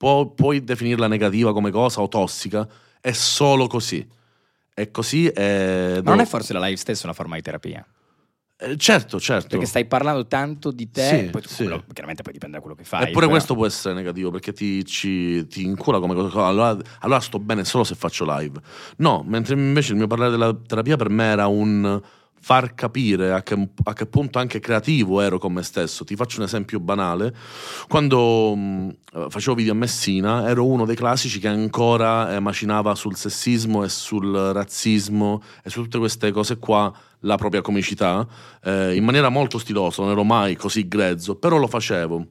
può- 0.01 0.25
puoi 0.31 0.63
definirla 0.63 1.07
negativa 1.07 1.53
come 1.53 1.69
cosa 1.69 2.01
o 2.01 2.07
tossica, 2.07 2.67
è 2.99 3.11
solo 3.11 3.67
così. 3.67 4.03
È 4.73 4.89
così 4.89 5.27
e... 5.27 6.01
Ma 6.03 6.09
non 6.09 6.21
è 6.21 6.25
forse 6.25 6.53
la 6.53 6.59
live 6.59 6.75
stessa 6.77 7.05
una 7.05 7.13
forma 7.13 7.35
di 7.35 7.43
terapia? 7.43 7.85
Eh, 8.57 8.77
certo, 8.77 9.19
certo. 9.19 9.49
Perché 9.49 9.65
stai 9.67 9.85
parlando 9.85 10.25
tanto 10.25 10.71
di 10.71 10.89
te, 10.89 11.01
Sì, 11.25 11.29
poi 11.29 11.41
tu- 11.43 11.47
sì. 11.49 11.63
quello- 11.65 11.83
chiaramente 11.93 12.23
poi 12.23 12.33
dipende 12.33 12.55
da 12.55 12.61
quello 12.61 12.75
che 12.75 12.83
fai. 12.83 13.01
Eppure 13.01 13.19
però- 13.19 13.29
questo 13.29 13.53
può 13.53 13.67
essere 13.67 13.93
negativo 13.93 14.31
perché 14.31 14.53
ti, 14.53 14.83
ci- 14.85 15.45
ti 15.45 15.63
incura 15.63 15.99
come 15.99 16.15
cosa. 16.15 16.45
Allora, 16.47 16.75
allora 17.01 17.19
sto 17.19 17.37
bene 17.37 17.63
solo 17.63 17.83
se 17.83 17.93
faccio 17.93 18.25
live. 18.27 18.59
No, 18.97 19.23
mentre 19.27 19.53
invece 19.53 19.91
il 19.91 19.97
mio 19.99 20.07
parlare 20.07 20.31
della 20.31 20.51
terapia 20.55 20.95
per 20.97 21.09
me 21.09 21.25
era 21.25 21.45
un 21.45 22.01
far 22.41 22.73
capire 22.73 23.31
a 23.31 23.43
che, 23.43 23.69
a 23.83 23.93
che, 23.93 24.05
punto 24.07 24.39
anche 24.39 24.59
creativo 24.59 25.21
ero 25.21 25.37
con 25.37 25.53
me 25.53 25.61
stesso. 25.61 26.03
Ti 26.03 26.15
faccio 26.15 26.39
un 26.39 26.45
esempio 26.45 26.79
banale. 26.79 27.33
Quando 27.87 28.55
mh, 28.55 28.95
facevo 29.29 29.55
video 29.55 29.73
a 29.73 29.75
Messina 29.75 30.49
ero 30.49 30.65
uno 30.65 30.85
dei 30.85 30.95
classici 30.95 31.39
che 31.39 31.47
ancora 31.47 32.35
eh, 32.35 32.39
macinava 32.39 32.95
sul 32.95 33.15
sessismo 33.15 33.83
e 33.83 33.89
sul 33.89 34.33
razzismo 34.33 35.41
e 35.63 35.69
su 35.69 35.83
tutte 35.83 35.99
queste 35.99 36.31
cose 36.31 36.57
qua 36.57 36.91
la 37.19 37.37
propria 37.37 37.61
comicità 37.61 38.27
eh, 38.63 38.95
in 38.95 39.03
maniera 39.03 39.29
molto 39.29 39.59
stilosa, 39.59 40.01
non 40.01 40.11
ero 40.11 40.23
mai 40.23 40.55
così 40.55 40.87
grezzo, 40.87 41.35
però 41.35 41.57
lo 41.57 41.67
facevo 41.67 42.25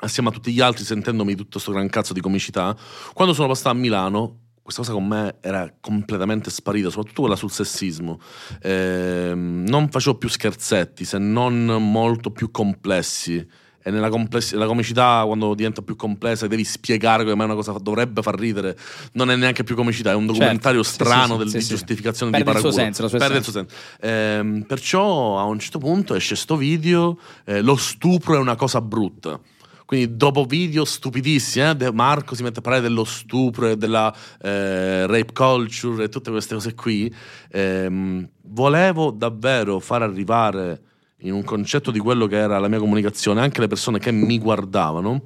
assieme 0.00 0.30
a 0.30 0.32
tutti 0.32 0.52
gli 0.52 0.60
altri 0.60 0.84
sentendomi 0.84 1.36
tutto 1.36 1.50
questo 1.52 1.70
gran 1.70 1.88
cazzo 1.88 2.12
di 2.12 2.20
comicità. 2.20 2.76
Quando 3.12 3.32
sono 3.32 3.48
passato 3.48 3.70
a 3.70 3.74
Milano 3.74 4.38
questa 4.64 4.80
cosa 4.80 4.94
con 4.94 5.06
me 5.06 5.36
era 5.42 5.70
completamente 5.78 6.48
sparita, 6.48 6.88
soprattutto 6.88 7.20
quella 7.20 7.36
sul 7.36 7.50
sessismo. 7.50 8.18
Eh, 8.62 9.32
non 9.34 9.90
facevo 9.90 10.16
più 10.16 10.30
scherzetti, 10.30 11.04
se 11.04 11.18
non 11.18 11.66
molto 11.66 12.30
più 12.30 12.50
complessi. 12.50 13.46
E 13.86 13.90
nella, 13.90 14.08
compless- 14.08 14.56
comicità, 14.64 15.24
quando 15.26 15.54
diventa 15.54 15.82
più 15.82 15.96
complessa, 15.96 16.46
devi 16.46 16.64
spiegare 16.64 17.24
come 17.24 17.34
mai 17.34 17.44
una 17.44 17.54
cosa 17.54 17.72
dovrebbe 17.72 18.22
far 18.22 18.38
ridere. 18.38 18.74
Non 19.12 19.30
è 19.30 19.36
neanche 19.36 19.64
più 19.64 19.74
comicità, 19.76 20.12
è 20.12 20.14
un 20.14 20.20
certo. 20.20 20.38
documentario 20.38 20.82
certo. 20.82 21.04
strano 21.04 21.26
sì, 21.26 21.32
sì, 21.32 21.36
del, 21.36 21.48
sì, 21.50 21.58
di 21.58 21.64
giustificazione 21.64 22.30
Perde 22.30 22.46
di 22.46 22.50
paraculo. 22.50 22.72
Senso, 22.72 23.08
Perde 23.18 23.36
il 23.36 23.42
suo 23.42 23.52
senso. 23.52 23.74
Eh, 24.00 24.64
perciò 24.66 25.38
a 25.38 25.44
un 25.44 25.58
certo 25.58 25.78
punto 25.78 26.14
esce 26.14 26.36
sto 26.36 26.56
video, 26.56 27.18
eh, 27.44 27.60
lo 27.60 27.76
stupro 27.76 28.36
è 28.36 28.38
una 28.38 28.56
cosa 28.56 28.80
brutta. 28.80 29.38
Quindi 29.84 30.16
dopo 30.16 30.44
video 30.44 30.84
stupidissimi, 30.84 31.76
eh, 31.78 31.92
Marco 31.92 32.34
si 32.34 32.42
mette 32.42 32.60
a 32.60 32.62
parlare 32.62 32.82
dello 32.82 33.04
stupro 33.04 33.68
e 33.68 33.76
della 33.76 34.14
eh, 34.40 35.06
rape 35.06 35.32
culture 35.32 36.04
e 36.04 36.08
tutte 36.08 36.30
queste 36.30 36.54
cose 36.54 36.74
qui. 36.74 37.14
Ehm, 37.50 38.28
volevo 38.44 39.10
davvero 39.10 39.78
far 39.80 40.02
arrivare 40.02 40.80
in 41.18 41.32
un 41.32 41.44
concetto 41.44 41.90
di 41.90 41.98
quello 41.98 42.26
che 42.26 42.36
era 42.36 42.58
la 42.58 42.68
mia 42.68 42.78
comunicazione 42.78 43.40
anche 43.40 43.60
le 43.60 43.66
persone 43.66 43.98
che 43.98 44.10
mi 44.10 44.38
guardavano. 44.38 45.22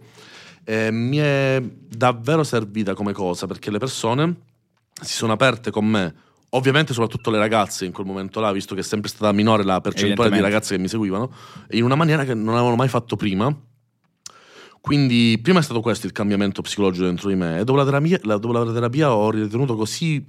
Eh, 0.64 0.90
mi 0.90 1.16
è 1.16 1.62
davvero 1.62 2.42
servita 2.42 2.94
come 2.94 3.12
cosa 3.12 3.46
perché 3.46 3.70
le 3.70 3.78
persone 3.78 4.36
si 5.00 5.14
sono 5.14 5.32
aperte 5.32 5.70
con 5.70 5.86
me 5.86 6.14
ovviamente 6.50 6.92
soprattutto 6.92 7.30
le 7.30 7.38
ragazze 7.38 7.84
in 7.84 7.92
quel 7.92 8.06
momento 8.06 8.40
là, 8.40 8.52
visto 8.52 8.74
che 8.74 8.80
è 8.80 8.84
sempre 8.84 9.08
stata 9.08 9.32
minore 9.32 9.64
la 9.64 9.80
percentuale 9.80 10.30
di 10.30 10.40
ragazze 10.40 10.74
che 10.74 10.80
mi 10.80 10.88
seguivano, 10.88 11.30
in 11.70 11.84
una 11.84 11.94
maniera 11.94 12.24
che 12.24 12.34
non 12.34 12.54
avevano 12.54 12.76
mai 12.76 12.88
fatto 12.88 13.16
prima 13.16 13.54
quindi 14.88 15.38
prima 15.42 15.58
è 15.58 15.62
stato 15.62 15.82
questo 15.82 16.06
il 16.06 16.12
cambiamento 16.12 16.62
psicologico 16.62 17.04
dentro 17.04 17.28
di 17.28 17.34
me 17.34 17.58
e 17.58 17.64
dopo 17.64 17.76
la 17.76 17.84
terapia, 17.84 18.18
la, 18.22 18.38
dopo 18.38 18.54
la 18.54 18.72
terapia 18.72 19.14
ho 19.14 19.30
ritenuto 19.30 19.76
così, 19.76 20.24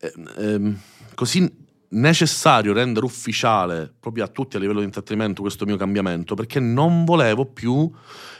eh, 0.00 0.12
eh, 0.36 0.74
così 1.14 1.59
necessario 1.90 2.72
rendere 2.72 3.04
ufficiale 3.04 3.92
proprio 3.98 4.24
a 4.24 4.28
tutti 4.28 4.56
a 4.56 4.60
livello 4.60 4.78
di 4.78 4.84
intrattenimento 4.84 5.42
questo 5.42 5.64
mio 5.64 5.76
cambiamento 5.76 6.34
perché 6.34 6.60
non 6.60 7.04
volevo 7.04 7.46
più 7.46 7.90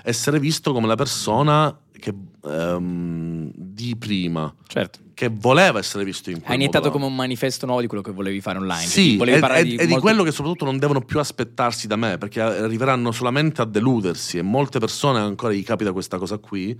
essere 0.02 0.38
visto 0.38 0.72
come 0.72 0.86
la 0.86 0.94
persona 0.94 1.76
che, 1.98 2.14
um, 2.42 3.50
di 3.54 3.96
prima. 3.96 4.54
Certo 4.66 5.08
che 5.20 5.28
voleva 5.30 5.78
essere 5.78 6.02
visto 6.02 6.30
in 6.30 6.36
quel 6.36 6.52
Hai 6.52 6.56
iniziato 6.56 6.90
come 6.90 7.04
un 7.04 7.14
manifesto 7.14 7.66
nuovo 7.66 7.82
di 7.82 7.86
quello 7.88 8.02
che 8.02 8.10
volevi 8.10 8.40
fare 8.40 8.56
online. 8.56 8.86
Sì, 8.86 9.18
e, 9.18 9.32
e, 9.34 9.62
di, 9.64 9.74
e 9.74 9.76
molto... 9.76 9.84
di 9.84 10.00
quello 10.00 10.22
che 10.22 10.30
soprattutto 10.32 10.64
non 10.64 10.78
devono 10.78 11.02
più 11.02 11.18
aspettarsi 11.18 11.86
da 11.86 11.96
me, 11.96 12.16
perché 12.16 12.40
arriveranno 12.40 13.12
solamente 13.12 13.60
a 13.60 13.66
deludersi 13.66 14.38
e 14.38 14.42
molte 14.42 14.78
persone 14.78 15.18
ancora 15.18 15.52
gli 15.52 15.62
capita 15.62 15.92
questa 15.92 16.16
cosa 16.16 16.38
qui. 16.38 16.70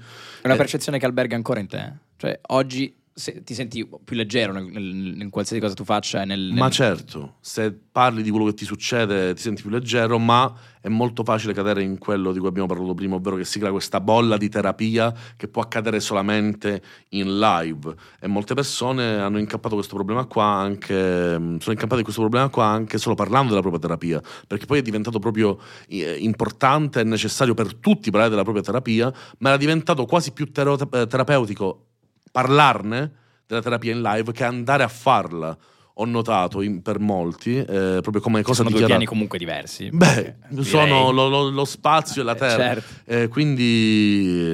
È 0.41 0.47
una 0.47 0.57
percezione 0.57 0.99
che 0.99 1.05
alberga 1.05 1.37
ancora 1.37 1.61
in 1.61 1.67
te. 1.67 1.93
Cioè, 2.17 2.41
oggi 2.49 2.95
se, 3.21 3.43
ti 3.43 3.53
senti 3.53 3.87
più 4.03 4.17
leggero 4.17 4.53
nel, 4.53 4.65
nel, 4.65 5.21
in 5.21 5.31
qualsiasi 5.31 5.61
cosa 5.61 5.75
tu 5.75 5.85
faccia. 5.85 6.25
Nel, 6.25 6.41
nel... 6.41 6.59
Ma 6.59 6.71
certo, 6.71 7.37
se 7.41 7.71
parli 7.71 8.23
di 8.23 8.31
quello 8.31 8.47
che 8.47 8.55
ti 8.55 8.65
succede 8.65 9.35
ti 9.35 9.43
senti 9.43 9.61
più 9.61 9.71
leggero, 9.71 10.19
ma 10.19 10.53
è 10.81 10.89
molto 10.89 11.23
facile 11.23 11.53
cadere 11.53 11.83
in 11.83 11.99
quello 11.99 12.33
di 12.33 12.39
cui 12.39 12.49
abbiamo 12.49 12.67
parlato 12.67 12.95
prima, 12.95 13.17
ovvero 13.17 13.37
che 13.37 13.45
si 13.45 13.59
crea 13.59 13.71
questa 13.71 14.01
bolla 14.01 14.39
di 14.39 14.49
terapia 14.49 15.15
che 15.37 15.49
può 15.49 15.61
accadere 15.61 16.01
solamente 16.01 16.83
in 17.11 17.39
live. 17.39 17.95
E 18.19 18.27
molte 18.27 18.55
persone 18.55 19.19
hanno 19.19 19.39
incappato 19.39 19.75
questo 19.75 19.95
problema 19.95 20.25
qua 20.25 20.47
anche, 20.47 20.95
sono 20.95 21.59
incappate 21.67 21.99
in 21.99 22.05
questo 22.05 22.23
problema 22.23 22.49
qua 22.49 22.65
anche 22.65 22.97
solo 22.97 23.15
parlando 23.15 23.51
della 23.51 23.61
propria 23.61 23.83
terapia, 23.83 24.23
perché 24.47 24.65
poi 24.65 24.79
è 24.79 24.83
diventato 24.83 25.19
proprio 25.19 25.59
eh, 25.89 26.17
importante 26.21 27.01
e 27.01 27.05
necessario 27.05 27.53
per 27.53 27.75
tutti 27.75 28.11
parlare 28.11 28.31
della 28.31 28.45
propria 28.45 28.65
terapia, 28.65 29.13
ma 29.39 29.51
era 29.51 29.59
diventato 29.59 30.07
quasi 30.07 30.33
più 30.33 30.51
terapeutico 30.51 31.85
parlarne 32.31 33.13
della 33.47 33.63
terapia 33.63 33.93
in 33.93 34.03
live 34.03 34.33
che 34.33 34.45
andare 34.45 34.83
a 34.83 34.89
farla 34.89 35.57
ho 35.95 36.05
notato 36.07 36.63
in, 36.63 36.81
per 36.81 36.99
molti, 36.99 37.57
eh, 37.57 37.99
proprio 38.01 38.23
come 38.23 38.43
cosa 38.43 38.63
sono 38.63 38.71
di 38.71 38.77
due 38.77 38.87
piani 38.87 39.05
comunque 39.05 39.37
diversi. 39.37 39.91
Beh, 39.93 40.37
sono 40.61 41.11
lo, 41.11 41.29
lo, 41.29 41.51
lo, 41.51 41.65
spazio 41.67 42.23
e 42.23 42.25
la 42.25 42.35
terra. 42.35 42.75
certo. 42.75 42.95
eh, 43.05 43.29
quindi 43.29 44.49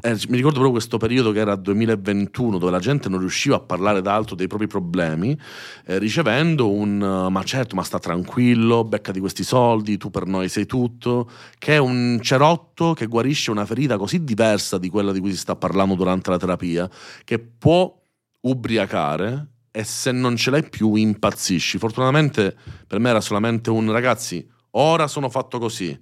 eh, 0.00 0.12
mi 0.28 0.36
ricordo 0.36 0.58
proprio 0.58 0.70
questo 0.70 0.96
periodo 0.96 1.32
che 1.32 1.40
era 1.40 1.54
2021, 1.54 2.58
dove 2.58 2.72
la 2.72 2.78
gente 2.78 3.08
non 3.08 3.18
riusciva 3.18 3.56
a 3.56 3.60
parlare 3.60 4.00
d'altro 4.00 4.34
dei 4.34 4.46
propri 4.46 4.66
problemi, 4.66 5.38
eh, 5.84 5.98
ricevendo 5.98 6.70
un 6.70 7.28
ma 7.30 7.42
certo, 7.44 7.76
ma 7.76 7.82
sta 7.82 7.98
tranquillo, 7.98 8.84
becca 8.84 9.12
di 9.12 9.20
questi 9.20 9.44
soldi, 9.44 9.98
tu 9.98 10.10
per 10.10 10.26
noi 10.26 10.48
sei 10.48 10.66
tutto, 10.66 11.30
che 11.58 11.74
è 11.74 11.78
un 11.78 12.18
cerotto 12.22 12.94
che 12.94 13.06
guarisce 13.06 13.50
una 13.50 13.66
ferita 13.66 13.98
così 13.98 14.24
diversa 14.24 14.78
di 14.78 14.88
quella 14.88 15.12
di 15.12 15.20
cui 15.20 15.30
si 15.30 15.38
sta 15.38 15.56
parlando 15.56 15.94
durante 15.94 16.30
la 16.30 16.38
terapia, 16.38 16.88
che 17.24 17.38
può 17.38 17.94
ubriacare 18.40 19.48
e 19.70 19.84
se 19.84 20.12
non 20.12 20.36
ce 20.36 20.50
l'hai 20.50 20.68
più 20.68 20.94
impazzisci. 20.94 21.78
Fortunatamente 21.78 22.56
per 22.86 22.98
me 22.98 23.10
era 23.10 23.20
solamente 23.20 23.70
un 23.70 23.90
ragazzi, 23.90 24.46
ora 24.72 25.06
sono 25.06 25.28
fatto 25.28 25.58
così. 25.58 25.98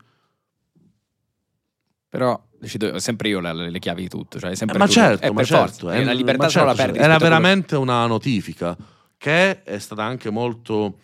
Però 2.11 2.38
decido 2.58 2.98
sempre 2.98 3.28
io 3.28 3.40
le, 3.40 3.70
le 3.70 3.78
chiavi 3.78 4.02
di 4.02 4.08
tutto. 4.08 4.38
Cioè 4.38 4.54
sempre 4.54 4.76
eh, 4.76 4.78
ma 4.80 4.86
tutto. 4.86 4.98
certo, 4.98 5.26
eh, 5.26 5.32
ma 5.32 5.44
certo. 5.44 5.86
Forza. 5.88 6.04
la 6.04 6.12
libertà 6.12 6.48
certo, 6.48 6.68
la 6.68 6.74
perdi. 6.74 6.98
Era 6.98 7.16
veramente 7.16 7.76
una 7.76 8.04
notifica 8.06 8.76
che 9.16 9.62
è 9.62 9.78
stata 9.78 10.02
anche 10.02 10.28
molto 10.30 10.98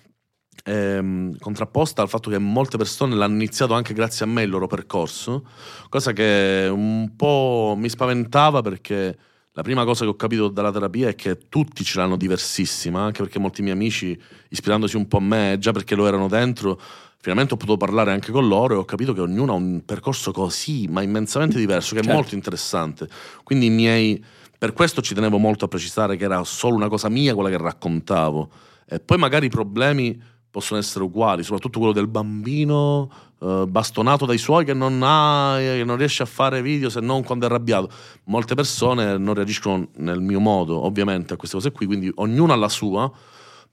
ehm, 0.65 1.39
contrapposta 1.39 2.03
al 2.03 2.09
fatto 2.09 2.31
che 2.31 2.39
molte 2.39 2.77
persone 2.77 3.15
l'hanno 3.15 3.35
iniziato 3.35 3.75
anche 3.75 3.95
grazie 3.95 4.25
a 4.25 4.29
me 4.29 4.43
il 4.43 4.51
loro 4.51 4.67
percorso, 4.67 5.47
cosa 5.89 6.13
che 6.13 6.69
un 6.71 7.15
po' 7.17 7.75
mi 7.77 7.89
spaventava 7.89 8.63
perché 8.63 9.17
la 9.53 9.63
prima 9.63 9.85
cosa 9.85 10.05
che 10.05 10.11
ho 10.11 10.17
capito 10.17 10.49
dalla 10.49 10.71
terapia 10.71 11.09
è 11.09 11.15
che 11.15 11.49
tutti 11.49 11.83
ce 11.83 11.99
l'hanno 11.99 12.17
diversissima, 12.17 13.01
anche 13.01 13.23
perché 13.23 13.39
molti 13.39 13.63
miei 13.63 13.75
amici, 13.75 14.21
ispirandosi 14.51 14.97
un 14.97 15.09
po' 15.09 15.17
a 15.17 15.21
me, 15.21 15.57
già 15.59 15.73
perché 15.73 15.95
lo 15.95 16.07
erano 16.07 16.29
dentro, 16.29 16.79
finalmente 17.19 17.55
ho 17.55 17.57
potuto 17.57 17.77
parlare 17.77 18.13
anche 18.13 18.31
con 18.33 18.47
loro 18.47 18.75
e 18.75 18.77
ho 18.77 18.85
capito 18.85 19.13
che 19.13 19.21
ognuno 19.21 19.53
ha 19.53 19.57
un 19.57 19.83
percorso 19.85 20.33
così, 20.33 20.87
ma 20.89 21.03
immensamente 21.03 21.59
diverso, 21.59 21.95
che 21.95 22.01
è 22.01 22.03
certo. 22.03 22.17
molto 22.17 22.35
interessante. 22.35 23.09
Quindi 23.43 23.67
i 23.67 23.71
miei... 23.71 24.25
Per 24.59 24.73
questo 24.73 25.03
ci 25.03 25.15
tenevo 25.15 25.37
molto 25.37 25.67
a 25.67 25.69
precisare 25.69 26.17
che 26.17 26.25
era 26.25 26.43
solo 26.45 26.77
una 26.77 26.89
cosa 26.89 27.09
mia 27.11 27.35
quella 27.35 27.51
che 27.51 27.59
raccontavo. 27.59 28.49
E 28.89 29.01
poi 29.01 29.19
magari 29.19 29.47
i 29.47 29.51
problemi 29.51 30.19
possono 30.51 30.81
essere 30.81 31.05
uguali, 31.05 31.43
soprattutto 31.43 31.79
quello 31.79 31.93
del 31.93 32.07
bambino 32.07 33.11
eh, 33.39 33.65
bastonato 33.69 34.25
dai 34.25 34.39
suoi 34.39 34.65
che 34.65 34.73
non, 34.73 35.03
ha, 35.03 35.57
che 35.59 35.85
non 35.85 35.99
riesce 35.99 36.23
a 36.23 36.27
fare 36.27 36.63
video 36.63 36.89
se 36.89 37.01
non 37.01 37.23
quando 37.23 37.45
è 37.45 37.49
arrabbiato. 37.51 37.91
Molte 38.25 38.55
persone 38.55 39.19
non 39.19 39.35
reagiscono 39.35 39.89
nel 39.97 40.21
mio 40.21 40.41
modo, 40.41 40.83
ovviamente, 40.87 41.35
a 41.35 41.37
queste 41.37 41.57
cose 41.57 41.73
qui, 41.73 41.85
quindi 41.85 42.11
ognuno 42.15 42.55
ha 42.55 42.57
la 42.57 42.71
sua, 42.71 43.13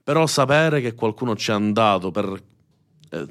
però 0.02 0.26
sapere 0.26 0.82
che 0.82 0.94
qualcuno 0.94 1.34
ci 1.34 1.50
è 1.50 1.54
andato 1.54 2.10
per 2.10 2.42
eh, 3.10 3.26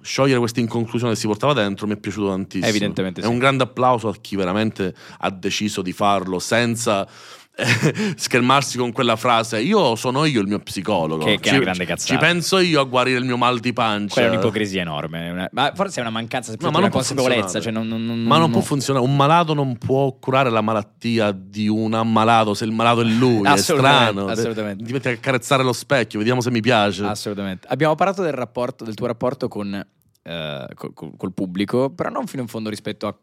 sciogliere 0.00 0.38
questa 0.38 0.60
inconclusione 0.60 1.14
che 1.14 1.18
si 1.18 1.26
portava 1.26 1.54
dentro 1.54 1.86
mi 1.86 1.94
è 1.94 1.96
piaciuto 1.96 2.28
tantissimo. 2.28 2.68
Evidentemente 2.68 3.20
è 3.20 3.24
sì. 3.24 3.30
un 3.30 3.38
grande 3.38 3.62
applauso 3.62 4.08
a 4.08 4.14
chi 4.20 4.36
veramente 4.36 4.94
ha 5.18 5.30
deciso 5.30 5.82
di 5.82 5.92
farlo 5.92 6.38
senza 6.38 7.08
schermarsi 8.16 8.76
con 8.76 8.90
quella 8.90 9.14
frase 9.14 9.60
io 9.60 9.94
sono 9.94 10.24
io 10.24 10.40
il 10.40 10.48
mio 10.48 10.58
psicologo. 10.58 11.24
Che, 11.24 11.38
che 11.38 11.48
ci, 11.48 11.48
è 11.50 11.52
una 11.52 11.64
grande 11.64 11.84
cazzata. 11.84 12.12
ci 12.12 12.18
penso 12.18 12.58
io 12.58 12.80
a 12.80 12.84
guarire 12.84 13.18
il 13.18 13.24
mio 13.24 13.36
mal 13.36 13.60
di 13.60 13.72
pancia. 13.72 14.14
Quella 14.14 14.28
è 14.28 14.30
un'ipocrisia 14.32 14.80
enorme 14.80 15.48
ma 15.52 15.72
forse 15.74 15.98
è 15.98 16.00
una 16.00 16.10
mancanza 16.10 16.52
no, 16.58 16.70
ma 16.70 16.78
una 16.78 16.88
consapevolezza 16.88 17.60
cioè 17.60 17.70
non, 17.70 17.86
non, 17.86 18.04
non, 18.04 18.22
ma 18.22 18.38
non 18.38 18.50
può 18.50 18.60
funzionare. 18.60 19.04
Un 19.04 19.14
malato 19.14 19.54
non 19.54 19.78
può 19.78 20.16
curare 20.18 20.50
la 20.50 20.62
malattia 20.62 21.30
di 21.30 21.68
un 21.68 21.94
ammalato 21.94 22.54
se 22.54 22.64
il 22.64 22.72
malato 22.72 23.02
è 23.02 23.04
lui 23.04 23.46
è 23.46 23.56
strano. 23.56 24.26
assolutamente. 24.26 24.84
Ti 24.84 24.92
metti 24.92 25.08
a 25.08 25.12
accarezzare 25.12 25.62
lo 25.62 25.72
specchio 25.72 26.18
vediamo 26.18 26.40
se 26.40 26.50
mi 26.50 26.60
piace. 26.60 27.04
Assolutamente. 27.04 27.68
Abbiamo 27.70 27.94
parlato 27.94 28.22
del 28.22 28.32
rapporto 28.32 28.84
del 28.84 28.94
tuo 28.94 29.06
rapporto 29.06 29.48
con 29.48 29.86
Uh, 30.26 30.64
col, 30.74 31.12
col, 31.18 31.34
pubblico, 31.34 31.90
però 31.90 32.08
non 32.08 32.26
fino 32.26 32.40
in 32.40 32.48
fondo 32.48 32.70
rispetto 32.70 33.06
a 33.06 33.14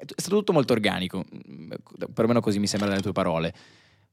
è 0.00 0.20
stato 0.20 0.36
tutto 0.36 0.52
molto 0.52 0.72
organico, 0.72 1.24
perlomeno 2.12 2.40
così 2.40 2.58
mi 2.58 2.66
sembra 2.66 2.88
dalle 2.88 3.02
tue 3.02 3.12
parole. 3.12 3.54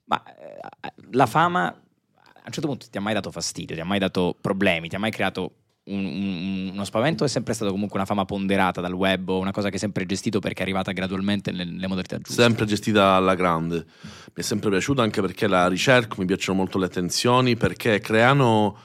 Ma 0.05 0.23
eh, 0.23 0.93
la 1.11 1.25
fama 1.25 1.67
a 1.67 2.49
un 2.49 2.53
certo 2.53 2.67
punto 2.67 2.87
ti 2.89 2.97
ha 2.97 3.01
mai 3.01 3.13
dato 3.13 3.29
fastidio, 3.29 3.75
ti 3.75 3.81
ha 3.81 3.85
mai 3.85 3.99
dato 3.99 4.35
problemi, 4.39 4.87
ti 4.87 4.95
ha 4.95 4.99
mai 4.99 5.11
creato 5.11 5.51
un, 5.87 6.05
un, 6.05 6.69
uno 6.73 6.83
spavento? 6.85 7.25
È 7.25 7.27
sempre 7.27 7.53
stata 7.53 7.71
comunque 7.71 7.97
una 7.97 8.05
fama 8.05 8.23
ponderata 8.23 8.79
dal 8.79 8.93
web 8.93 9.27
o 9.29 9.39
una 9.39 9.51
cosa 9.51 9.67
che 9.67 9.73
hai 9.73 9.79
sempre 9.79 10.05
gestito 10.05 10.39
perché 10.39 10.59
è 10.59 10.61
arrivata 10.63 10.91
gradualmente 10.91 11.51
nelle, 11.51 11.87
modalità 11.87 12.17
giuste? 12.17 12.41
Sempre 12.41 12.65
gestita 12.65 13.13
alla 13.13 13.35
grande. 13.35 13.75
Mi 13.75 14.33
è 14.33 14.41
sempre 14.41 14.69
piaciuto 14.69 15.01
anche 15.01 15.21
perché 15.21 15.47
la 15.47 15.67
ricerca, 15.67 16.15
mi 16.19 16.25
piacciono 16.25 16.57
molto 16.57 16.77
le 16.77 16.85
attenzioni, 16.85 17.55
perché 17.55 17.99
creano 17.99 18.77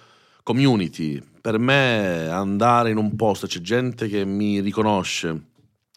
community. 0.43 1.23
Per 1.41 1.59
me 1.59 2.29
andare 2.29 2.91
in 2.91 2.97
un 2.97 3.15
posto, 3.15 3.47
c'è 3.47 3.61
gente 3.61 4.09
che 4.09 4.25
mi 4.25 4.61
riconosce, 4.61 5.51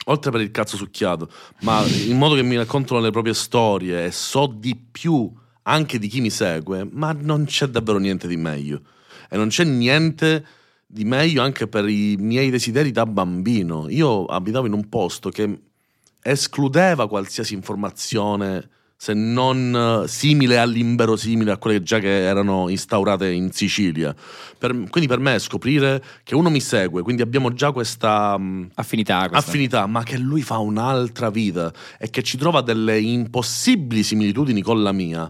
oltre 0.06 0.32
per 0.32 0.42
il 0.42 0.52
cazzo 0.52 0.78
succhiato, 0.78 1.30
ma 1.62 1.84
in 1.86 2.18
modo 2.18 2.36
che 2.36 2.44
mi 2.44 2.56
raccontano 2.56 3.00
le 3.00 3.12
proprie 3.12 3.34
storie 3.34 4.06
e 4.06 4.12
so 4.12 4.48
di 4.48 4.76
più 4.76 5.32
anche 5.64 5.98
di 5.98 6.08
chi 6.08 6.22
mi 6.22 6.30
segue, 6.30 6.88
ma 6.92 7.12
non 7.12 7.46
c'è 7.46 7.68
davvero 7.68 7.98
niente 7.98 8.28
di 8.28 8.38
meglio. 8.38 8.82
E 9.30 9.38
non 9.38 9.48
c'è 9.48 9.64
niente 9.64 10.46
di 10.86 11.04
meglio 11.04 11.42
anche 11.42 11.68
per 11.68 11.90
i 11.90 12.16
miei 12.20 12.50
desideri 12.50 12.92
da 12.92 13.06
bambino. 13.06 13.90
Io 13.90 14.26
abitavo 14.26 14.68
in 14.68 14.74
un 14.74 14.88
posto 14.90 15.30
che 15.30 15.62
escludeva 16.22 17.08
qualsiasi 17.08 17.54
informazione 17.54 18.70
se 18.98 19.14
non 19.14 20.04
eh, 20.04 20.08
simile 20.08 20.58
all'inverosimile 20.58 21.52
a 21.52 21.58
quelle 21.58 21.84
già 21.84 22.00
che 22.00 22.24
erano 22.24 22.70
instaurate 22.70 23.30
in 23.30 23.52
Sicilia. 23.52 24.16
Per- 24.58 24.90
quindi 24.90 25.08
per 25.08 25.20
me 25.20 25.38
scoprire 25.40 26.04
che 26.24 26.36
uno 26.36 26.50
mi 26.50 26.60
segue, 26.62 27.02
quindi 27.02 27.22
abbiamo 27.22 27.54
già 27.54 27.72
questa 27.72 28.38
mh, 28.38 28.72
Affinità. 28.76 29.28
questa. 29.28 29.38
affinità, 29.38 29.86
ma 29.86 30.04
che 30.04 30.18
lui 30.18 30.42
fa 30.42 30.58
un'altra 30.60 31.30
vita 31.30 31.72
e 32.00 32.10
che 32.10 32.24
ci 32.24 32.38
trova 32.38 32.62
delle 32.62 33.00
impossibili 33.00 34.02
similitudini 34.04 34.62
con 34.62 34.82
la 34.82 34.92
mia. 34.92 35.30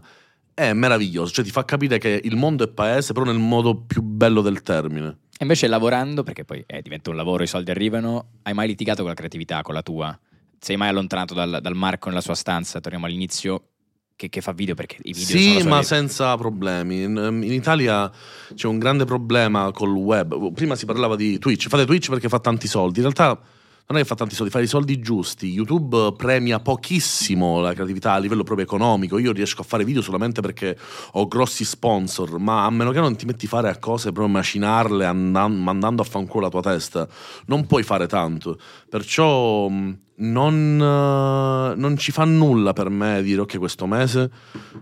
È 0.54 0.72
meraviglioso, 0.72 1.34
cioè 1.34 1.44
ti 1.44 1.52
fa 1.52 1.66
capire 1.66 1.98
che 1.98 2.22
il 2.24 2.38
mondo 2.38 2.64
è 2.64 2.70
paese, 2.70 3.12
però 3.12 3.26
nel 3.26 3.38
modo 3.40 3.76
più 3.76 4.02
bello 4.02 4.42
del 4.42 4.62
termine. 4.62 5.18
E 5.38 5.44
invece 5.44 5.68
lavorando, 5.68 6.24
perché 6.24 6.46
poi 6.46 6.64
eh, 6.66 6.82
diventa 6.82 7.10
un 7.10 7.18
lavoro, 7.18 7.44
i 7.44 7.48
soldi 7.48 7.72
arrivano, 7.72 8.28
hai 8.44 8.54
mai 8.54 8.68
litigato 8.68 9.02
con 9.02 9.10
la 9.10 9.16
creatività, 9.16 9.62
con 9.64 9.74
la 9.74 9.82
tua? 9.82 10.18
Sei 10.66 10.78
mai 10.78 10.90
allontanato 10.90 11.36
dal, 11.36 11.60
dal 11.62 11.76
Marco 11.76 12.10
nella 12.10 12.22
sua 12.22 12.34
stanza? 12.34 12.80
Torniamo 12.80 13.06
all'inizio, 13.06 13.68
che, 14.16 14.30
che 14.30 14.42
fa 14.42 14.52
video 14.52 14.74
perché 14.74 14.98
i 15.04 15.14
video 15.14 15.38
sono 15.38 15.40
Sì, 15.40 15.60
sua 15.60 15.70
ma 15.70 15.76
vita. 15.76 15.88
senza 15.96 16.36
problemi. 16.38 17.04
In, 17.04 17.16
in 17.44 17.54
Italia 17.54 18.12
c'è 18.56 18.66
un 18.66 18.80
grande 18.80 19.06
problema 19.06 19.72
col 19.72 19.92
web. 19.96 20.52
Prima 20.54 20.74
si 20.74 20.88
parlava 20.88 21.16
di 21.16 21.38
Twitch. 21.38 21.68
Fate 21.68 21.86
Twitch 21.86 22.10
perché 22.10 22.30
fa 22.30 22.40
tanti 22.40 22.68
soldi. 22.68 22.98
In 22.98 23.12
realtà 23.14 23.40
non 23.88 24.00
è 24.00 24.02
che 24.02 24.08
fa 24.08 24.16
tanti 24.16 24.34
soldi, 24.34 24.52
fa 24.52 24.60
i 24.60 24.68
soldi 24.68 25.00
giusti. 25.00 25.48
YouTube 25.48 26.14
premia 26.18 26.60
pochissimo 26.60 27.60
la 27.62 27.74
creatività 27.74 28.14
a 28.14 28.18
livello 28.18 28.44
proprio 28.44 28.66
economico. 28.66 29.20
Io 29.20 29.32
riesco 29.32 29.62
a 29.62 29.64
fare 29.64 29.84
video 29.86 30.02
solamente 30.02 30.42
perché 30.42 30.76
ho 31.12 31.28
grossi 31.28 31.64
sponsor, 31.64 32.40
ma 32.40 32.66
a 32.66 32.70
meno 32.72 32.92
che 32.92 33.00
non 33.00 33.16
ti 33.16 33.26
metti 33.26 33.46
a 33.46 33.50
fare 33.50 33.70
a 33.70 33.78
cose 33.78 34.12
proprio 34.12 34.34
macinarle 34.34 35.06
andan- 35.06 35.62
mandando 35.62 36.02
a 36.02 36.06
fanculo 36.06 36.46
la 36.46 36.50
tua 36.50 36.62
testa, 36.62 37.08
non 37.46 37.68
puoi 37.68 37.84
fare 37.84 38.08
tanto. 38.08 38.58
Perciò 38.90 39.68
mh, 39.68 40.00
non, 40.18 40.80
eh, 40.82 41.76
non 41.76 41.98
ci 41.98 42.12
fa 42.12 42.26
nulla 42.26 42.74
per 42.74 42.90
me 42.90 43.22
dire 43.22 43.42
ok 43.42 43.58
questo 43.58 43.86
mese 43.86 44.32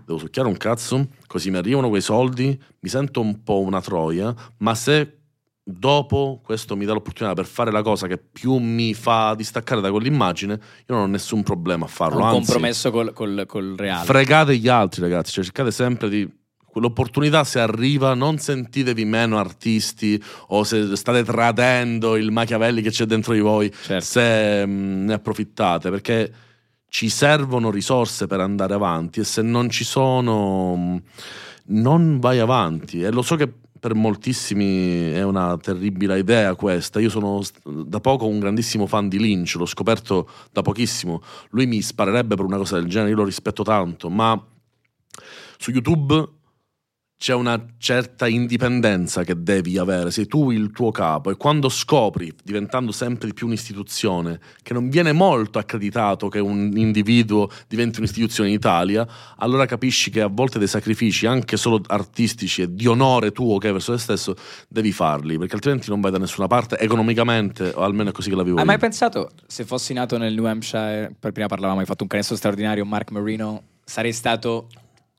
devo 0.06 0.18
succhiare 0.18 0.48
un 0.48 0.56
cazzo, 0.56 1.08
così 1.26 1.50
mi 1.50 1.56
arrivano 1.56 1.88
quei 1.88 2.00
soldi, 2.00 2.58
mi 2.80 2.88
sento 2.88 3.20
un 3.20 3.42
po' 3.42 3.60
una 3.60 3.80
troia, 3.80 4.34
ma 4.58 4.74
se 4.74 5.23
dopo 5.66 6.40
questo 6.44 6.76
mi 6.76 6.84
dà 6.84 6.92
l'opportunità 6.92 7.34
per 7.34 7.46
fare 7.46 7.70
la 7.72 7.80
cosa 7.80 8.06
che 8.06 8.18
più 8.18 8.56
mi 8.58 8.92
fa 8.92 9.34
distaccare 9.34 9.80
da 9.80 9.90
quell'immagine, 9.90 10.52
io 10.52 10.94
non 10.94 11.00
ho 11.04 11.06
nessun 11.06 11.42
problema 11.42 11.86
a 11.86 11.88
farlo. 11.88 12.18
un 12.18 12.24
Anzi, 12.24 12.34
compromesso 12.36 12.90
col, 12.90 13.12
col, 13.14 13.44
col 13.46 13.74
reale. 13.76 14.04
fregate 14.04 14.56
gli 14.58 14.68
altri 14.68 15.00
ragazzi, 15.00 15.32
cioè 15.32 15.44
cercate 15.44 15.70
sempre 15.70 16.08
di... 16.08 16.42
Quell'opportunità 16.74 17.44
se 17.44 17.60
arriva 17.60 18.14
non 18.14 18.38
sentitevi 18.38 19.04
meno 19.04 19.38
artisti 19.38 20.20
o 20.48 20.64
se 20.64 20.96
state 20.96 21.22
tradendo 21.22 22.16
il 22.16 22.32
Machiavelli 22.32 22.82
che 22.82 22.90
c'è 22.90 23.04
dentro 23.04 23.32
di 23.32 23.38
voi 23.38 23.72
Certo. 23.72 24.04
se 24.04 24.66
mh, 24.66 25.04
ne 25.04 25.12
approfittate 25.12 25.90
perché 25.90 26.32
ci 26.88 27.08
servono 27.08 27.70
risorse 27.70 28.26
per 28.26 28.40
andare 28.40 28.74
avanti 28.74 29.20
e 29.20 29.24
se 29.24 29.40
non 29.40 29.70
ci 29.70 29.84
sono 29.84 30.74
mh, 30.74 31.02
non 31.66 32.18
vai 32.18 32.40
avanti 32.40 33.02
e 33.02 33.10
lo 33.12 33.22
so 33.22 33.36
che 33.36 33.52
per 33.84 33.94
moltissimi 33.94 35.10
è 35.10 35.22
una 35.22 35.58
terribile 35.58 36.18
idea 36.18 36.54
questa. 36.54 37.00
Io 37.00 37.10
sono 37.10 37.42
da 37.62 38.00
poco 38.00 38.26
un 38.26 38.38
grandissimo 38.38 38.86
fan 38.86 39.10
di 39.10 39.18
Lynch 39.18 39.56
l'ho 39.56 39.66
scoperto 39.66 40.26
da 40.52 40.62
pochissimo. 40.62 41.20
Lui 41.50 41.66
mi 41.66 41.82
sparerebbe 41.82 42.34
per 42.34 42.46
una 42.46 42.56
cosa 42.56 42.76
del 42.76 42.88
genere 42.88 43.10
io 43.10 43.16
lo 43.16 43.24
rispetto 43.24 43.62
tanto 43.62 44.08
ma 44.08 44.42
su 45.58 45.70
YouTube 45.70 46.28
c'è 47.24 47.32
una 47.32 47.58
certa 47.78 48.28
indipendenza 48.28 49.24
che 49.24 49.42
devi 49.42 49.78
avere, 49.78 50.10
sei 50.10 50.26
tu 50.26 50.50
il 50.50 50.70
tuo 50.72 50.90
capo 50.90 51.30
e 51.30 51.36
quando 51.36 51.70
scopri, 51.70 52.30
diventando 52.44 52.92
sempre 52.92 53.28
di 53.28 53.32
più 53.32 53.46
un'istituzione, 53.46 54.38
che 54.62 54.74
non 54.74 54.90
viene 54.90 55.12
molto 55.12 55.58
accreditato 55.58 56.28
che 56.28 56.38
un 56.38 56.70
individuo 56.76 57.48
diventi 57.66 58.00
un'istituzione 58.00 58.50
in 58.50 58.56
Italia, 58.56 59.08
allora 59.38 59.64
capisci 59.64 60.10
che 60.10 60.20
a 60.20 60.26
volte 60.26 60.58
dei 60.58 60.68
sacrifici, 60.68 61.24
anche 61.24 61.56
solo 61.56 61.80
artistici 61.86 62.60
e 62.60 62.74
di 62.74 62.86
onore 62.86 63.32
tuo 63.32 63.56
che 63.56 63.68
hai 63.68 63.72
verso 63.72 63.92
te 63.92 63.98
stesso, 64.00 64.36
devi 64.68 64.92
farli, 64.92 65.38
perché 65.38 65.54
altrimenti 65.54 65.88
non 65.88 66.02
vai 66.02 66.10
da 66.10 66.18
nessuna 66.18 66.46
parte 66.46 66.78
economicamente, 66.78 67.72
o 67.74 67.80
almeno 67.84 68.10
è 68.10 68.12
così 68.12 68.28
che 68.28 68.36
la 68.36 68.42
vivo 68.42 68.56
Hai 68.56 68.64
io. 68.64 68.68
mai 68.68 68.78
pensato, 68.78 69.30
se 69.46 69.64
fossi 69.64 69.94
nato 69.94 70.18
nel 70.18 70.34
New 70.34 70.44
Hampshire, 70.44 71.10
per 71.18 71.32
prima 71.32 71.48
parlavamo, 71.48 71.80
hai 71.80 71.86
fatto 71.86 72.02
un 72.02 72.08
canestro 72.10 72.36
straordinario, 72.36 72.84
Mark 72.84 73.12
Marino, 73.12 73.62
sarei 73.82 74.12
stato 74.12 74.68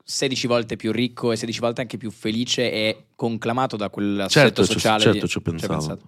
16 0.08 0.46
volte 0.46 0.76
più 0.76 0.92
ricco 0.92 1.32
e 1.32 1.36
16 1.36 1.60
volte 1.60 1.82
anche 1.82 1.98
più 1.98 2.12
felice 2.12 2.72
e 2.72 3.06
conclamato 3.16 3.76
da 3.76 3.90
quell'assetto 3.90 4.30
Certo, 4.40 4.66
ci- 4.66 4.74
sociale. 4.74 5.04
certo, 5.04 5.20
di- 5.26 5.28
ci 5.28 5.38
ho 5.38 5.42
pensato. 5.42 6.00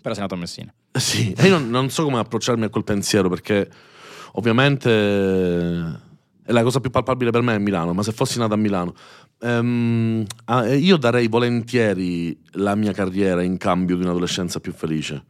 Però 0.00 0.14
sei 0.14 0.22
nato 0.22 0.34
a 0.34 0.38
Messina. 0.38 0.72
Eh 0.92 1.00
Sì, 1.00 1.32
e 1.36 1.46
io 1.48 1.58
non, 1.58 1.68
non 1.68 1.90
so 1.90 2.04
come 2.04 2.18
approcciarmi 2.20 2.64
a 2.64 2.68
quel 2.68 2.84
pensiero 2.84 3.28
perché 3.28 3.68
ovviamente 4.32 4.88
è 6.42 6.52
la 6.52 6.62
cosa 6.62 6.80
più 6.80 6.90
palpabile 6.90 7.30
per 7.30 7.42
me 7.42 7.54
è 7.56 7.58
Milano, 7.58 7.92
ma 7.92 8.02
se 8.02 8.12
fossi 8.12 8.38
nato 8.38 8.54
a 8.54 8.56
Milano, 8.56 8.94
ehm, 9.40 10.24
ah, 10.46 10.66
eh, 10.68 10.76
io 10.76 10.96
darei 10.96 11.26
volentieri 11.28 12.40
la 12.52 12.74
mia 12.76 12.92
carriera 12.92 13.42
in 13.42 13.56
cambio 13.56 13.96
di 13.96 14.02
un'adolescenza 14.02 14.60
più 14.60 14.72
felice, 14.72 15.24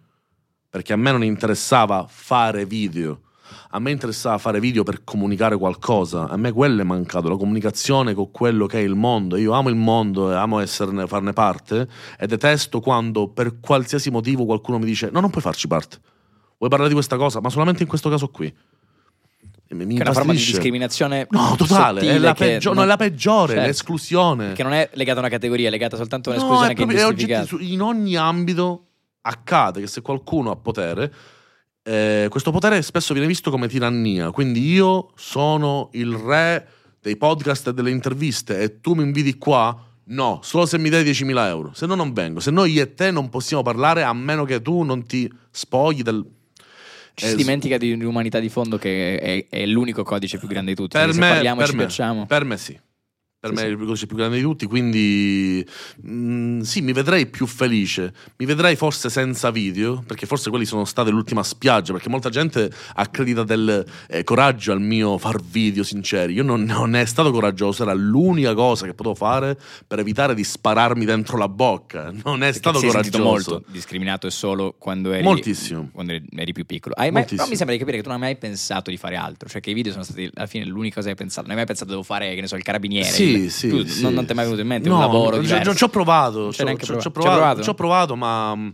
perché 0.69 0.93
a 0.93 0.97
me 0.97 1.11
non 1.11 1.25
interessava 1.25 2.07
fare 2.09 2.65
video. 2.67 3.23
A 3.71 3.79
me 3.79 3.91
interessava 3.91 4.39
fare 4.39 4.61
video 4.61 4.83
per 4.83 5.05
comunicare 5.05 5.57
qualcosa, 5.57 6.29
a 6.29 6.37
me 6.37 6.53
quello 6.53 6.81
è 6.81 6.85
mancato, 6.85 7.29
la 7.29 7.37
comunicazione 7.37 8.15
con 8.15 8.31
quello 8.31 8.67
che 8.67 8.79
è 8.79 8.83
il 8.83 8.95
mondo. 8.95 9.37
Io 9.37 9.53
amo 9.53 9.69
il 9.69 9.77
mondo 9.77 10.31
e 10.31 10.35
amo 10.35 10.59
esserne, 10.61 11.07
farne 11.07 11.33
parte 11.33 11.89
e 12.19 12.27
detesto 12.27 12.81
quando 12.81 13.29
per 13.29 13.61
qualsiasi 13.61 14.11
motivo 14.11 14.45
qualcuno 14.45 14.79
mi 14.79 14.85
dice 14.87 15.11
no, 15.13 15.21
non 15.21 15.31
puoi 15.31 15.43
farci 15.43 15.67
parte. 15.67 15.99
Vuoi 16.59 16.69
parlare 16.71 16.89
di 16.89 16.95
questa 16.95 17.17
cosa, 17.17 17.41
ma 17.41 17.49
solamente 17.49 17.83
in 17.83 17.89
questo 17.89 18.11
caso 18.11 18.29
qui. 18.29 18.55
Mi- 19.73 19.87
Che 19.95 20.01
è 20.01 20.03
una 20.03 20.13
forma 20.13 20.33
di 20.33 20.39
discriminazione. 20.39 21.29
No, 21.31 21.55
totale, 21.57 22.01
è 22.01 22.19
la, 22.19 22.35
peggio- 22.35 22.71
no, 22.71 22.75
non- 22.75 22.85
è 22.85 22.87
la 22.89 22.97
peggiore, 22.97 23.53
Certo. 23.53 23.67
l'esclusione. 23.69 24.53
Che 24.53 24.65
non 24.65 24.73
è 24.73 24.91
legata 24.95 25.19
a 25.19 25.21
una 25.21 25.31
categoria, 25.31 25.69
è 25.69 25.71
legata 25.71 25.97
soltanto 25.97 26.31
a 26.31 26.35
No, 26.35 26.39
un'esclusione 26.41 26.73
è 26.73 26.75
che 26.75 26.97
è 26.97 27.01
è 27.03 27.07
oggetti- 27.07 27.73
in 27.73 27.81
ogni 27.81 28.17
ambito 28.17 28.87
accade 29.23 29.81
che 29.81 29.87
se 29.87 30.03
qualcuno 30.03 30.51
ha 30.51 30.57
potere, 30.57 31.13
eh, 31.91 32.29
questo 32.29 32.53
potere 32.53 32.83
spesso 32.83 33.13
viene 33.13 33.27
visto 33.27 33.51
come 33.51 33.67
tirannia. 33.67 34.31
Quindi 34.31 34.71
io 34.71 35.11
sono 35.17 35.89
il 35.95 36.13
re 36.13 36.69
dei 37.01 37.17
podcast 37.17 37.69
e 37.69 37.75
delle 37.75 37.91
interviste 37.91 38.61
e 38.61 38.81
tu 38.81 38.95
mi 38.95 39.03
inviti 39.03 39.37
qua? 39.37 39.87
No, 40.05 40.39
solo 40.43 40.67
se 40.67 40.79
mi 40.79 40.89
dai 40.89 41.03
10.000 41.03 41.47
euro. 41.47 41.73
Se 41.75 41.87
no 41.87 41.97
non 41.97 42.13
vengo. 42.13 42.39
Se 42.39 42.53
no 42.53 42.65
io 42.65 42.83
e 42.83 42.95
te 42.95 43.11
non 43.11 43.29
possiamo 43.29 43.65
parlare 43.65 44.05
a 44.05 44.13
meno 44.13 44.45
che 44.45 44.63
tu 44.63 44.83
non 44.83 45.05
ti 45.05 45.31
spogli 45.51 46.03
del... 46.03 46.25
Ci 47.15 47.27
si 47.27 47.35
dimentica 47.35 47.77
di 47.77 47.93
un'umanità 47.93 48.39
di 48.39 48.49
fondo 48.49 48.79
che 48.79 49.19
è, 49.19 49.47
è 49.49 49.67
l'unico 49.67 50.05
codice 50.05 50.39
più 50.39 50.47
grande 50.47 50.71
di 50.71 50.77
tutti. 50.77 50.97
Per 50.97 51.13
me, 51.15 51.29
parliamo 51.31 51.61
e 51.61 51.65
per 51.65 51.71
ci 51.71 51.77
me, 51.77 51.85
piacciamo. 51.87 52.27
per 52.27 52.45
me 52.45 52.57
sì. 52.57 52.81
Per 53.41 53.53
me 53.55 53.63
è 53.63 53.67
il 53.69 53.79
codice 53.79 54.07
più 54.07 54.17
grande 54.17 54.37
di 54.37 54.43
tutti, 54.43 54.67
quindi 54.67 55.67
mm, 56.07 56.61
sì, 56.61 56.83
mi 56.83 56.93
vedrei 56.93 57.27
più 57.27 57.47
felice. 57.47 58.13
Mi 58.37 58.45
vedrei 58.45 58.77
forse 58.77 59.09
senza 59.09 59.51
video, 59.51 60.05
perché 60.07 60.27
forse 60.27 60.51
quelli 60.51 60.67
sono 60.67 60.85
state 60.85 61.09
l'ultima 61.09 61.43
spiaggia, 61.43 61.95
perché 61.95 62.11
molta 62.11 62.29
gente 62.29 62.71
accredita 62.97 63.43
del 63.43 63.83
eh, 64.09 64.25
coraggio 64.25 64.73
al 64.73 64.83
mio 64.83 65.17
far 65.17 65.41
video 65.43 65.85
sinceri. 65.85 66.35
Io 66.35 66.43
non, 66.43 66.65
non 66.65 66.95
è 66.95 67.07
stato 67.07 67.31
coraggioso, 67.31 67.83
era 67.83 67.95
l'unica 67.95 68.53
cosa 68.53 68.85
che 68.85 68.93
potevo 68.93 69.15
fare 69.15 69.59
per 69.87 70.01
evitare 70.01 70.35
di 70.35 70.45
spararmi 70.45 71.07
dentro 71.07 71.39
la 71.39 71.49
bocca. 71.49 72.13
Non 72.23 72.43
è 72.43 72.53
Perché 72.53 72.53
stato 72.53 72.81
coraggioso. 72.81 73.23
molto 73.23 73.65
discriminato 73.69 74.27
e 74.27 74.31
solo 74.31 74.75
quando 74.79 75.13
eri 75.13 75.23
Moltissimo. 75.23 75.89
quando 75.95 76.13
eri, 76.13 76.53
più 76.53 76.67
piccolo. 76.67 76.95
Hai 76.95 77.11
mai- 77.11 77.25
però 77.25 77.47
mi 77.49 77.57
sembra 77.57 77.75
di 77.75 77.81
capire 77.81 77.97
che 77.97 78.03
tu 78.03 78.11
non 78.11 78.21
hai 78.21 78.33
mai 78.33 78.37
pensato 78.37 78.91
di 78.91 78.99
fare 78.99 79.17
altro, 79.17 79.49
cioè 79.49 79.63
che 79.63 79.71
i 79.71 79.75
video 79.75 79.93
sono 79.93 80.05
stati 80.05 80.31
alla 80.35 80.47
fine 80.47 80.67
l'unica 80.67 80.97
cosa 80.97 81.07
che 81.07 81.13
hai 81.13 81.17
pensato. 81.17 81.47
Non 81.47 81.53
hai 81.53 81.57
mai 81.57 81.67
pensato 81.67 81.89
devo 81.89 82.03
fare, 82.03 82.35
che 82.35 82.41
ne 82.43 82.47
so, 82.47 82.57
il 82.57 82.63
carabiniere. 82.63 83.09
Sì, 83.09 83.30
sì, 83.49 83.69
tu 83.69 83.85
sì. 83.87 84.03
non, 84.03 84.15
non 84.15 84.27
ti 84.27 84.33
è 84.33 84.35
mai 84.35 84.45
venuto 84.45 84.63
in 84.63 84.67
mente 84.69 84.89
No, 84.89 84.95
un 84.97 85.01
lavoro 85.01 85.37
ci- 85.37 85.43
diverso. 85.43 85.71
ci- 85.73 85.77
ci 85.77 85.85
ho 85.85 85.89
provato, 85.89 86.39
Non 86.41 86.53
ci 86.53 86.63
ho- 86.63 87.11
provato. 87.11 87.75
provato, 87.75 88.17
ma 88.17 88.55
mm, 88.57 88.69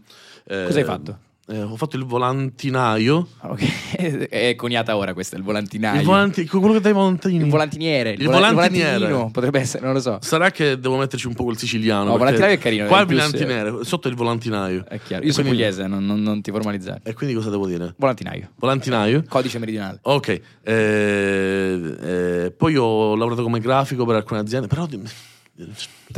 eh, 0.47 0.65
Cosa 0.67 0.79
hai 0.79 0.85
fatto? 0.85 1.19
Eh, 1.49 1.63
ho 1.63 1.77
fatto 1.77 1.97
il 1.97 2.05
volantinaio. 2.05 3.29
Ok, 3.43 4.27
è 4.29 4.55
coniata 4.57 4.97
ora 4.97 5.15
questa, 5.15 5.37
il 5.37 5.43
volantinaio. 5.43 6.01
Il 6.01 6.07
volanti- 6.07 6.47
quello 6.47 6.73
che 6.73 6.81
dai 6.81 6.93
volantini. 6.93 7.45
Il 7.45 7.51
volantiniere. 7.51 8.11
Il 8.11 8.25
vola- 8.27 8.53
volantiniere. 8.53 9.29
potrebbe 9.31 9.61
essere, 9.61 9.85
non 9.85 9.95
lo 9.95 10.01
so. 10.01 10.19
Sarà 10.21 10.51
che 10.51 10.79
devo 10.79 10.97
metterci 10.97 11.27
un 11.27 11.35
po' 11.35 11.45
quel 11.45 11.57
siciliano. 11.57 12.11
No, 12.11 12.17
volantinaio 12.17 12.55
è 12.55 12.59
carino, 12.59 12.87
Qua 12.87 12.99
è 12.99 13.01
il 13.03 13.07
volantiniere, 13.07 13.85
sotto 13.85 14.09
il 14.09 14.15
volantinaio. 14.17 14.85
È 14.89 14.99
chiaro. 15.01 15.25
Io 15.25 15.33
sono 15.33 15.47
Quindi- 15.49 15.65
pugliese, 15.65 15.87
non, 15.87 16.05
non- 16.05 16.21
non 16.23 16.41
ti 16.43 16.51
formalizzare. 16.51 17.01
E 17.05 17.15
quindi 17.15 17.35
cosa 17.35 17.51
devo 17.51 17.67
dire? 17.67 17.95
Volantinaio. 17.97 18.51
Volantinaio? 18.57 19.25
Codice 19.29 19.59
meridionale. 19.59 19.99
Ok, 20.03 20.41
eh, 20.63 21.95
eh, 22.03 22.51
poi 22.57 22.77
ho 22.77 23.15
lavorato 23.15 23.43
come 23.43 23.61
grafico 23.61 24.05
per 24.05 24.17
alcune 24.17 24.41
aziende, 24.41 24.67
però 24.67 24.87
Te 24.87 24.99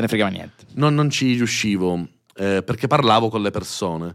ne 0.02 0.08
fregava 0.08 0.30
niente. 0.30 0.64
non, 0.74 0.94
non 0.94 1.10
ci 1.10 1.34
riuscivo. 1.34 2.06
eh, 2.40 2.62
perché 2.64 2.86
parlavo 2.86 3.28
con 3.28 3.42
le 3.42 3.50
persone. 3.50 4.14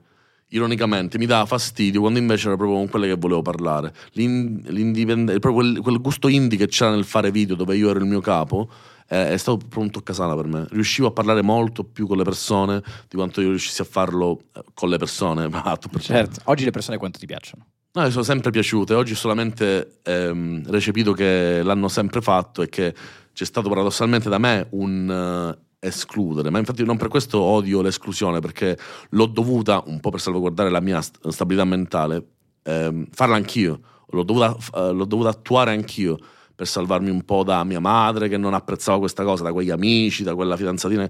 Ironicamente 0.54 1.18
mi 1.18 1.26
dava 1.26 1.46
fastidio 1.46 2.00
quando 2.00 2.20
invece 2.20 2.48
era 2.48 2.56
proprio 2.56 2.78
con 2.78 2.88
quelle 2.88 3.08
che 3.08 3.16
volevo 3.16 3.42
parlare. 3.42 3.94
L'in- 4.14 4.62
l'indipende- 4.68 5.40
proprio 5.40 5.64
quel, 5.64 5.82
quel 5.82 6.02
gusto 6.02 6.28
indie 6.28 6.58
che 6.58 6.68
c'era 6.68 6.92
nel 6.92 7.06
fare 7.06 7.32
video 7.32 7.56
dove 7.56 7.76
io 7.76 7.90
ero 7.90 8.00
il 8.00 8.06
mio 8.06 8.22
capo 8.22 8.70
eh, 9.08 9.30
è 9.32 9.38
stato 9.38 9.58
proprio 9.58 9.84
un 9.84 9.92
toccasana 9.92 10.36
per 10.36 10.46
me. 10.46 10.66
Riuscivo 10.70 11.08
a 11.08 11.12
parlare 11.12 11.42
molto 11.42 11.84
più 11.84 12.08
con 12.08 12.18
le 12.18 12.24
persone 12.24 12.82
di 13.08 13.16
quanto 13.16 13.42
io 13.42 13.50
riuscissi 13.50 13.82
a 13.82 13.86
farlo 13.86 14.44
eh, 14.54 14.64
con 14.74 14.90
le 14.90 14.98
persone. 14.98 15.48
Ma 15.50 15.78
Certo. 16.00 16.42
Oggi 16.46 16.66
le 16.66 16.72
persone 16.72 16.98
quanto 16.98 17.20
ti 17.20 17.26
piacciono? 17.26 17.66
No, 17.94 18.04
mi 18.04 18.12
sono 18.12 18.24
sempre 18.24 18.50
piaciute. 18.50 18.96
Oggi 18.96 19.14
ho 19.14 19.16
solamente 19.16 20.00
ehm, 20.04 20.70
recepito 20.70 21.14
che 21.14 21.62
l'hanno 21.64 21.88
sempre 21.90 22.22
fatto 22.22 22.64
e 22.64 22.70
che 22.70 22.94
c'è 23.34 23.46
stato 23.46 23.70
paradossalmente 23.70 24.30
da 24.30 24.40
me 24.40 24.68
un 24.72 25.10
eh, 25.10 25.73
escludere. 25.84 26.50
Ma 26.50 26.60
infatti 26.60 26.84
non 26.84 26.98
per 26.98 27.10
questo 27.10 27.40
odio 27.40 27.82
l'esclusione, 27.82 28.40
perché 28.40 28.78
l'ho 29.10 29.26
dovuta, 29.26 29.84
un 29.86 30.00
po' 30.00 30.10
per 30.10 30.22
salvaguardare 30.22 30.70
la 30.70 30.80
mia 30.80 31.02
st- 31.02 31.28
stabilità 31.28 31.66
mentale, 31.66 32.26
ehm, 32.64 33.08
farla 33.12 33.36
anch'io. 33.36 33.80
L'ho 34.10 34.24
dovuta, 34.24 34.56
eh, 34.76 34.92
l'ho 34.92 35.06
dovuta 35.06 35.30
attuare 35.30 35.72
anch'io 35.72 36.18
per 36.56 36.68
salvarmi 36.68 37.10
un 37.10 37.24
po' 37.24 37.44
da 37.44 37.64
mia 37.64 37.80
madre 37.80 38.30
che 38.30 38.38
non 38.38 38.54
apprezzava 38.54 39.00
questa 39.00 39.24
cosa, 39.24 39.44
da 39.44 39.52
quegli 39.52 39.72
amici, 39.72 40.24
da 40.24 40.36
quella 40.36 40.56
fidanzatina. 40.56 41.10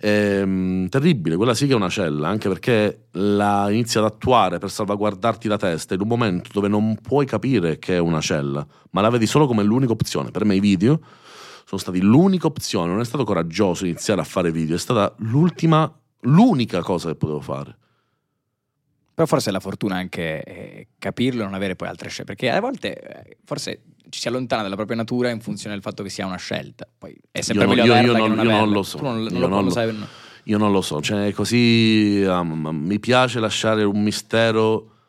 Ehm, 0.00 0.88
terribile, 0.88 1.36
quella 1.36 1.54
sì 1.54 1.66
che 1.66 1.72
è 1.72 1.76
una 1.76 1.88
cella, 1.88 2.28
anche 2.28 2.48
perché 2.48 3.06
la 3.12 3.70
inizi 3.70 3.98
ad 3.98 4.04
attuare 4.04 4.58
per 4.58 4.70
salvaguardarti 4.70 5.46
la 5.46 5.56
testa 5.56 5.94
in 5.94 6.00
un 6.00 6.08
momento 6.08 6.50
dove 6.52 6.68
non 6.68 6.96
puoi 7.00 7.24
capire 7.24 7.78
che 7.78 7.94
è 7.96 7.98
una 7.98 8.20
cella, 8.20 8.66
ma 8.90 9.00
la 9.00 9.10
vedi 9.10 9.26
solo 9.26 9.46
come 9.46 9.62
l'unica 9.62 9.92
opzione. 9.92 10.30
Per 10.30 10.44
me 10.44 10.56
i 10.56 10.60
video 10.60 11.00
sono 11.70 11.80
stati 11.82 12.00
l'unica 12.00 12.48
opzione, 12.48 12.90
non 12.90 12.98
è 13.00 13.04
stato 13.04 13.22
coraggioso 13.22 13.84
iniziare 13.84 14.20
a 14.20 14.24
fare 14.24 14.50
video, 14.50 14.74
è 14.74 14.78
stata 14.78 15.14
l'ultima, 15.18 15.88
l'unica 16.22 16.82
cosa 16.82 17.10
che 17.10 17.14
potevo 17.14 17.40
fare. 17.40 17.76
Però 19.14 19.24
forse 19.28 19.50
è 19.50 19.52
la 19.52 19.60
fortuna 19.60 19.94
anche 19.94 20.42
eh, 20.42 20.86
capirlo 20.98 21.42
e 21.42 21.44
non 21.44 21.54
avere 21.54 21.76
poi 21.76 21.86
altre 21.86 22.08
scelte. 22.08 22.34
Perché 22.34 22.50
a 22.50 22.60
volte 22.60 22.98
eh, 23.28 23.36
forse 23.44 23.82
ci 24.08 24.18
si 24.18 24.26
allontana 24.26 24.62
dalla 24.62 24.74
propria 24.74 24.96
natura 24.96 25.30
in 25.30 25.40
funzione 25.40 25.74
del 25.74 25.82
fatto 25.84 26.02
che 26.02 26.08
sia 26.08 26.26
una 26.26 26.38
scelta. 26.38 26.88
Poi 26.98 27.16
è 27.30 27.40
sempre 27.40 27.66
Io 27.66 27.70
meglio 27.70 27.84
io- 27.94 28.02
io 28.02 28.12
che 28.14 28.18
non- 28.18 28.30
non 28.30 28.38
io 28.38 28.42
non 28.50 28.52
averla. 28.54 28.72
lo 28.74 28.82
so. 28.82 28.96
Tu 28.98 29.04
non, 29.04 29.22
non 29.22 29.32
Io 29.32 29.38
lo, 29.38 29.46
non 29.46 29.64
lo 29.64 29.70
sai. 29.70 29.96
Io 30.44 30.58
non 30.58 30.72
lo 30.72 30.80
so, 30.80 31.00
cioè 31.00 31.30
così 31.32 32.24
um, 32.26 32.66
mi 32.72 32.98
piace 32.98 33.38
lasciare 33.38 33.84
un 33.84 34.02
mistero 34.02 34.99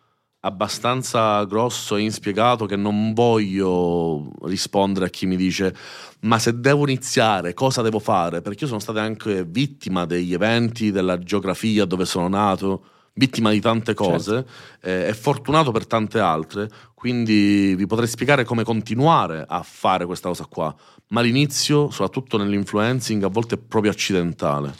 abbastanza 0.42 1.44
grosso 1.46 1.96
e 1.96 2.02
inspiegato 2.02 2.66
che 2.66 2.76
non 2.76 3.14
voglio 3.14 4.32
rispondere 4.44 5.06
a 5.06 5.10
chi 5.10 5.26
mi 5.28 5.36
dice 5.36 5.76
ma 6.22 6.40
se 6.40 6.60
devo 6.60 6.84
iniziare 6.84 7.54
cosa 7.54 7.82
devo 7.82 8.00
fare? 8.00 8.42
Perché 8.42 8.64
io 8.64 8.68
sono 8.68 8.80
stato 8.80 9.00
anche 9.00 9.44
vittima 9.44 10.06
degli 10.06 10.34
eventi, 10.34 10.92
della 10.92 11.18
geografia 11.20 11.86
dove 11.86 12.06
sono 12.06 12.28
nato, 12.28 12.84
vittima 13.14 13.52
di 13.52 13.60
tante 13.60 13.94
cose 13.94 14.46
eh, 14.82 15.08
e 15.08 15.14
fortunato 15.14 15.72
per 15.72 15.86
tante 15.86 16.20
altre, 16.20 16.70
quindi 16.94 17.76
vi 17.76 17.86
potrei 17.86 18.08
spiegare 18.08 18.44
come 18.44 18.64
continuare 18.64 19.46
a 19.48 19.64
fare 19.64 20.06
questa 20.06 20.30
cosa 20.30 20.46
qua, 20.46 20.74
ma 21.08 21.22
l'inizio, 21.22 21.90
soprattutto 21.90 22.38
nell'influencing, 22.38 23.24
a 23.24 23.28
volte 23.28 23.56
è 23.56 23.58
proprio 23.58 23.92
accidentale. 23.92 24.74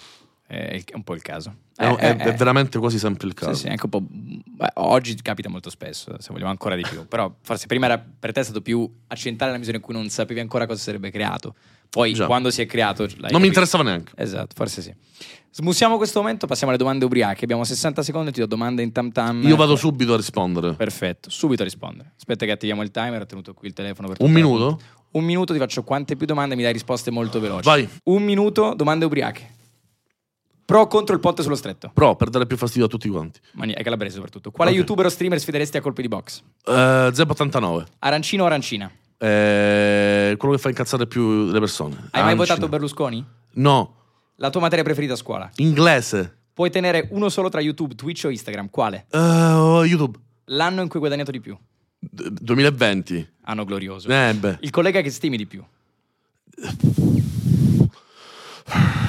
È 0.52 0.84
un 0.96 1.04
po' 1.04 1.14
il 1.14 1.22
caso. 1.22 1.56
È, 1.78 1.86
Eh, 1.86 1.96
è- 1.96 2.10
eh, 2.10 2.18
è 2.18 2.34
veramente 2.36 2.78
quasi 2.78 3.00
sempre 3.00 3.26
il 3.28 3.34
Sì, 3.38 3.46
caso. 3.46 3.54
sì, 3.58 3.68
anche 3.70 3.86
un 3.86 3.90
po'. 3.90 4.02
beh, 4.06 4.72
oggi 4.76 5.16
capita 5.22 5.48
molto 5.48 5.70
spesso, 5.70 6.14
se 6.20 6.28
vogliamo 6.34 6.50
ancora 6.50 6.76
di 6.76 6.82
più. 6.82 7.06
Però 7.08 7.34
forse 7.42 7.68
prima 7.68 7.86
era 7.86 7.98
per 7.98 8.34
te 8.34 8.42
è 8.42 8.44
stato 8.44 8.62
più 8.62 8.90
accidentale 9.08 9.52
nella 9.52 9.60
misura 9.60 9.78
in 9.78 9.84
cui 9.84 9.94
non 9.94 10.10
sapevi 10.10 10.42
ancora 10.42 10.66
cosa 10.66 10.82
sarebbe 10.82 11.10
creato. 11.10 11.56
Poi 11.90 12.14
Già. 12.14 12.26
quando 12.26 12.52
si 12.52 12.62
è 12.62 12.66
creato. 12.66 13.04
Non 13.04 13.12
mi 13.16 13.22
capito. 13.30 13.46
interessava 13.46 13.84
neanche. 13.84 14.12
Esatto, 14.18 14.54
forse 14.56 14.82
sì. 14.82 14.94
Smussiamo 15.54 15.96
questo 15.98 16.20
momento, 16.20 16.48
passiamo 16.48 16.72
alle 16.74 16.82
domande 16.82 17.06
ubriache. 17.06 17.44
Abbiamo 17.46 17.64
60 17.64 18.04
secondi, 18.04 18.32
ti 18.32 18.40
do 18.42 18.46
domande 18.46 18.82
in 18.82 18.92
tam 18.92 19.10
tam. 19.12 19.42
Io 19.48 19.56
vado 19.56 19.76
subito 19.78 20.14
a 20.14 20.18
rispondere. 20.18 20.74
Perfetto, 20.74 21.30
subito 21.30 21.62
a 21.62 21.66
rispondere. 21.66 22.12
Aspetta 22.18 22.46
che 22.46 22.52
attiviamo 22.52 22.82
il 22.84 22.92
timer, 22.92 23.22
ho 23.22 23.26
tenuto 23.26 23.54
qui 23.54 23.68
il 23.70 23.74
telefono 23.74 24.10
per 24.10 24.18
Un 24.20 24.28
la 24.28 24.34
minuto? 24.34 24.80
Un 25.12 25.24
minuto 25.24 25.54
ti 25.54 25.60
faccio 25.60 25.84
quante 25.84 26.16
più 26.18 26.26
domande, 26.26 26.56
mi 26.56 26.62
dai 26.64 26.74
risposte 26.74 27.10
molto 27.12 27.40
veloci. 27.40 27.64
Vai. 27.68 27.88
Un 28.06 28.24
minuto, 28.24 28.74
domande 28.76 29.06
ubriache. 29.06 29.60
Pro 30.66 30.82
o 30.82 30.88
contro 30.88 31.14
il 31.14 31.22
ponte 31.22 31.44
sullo 31.44 31.56
stretto? 31.56 31.92
Pro, 31.94 32.16
per 32.16 32.30
dare 32.30 32.46
più 32.46 32.58
fastidio 32.58 32.86
a 32.86 32.90
tutti 32.90 33.10
quanti. 33.10 33.40
Mani- 33.54 33.74
è 33.74 33.84
calabrese 33.84 34.16
soprattutto. 34.16 34.52
Quale 34.52 34.72
Ok. 34.72 34.78
youtuber 34.78 35.06
o 35.06 35.10
streamer 35.10 35.40
sfideresti 35.40 35.78
a 35.78 35.82
colpi 35.82 36.02
di 36.02 36.08
box? 36.08 36.42
Eh, 36.66 36.72
Zep89. 37.14 37.86
Arancino 38.00 38.44
o 38.44 38.46
arancina? 38.46 38.90
Eh, 39.18 40.36
quello 40.38 40.56
che 40.56 40.60
fa 40.62 40.70
incazzare 40.70 41.08
più 41.08 41.52
le 41.52 41.60
persone. 41.60 41.96
Hai 41.96 42.22
mai 42.22 42.24
Arancino. 42.32 42.46
votato 42.46 42.70
Berlusconi? 42.70 43.26
No. 43.54 43.96
La 44.38 44.50
tua 44.50 44.62
materia 44.62 44.84
preferita 44.84 45.14
a 45.14 45.18
scuola? 45.18 45.50
Inglese. 45.58 46.38
Puoi 46.54 46.70
tenere 46.70 47.08
uno 47.12 47.28
solo 47.30 47.50
tra 47.50 47.60
YouTube, 47.60 47.96
Twitch 47.96 48.24
o 48.26 48.30
Instagram? 48.30 48.70
Quale? 48.70 49.06
Eh, 49.10 49.18
YouTube. 49.18 50.18
L'anno 50.46 50.82
in 50.82 50.88
cui 50.88 50.96
hai 50.96 51.00
guadagnato 51.02 51.32
di 51.32 51.40
più? 51.42 51.58
D- 52.00 52.30
2020. 52.42 53.30
Anno 53.44 53.66
glorioso. 53.66 54.08
Eh, 54.10 54.34
beh. 54.34 54.58
Il 54.62 54.70
collega 54.70 55.02
che 55.02 55.10
stimi 55.10 55.36
di 55.38 55.46
più? 55.46 55.64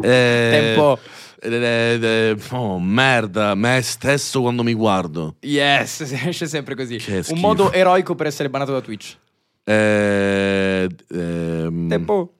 Eh, 0.00 0.48
Tempo. 0.74 0.98
eh, 1.40 1.48
eh, 1.54 1.98
eh, 2.00 2.36
oh, 2.50 2.78
merda, 2.78 3.54
me 3.54 3.80
stesso 3.82 4.40
quando 4.40 4.62
mi 4.62 4.74
guardo. 4.74 5.36
Yes, 5.40 6.00
esce 6.26 6.46
sempre 6.46 6.74
così. 6.74 6.96
Che 6.98 7.16
Un 7.16 7.22
schifo. 7.24 7.40
modo 7.40 7.72
eroico 7.72 8.14
per 8.14 8.26
essere 8.26 8.48
bannato 8.50 8.72
da 8.72 8.80
Twitch. 8.80 9.16
Eh, 9.64 10.88
ehm, 11.10 11.88
Tempo. 11.88 12.32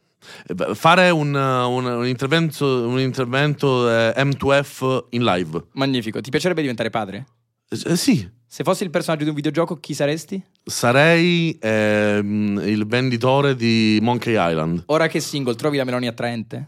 eh, 0.47 0.75
Fare 0.75 1.11
un, 1.11 1.35
un- 1.35 1.85
un 1.85 2.07
intervento, 2.07 2.87
un 2.89 2.99
intervento 3.01 3.89
eh, 3.91 4.13
M2F 4.25 5.05
in 5.11 5.25
live. 5.25 5.65
Magnifico. 5.73 6.21
Ti 6.21 6.31
piacerebbe 6.31 6.61
diventare 6.61 6.91
padre? 6.91 7.27
Eh, 7.71 7.97
sì, 7.97 8.27
Se 8.47 8.63
fossi 8.65 8.83
il 8.83 8.89
personaggio 8.91 9.25
di 9.25 9.29
un 9.31 9.35
videogioco, 9.37 9.77
chi 9.77 9.93
saresti? 9.95 10.43
sarei 10.65 11.57
ehm, 11.61 12.63
il 12.65 12.87
venditore 12.87 13.55
di 13.57 13.99
Monkey 14.01 14.35
Island. 14.39 14.85
Ora 14.87 15.07
che 15.07 15.21
single, 15.21 15.55
trovi 15.55 15.77
la 15.77 15.85
Meloni 15.85 16.07
attraente? 16.07 16.67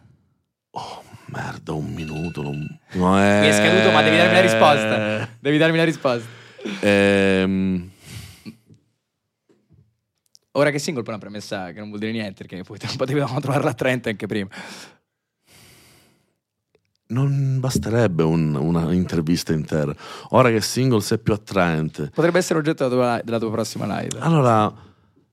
Oh, 0.73 1.03
merda, 1.27 1.73
un 1.73 1.93
minuto. 1.93 2.43
Non... 2.43 2.79
No, 2.93 3.19
eh... 3.23 3.41
Mi 3.41 3.47
è 3.49 3.53
scaduto, 3.53 3.91
ma 3.93 4.03
devi 4.03 4.17
darmi 4.17 4.35
la 4.35 4.41
risposta. 4.41 5.29
Devi 5.41 5.59
darmi 5.59 5.77
la 5.77 5.85
risposta. 5.85 6.29
Ehm, 6.81 7.91
Ora 10.55 10.71
che 10.71 10.81
single, 10.81 11.03
poi 11.05 11.13
è 11.13 11.17
una 11.17 11.25
premessa 11.25 11.73
che 11.73 11.79
non 11.79 11.89
vuol 11.89 12.01
dire 12.01 12.11
niente, 12.13 12.45
perché 12.45 12.65
poi 12.65 12.77
potevamo 12.97 13.41
trovarla 13.41 13.71
attraente 13.71 14.09
anche 14.11 14.27
prima. 14.27 14.49
non 17.11 17.59
basterebbe 17.59 18.23
un- 18.23 18.55
una 18.55 18.93
intervista 18.93 19.53
intera. 19.53 19.93
Ora 20.31 20.49
che 20.51 20.61
single 20.61 21.01
sei 21.01 21.19
più 21.19 21.33
attraente. 21.33 22.09
Potrebbe 22.15 22.39
essere 22.39 22.61
oggetto 22.61 22.89
della 22.89 23.15
tua, 23.15 23.21
della 23.25 23.39
tua 23.41 23.51
prossima 23.51 23.85
live. 24.01 24.19
Allora, 24.21 24.73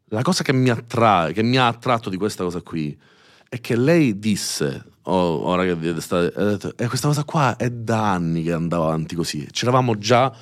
la 0.05 0.21
cosa 0.23 0.41
che 0.43 0.53
mi 0.53 0.69
attrae, 0.69 1.33
che 1.33 1.43
mi 1.43 1.57
ha 1.57 1.67
attratto 1.67 2.09
di 2.09 2.17
questa 2.17 2.43
cosa 2.43 2.61
qui, 2.61 2.99
è 3.47 3.61
che 3.61 3.75
lei 3.75 4.17
disse, 4.17 4.85
oh, 5.09 5.45
ora 5.47 5.63
che 5.63 5.99
sta, 6.01 6.17
ha 6.17 6.43
detto, 6.43 6.73
"Eh, 6.77 6.87
questa 6.87 7.07
cosa 7.07 7.23
qua 7.23 7.55
è 7.55 7.69
da 7.69 8.11
anni 8.13 8.43
che 8.43 8.51
andava 8.51 8.85
avanti 8.85 9.15
così. 9.15 9.47
C'eravamo 9.51 9.97
già 9.97 10.33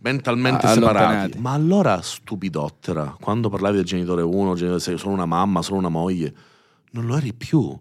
mentalmente 0.00 0.66
Ah, 0.66 0.72
separati. 0.74 1.38
Ma 1.38 1.52
allora, 1.52 2.00
stupidottera, 2.00 3.16
quando 3.20 3.48
parlavi 3.48 3.76
del 3.76 3.84
genitore 3.84 4.22
1, 4.22 4.54
genitore 4.54 4.80
6, 4.80 4.98
sono 4.98 5.12
una 5.12 5.26
mamma, 5.26 5.62
sono 5.62 5.78
una 5.78 5.88
moglie, 5.88 6.34
non 6.92 7.06
lo 7.06 7.16
eri 7.16 7.32
più. 7.34 7.78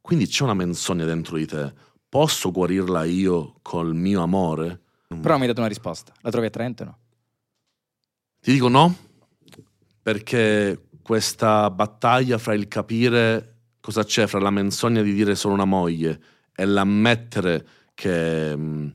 Quindi 0.00 0.26
c'è 0.26 0.42
una 0.44 0.54
menzogna 0.54 1.04
dentro 1.04 1.36
di 1.36 1.46
te. 1.46 1.72
Posso 2.08 2.50
guarirla 2.50 3.04
io 3.04 3.54
col 3.62 3.94
mio 3.94 4.22
amore? 4.22 4.80
Però 5.20 5.34
mi 5.36 5.42
hai 5.42 5.46
dato 5.48 5.60
una 5.60 5.68
risposta. 5.68 6.12
La 6.20 6.30
trovi 6.30 6.46
attraente 6.46 6.82
o 6.82 6.86
no? 6.86 6.98
Ti 8.40 8.52
dico 8.52 8.68
no, 8.68 8.94
perché 10.02 10.88
questa 11.02 11.70
battaglia 11.70 12.38
fra 12.38 12.54
il 12.54 12.68
capire 12.68 13.53
cosa 13.84 14.02
c'è 14.02 14.26
fra 14.26 14.38
la 14.38 14.48
menzogna 14.48 15.02
di 15.02 15.12
dire 15.12 15.34
sono 15.34 15.52
una 15.52 15.66
moglie 15.66 16.18
e 16.56 16.64
l'ammettere 16.64 17.66
che 17.92 18.56
mh, 18.56 18.94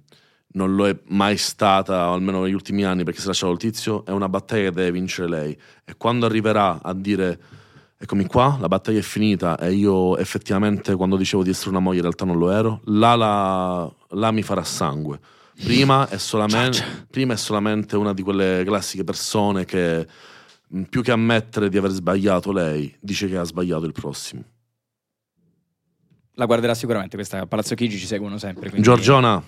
non 0.53 0.73
lo 0.73 0.87
è 0.87 0.97
mai 1.09 1.37
stata, 1.37 2.09
o 2.09 2.13
almeno 2.13 2.41
negli 2.41 2.53
ultimi 2.53 2.83
anni, 2.83 3.03
perché 3.03 3.19
si 3.19 3.25
è 3.25 3.27
lasciato 3.27 3.51
il 3.51 3.59
tizio, 3.59 4.03
è 4.03 4.09
una 4.09 4.27
battaglia 4.27 4.63
che 4.63 4.71
deve 4.71 4.91
vincere 4.91 5.29
lei. 5.29 5.55
E 5.85 5.93
quando 5.95 6.25
arriverà 6.25 6.81
a 6.81 6.95
dire 6.95 7.39
eccomi 7.99 8.25
qua, 8.25 8.57
la 8.59 8.67
battaglia 8.67 8.97
è 8.97 9.03
finita 9.03 9.59
e 9.59 9.73
io 9.73 10.17
effettivamente 10.17 10.95
quando 10.95 11.17
dicevo 11.17 11.43
di 11.43 11.51
essere 11.51 11.69
una 11.69 11.79
moglie 11.79 11.97
in 11.97 12.03
realtà 12.03 12.25
non 12.25 12.39
lo 12.39 12.49
ero, 12.49 12.81
là, 12.85 13.13
la- 13.13 13.93
là 14.07 14.31
mi 14.31 14.41
farà 14.41 14.63
sangue. 14.63 15.19
Prima 15.63 16.09
è, 16.09 16.17
solamente, 16.17 17.05
prima 17.11 17.33
è 17.33 17.37
solamente 17.37 17.95
una 17.95 18.13
di 18.13 18.23
quelle 18.23 18.63
classiche 18.65 19.03
persone 19.03 19.65
che 19.65 20.07
mh, 20.67 20.81
più 20.83 21.03
che 21.03 21.11
ammettere 21.11 21.69
di 21.69 21.77
aver 21.77 21.91
sbagliato 21.91 22.51
lei, 22.51 22.91
dice 22.99 23.27
che 23.27 23.37
ha 23.37 23.43
sbagliato 23.43 23.85
il 23.85 23.91
prossimo. 23.91 24.43
La 26.39 26.45
guarderà 26.45 26.73
sicuramente, 26.73 27.17
questa 27.17 27.41
a 27.41 27.45
Palazzo 27.47 27.75
Chigi 27.75 27.97
ci 27.97 28.05
seguono 28.05 28.37
sempre. 28.37 28.69
quindi 28.69 28.81
Giorgiona, 28.87 29.43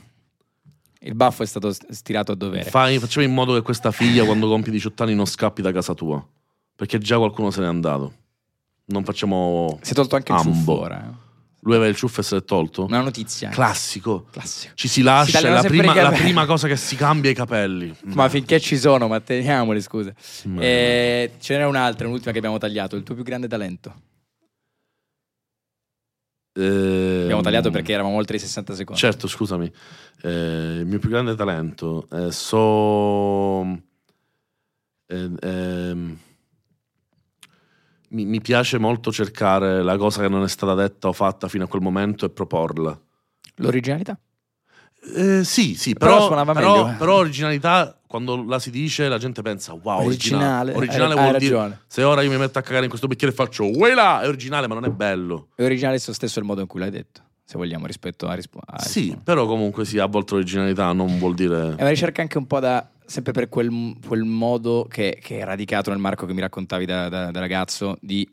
Il 1.00 1.16
baffo 1.16 1.42
è 1.42 1.46
stato 1.46 1.72
st- 1.72 1.90
stirato 1.92 2.34
a 2.34 2.36
dovere. 2.36 2.70
fai- 2.70 3.00
facciamo 3.00 3.26
in 3.26 3.34
modo 3.34 3.54
che 3.54 3.62
questa 3.62 3.92
figlia 3.92 4.26
quando 4.26 4.48
compie 4.50 4.72
18 4.74 5.04
anni 5.04 5.16
non 5.16 5.26
scappi 5.26 5.62
da 5.62 5.72
casa 5.72 5.94
tua, 5.94 6.22
perché 6.76 6.98
già 7.00 7.18
qualcuno 7.18 7.50
se 7.50 7.62
n'è 7.62 7.68
andato. 7.68 8.14
Non 8.88 9.06
facciamo... 9.06 9.80
si 9.82 9.92
è 9.92 9.96
tolto 9.96 10.18
anche 10.18 10.34
il 10.34 10.38
Ambo. 10.38 10.52
ciuffo 10.54 10.80
ora. 10.80 11.02
eh. 11.02 11.30
Lui 11.62 11.76
aveva 11.76 11.90
il 11.90 11.96
ciuffo 11.96 12.20
e 12.20 12.24
se 12.24 12.36
l'è 12.36 12.44
tolto? 12.44 12.84
Una 12.86 13.02
notizia. 13.02 13.50
Classico. 13.50 14.26
Classico. 14.32 14.74
Ci 14.76 14.88
si 14.90 15.02
lascia, 15.02 15.38
è 15.38 15.42
tagliano 15.44 15.62
la 15.62 15.68
prima, 15.70 15.94
la 15.94 16.10
prima 16.12 16.46
cosa 16.46 16.68
che 16.68 16.76
si 16.76 16.96
cambia 16.98 17.30
è 17.30 17.34
i 17.34 17.36
capelli. 17.36 17.96
Ma 18.16 18.28
finché 18.30 18.60
ci 18.60 18.78
sono, 18.78 19.08
ma 19.08 19.20
teniamoli, 19.22 19.80
scusa. 19.80 20.12
Ma- 20.46 20.62
Eh, 20.62 21.32
ce 21.40 21.54
n'era 21.54 21.68
un'altra, 21.70 22.06
un'ultima 22.08 22.32
che 22.32 22.40
abbiamo 22.40 22.58
tagliato. 22.58 22.96
Il 22.98 23.04
tuo 23.04 23.16
più 23.16 23.24
grande 23.24 23.48
talento. 23.48 23.94
Ehm, 26.54 27.22
Abbiamo 27.24 27.42
tagliato 27.42 27.70
perché 27.72 27.94
eravamo 27.94 28.16
oltre 28.16 28.36
i 28.36 28.40
60 28.40 28.74
secondi. 28.76 29.00
Certo, 29.02 29.28
scusami. 29.28 29.72
Eh, 30.24 30.78
il 30.80 30.86
mio 30.86 31.00
più 31.00 31.10
grande 31.10 31.36
talento. 31.36 32.08
eh, 32.12 32.32
so. 32.32 33.62
eh, 35.08 35.30
ehm, 35.42 36.18
mi, 38.10 38.26
mi 38.26 38.42
piace 38.42 38.78
molto 38.78 39.12
cercare 39.12 39.82
la 39.82 39.96
cosa 39.98 40.22
che 40.22 40.28
non 40.28 40.44
è 40.44 40.48
stata 40.50 40.74
detta 40.74 41.08
o 41.08 41.14
fatta 41.14 41.48
fino 41.48 41.64
a 41.64 41.68
quel 41.68 41.82
momento 41.82 42.26
e 42.26 42.30
proporla. 42.30 43.00
L'originalità. 43.56 44.20
Eh, 45.16 45.44
sì, 45.44 45.76
sì, 45.76 45.94
Però 45.94 46.28
però, 46.30 46.44
però- 46.54 46.90
eh. 46.90 46.94
però 46.96 47.16
originalità, 47.16 48.01
quando 48.12 48.44
la 48.44 48.60
si 48.60 48.72
dice, 48.72 49.08
la 49.08 49.18
gente 49.18 49.42
pensa, 49.42 49.72
wow, 49.72 50.04
originale. 50.04 50.74
Originale. 50.74 50.74
Originale 50.76 51.14
Hai- 51.14 51.20
hai 51.20 51.28
vuol 51.30 51.40
dire, 51.40 51.56
ragione. 51.56 51.80
se 51.88 52.04
ora 52.04 52.22
io 52.24 52.30
mi 52.30 52.38
metto 52.38 52.60
a 52.60 52.62
cagare 52.62 52.84
in 52.84 52.90
questo 52.90 53.08
bicchiere 53.08 53.32
e 53.32 53.36
faccio, 53.36 53.70
là, 53.96 54.20
è 54.22 54.28
originale, 54.28 54.68
ma 54.68 54.74
non 54.74 54.84
è 54.84 54.90
bello. 54.90 55.48
È 55.56 55.64
originale 55.64 55.96
esso 55.96 56.12
stesso 56.12 56.40
il 56.40 56.46
modo 56.46 56.60
in 56.60 56.68
cui 56.68 56.82
l'hai 56.82 56.90
detto. 56.92 57.22
Se 57.46 57.58
vogliamo, 57.58 57.86
rispetto 57.86 58.28
a. 58.28 58.34
rispo- 58.34 58.60
a 58.66 58.80
Sì, 58.82 59.00
rispondere. 59.00 59.24
però 59.24 59.46
comunque 59.46 59.86
sì, 59.86 59.98
a 59.98 60.08
volte 60.08 60.34
l'originalità 60.34 60.92
non 60.92 61.18
vuol 61.20 61.36
dire... 61.36 61.76
È 61.76 61.82
una 61.82 61.90
ricerca 61.90 62.22
anche 62.22 62.38
un 62.38 62.48
po' 62.48 62.60
da. 62.60 62.86
Sempre 63.06 63.32
per 63.32 63.48
quel, 63.50 63.96
quel 64.06 64.24
modo 64.24 64.86
che, 64.90 65.18
che 65.22 65.40
è 65.40 65.44
radicato 65.46 65.90
nel 65.90 66.00
Marco 66.00 66.26
che 66.26 66.34
mi 66.34 66.40
raccontavi 66.42 66.86
da, 66.86 67.08
da- 67.10 67.32
da 67.32 67.40
ragazzo 67.40 67.98
di. 68.02 68.30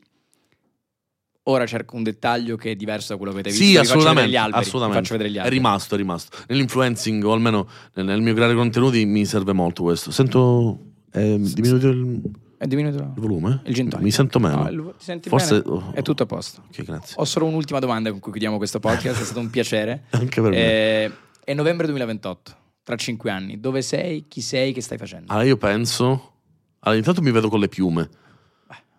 Ora 1.49 1.65
cerco 1.65 1.95
un 1.95 2.03
dettaglio 2.03 2.55
che 2.57 2.71
è 2.71 2.75
diverso 2.75 3.13
da 3.13 3.17
quello 3.17 3.33
che 3.33 3.39
avete 3.39 3.55
visto. 3.55 3.65
Sì, 3.65 3.77
assolutamente, 3.77 4.37
assolutamente. 4.37 5.01
faccio 5.01 5.13
vedere 5.13 5.31
gli 5.31 5.35
È 5.35 5.39
alberi. 5.39 5.55
rimasto, 5.55 5.95
è 5.95 5.97
rimasto. 5.97 6.37
Nell'influencing, 6.47 7.23
o 7.23 7.33
almeno 7.33 7.67
nel, 7.95 8.21
mio 8.21 8.35
creare 8.35 8.53
contenuti, 8.53 9.03
mi 9.05 9.25
serve 9.25 9.53
molto 9.53 9.81
questo. 9.81 10.11
Sento... 10.11 10.79
È 11.09 11.37
diminuito 11.37 11.87
il, 11.87 12.21
È 12.55 12.67
diminuito 12.67 12.97
il 12.99 13.13
volume? 13.15 13.61
il 13.65 13.73
gin. 13.73 13.89
Mi 13.99 14.11
sento 14.11 14.37
meno. 14.39 14.69
No, 14.69 14.91
ti 14.91 15.03
senti 15.03 15.27
Forse... 15.27 15.63
bene? 15.63 15.93
È 15.93 16.01
tutto 16.03 16.21
a 16.21 16.25
posto. 16.27 16.61
Ok, 16.67 16.83
grazie. 16.83 17.15
Ho 17.17 17.25
solo 17.25 17.45
un'ultima 17.47 17.79
domanda 17.79 18.11
con 18.11 18.19
cui 18.19 18.31
chiudiamo 18.31 18.57
questo 18.57 18.79
podcast. 18.79 19.19
è 19.19 19.23
stato 19.23 19.39
un 19.39 19.49
piacere. 19.49 20.03
Anche 20.11 20.41
per 20.41 20.51
me. 20.51 20.57
Eh, 20.57 21.11
è 21.43 21.53
novembre 21.55 21.87
2028, 21.87 22.55
tra 22.83 22.95
cinque 22.95 23.31
anni. 23.31 23.59
Dove 23.59 23.81
sei? 23.81 24.25
Chi 24.27 24.41
sei? 24.41 24.71
Che 24.71 24.81
stai 24.81 24.99
facendo? 24.99 25.31
Allora 25.31 25.47
io 25.47 25.57
penso... 25.57 26.33
Allora, 26.81 26.99
intanto 26.99 27.23
mi 27.23 27.31
vedo 27.31 27.49
con 27.49 27.59
le 27.59 27.69
piume. 27.69 28.07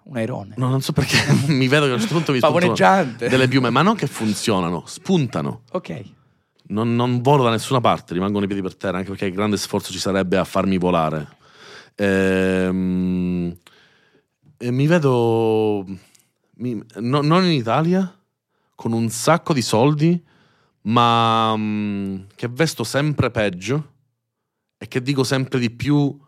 Un 0.05 0.17
airone. 0.17 0.55
No, 0.57 0.69
non 0.69 0.81
so 0.81 0.93
perché 0.93 1.17
mi 1.53 1.69
vedo 1.69 1.85
che 1.87 1.93
a 1.93 1.95
un 1.95 2.01
certo 2.01 2.15
punto 2.15 2.33
mi 2.33 2.39
spuntano 2.39 3.15
delle 3.17 3.49
piume, 3.49 3.71
ma 3.71 3.83
non 3.83 3.95
che 3.97 4.07
funzionano, 4.07 4.85
spuntano. 4.87 5.63
Ok. 5.73 6.03
Non, 6.69 6.95
non 6.95 7.21
volo 7.21 7.43
da 7.45 7.51
nessuna 7.51 7.81
parte, 7.81 8.15
rimangono 8.15 8.45
i 8.45 8.47
piedi 8.47 8.63
per 8.63 8.77
terra, 8.77 8.99
anche 8.99 9.11
perché 9.11 9.31
grande 9.31 9.57
sforzo 9.57 9.93
ci 9.93 9.99
sarebbe 9.99 10.37
a 10.37 10.45
farmi 10.45 10.79
volare. 10.79 11.37
Ehm, 11.97 13.57
e 14.57 14.71
mi 14.71 14.87
vedo 14.87 15.85
mi- 16.57 16.83
no- 16.97 17.23
non 17.23 17.45
in 17.45 17.53
Italia, 17.53 18.15
con 18.75 18.93
un 18.93 19.09
sacco 19.09 19.53
di 19.53 19.63
soldi, 19.63 20.23
ma 20.83 21.55
mm, 21.57 22.21
che 22.35 22.49
vesto 22.49 22.85
sempre 22.85 23.31
peggio 23.31 23.93
e 24.79 24.89
che 24.89 25.03
dico 25.03 25.25
sempre 25.25 25.59
di 25.59 25.71
più 25.71 26.19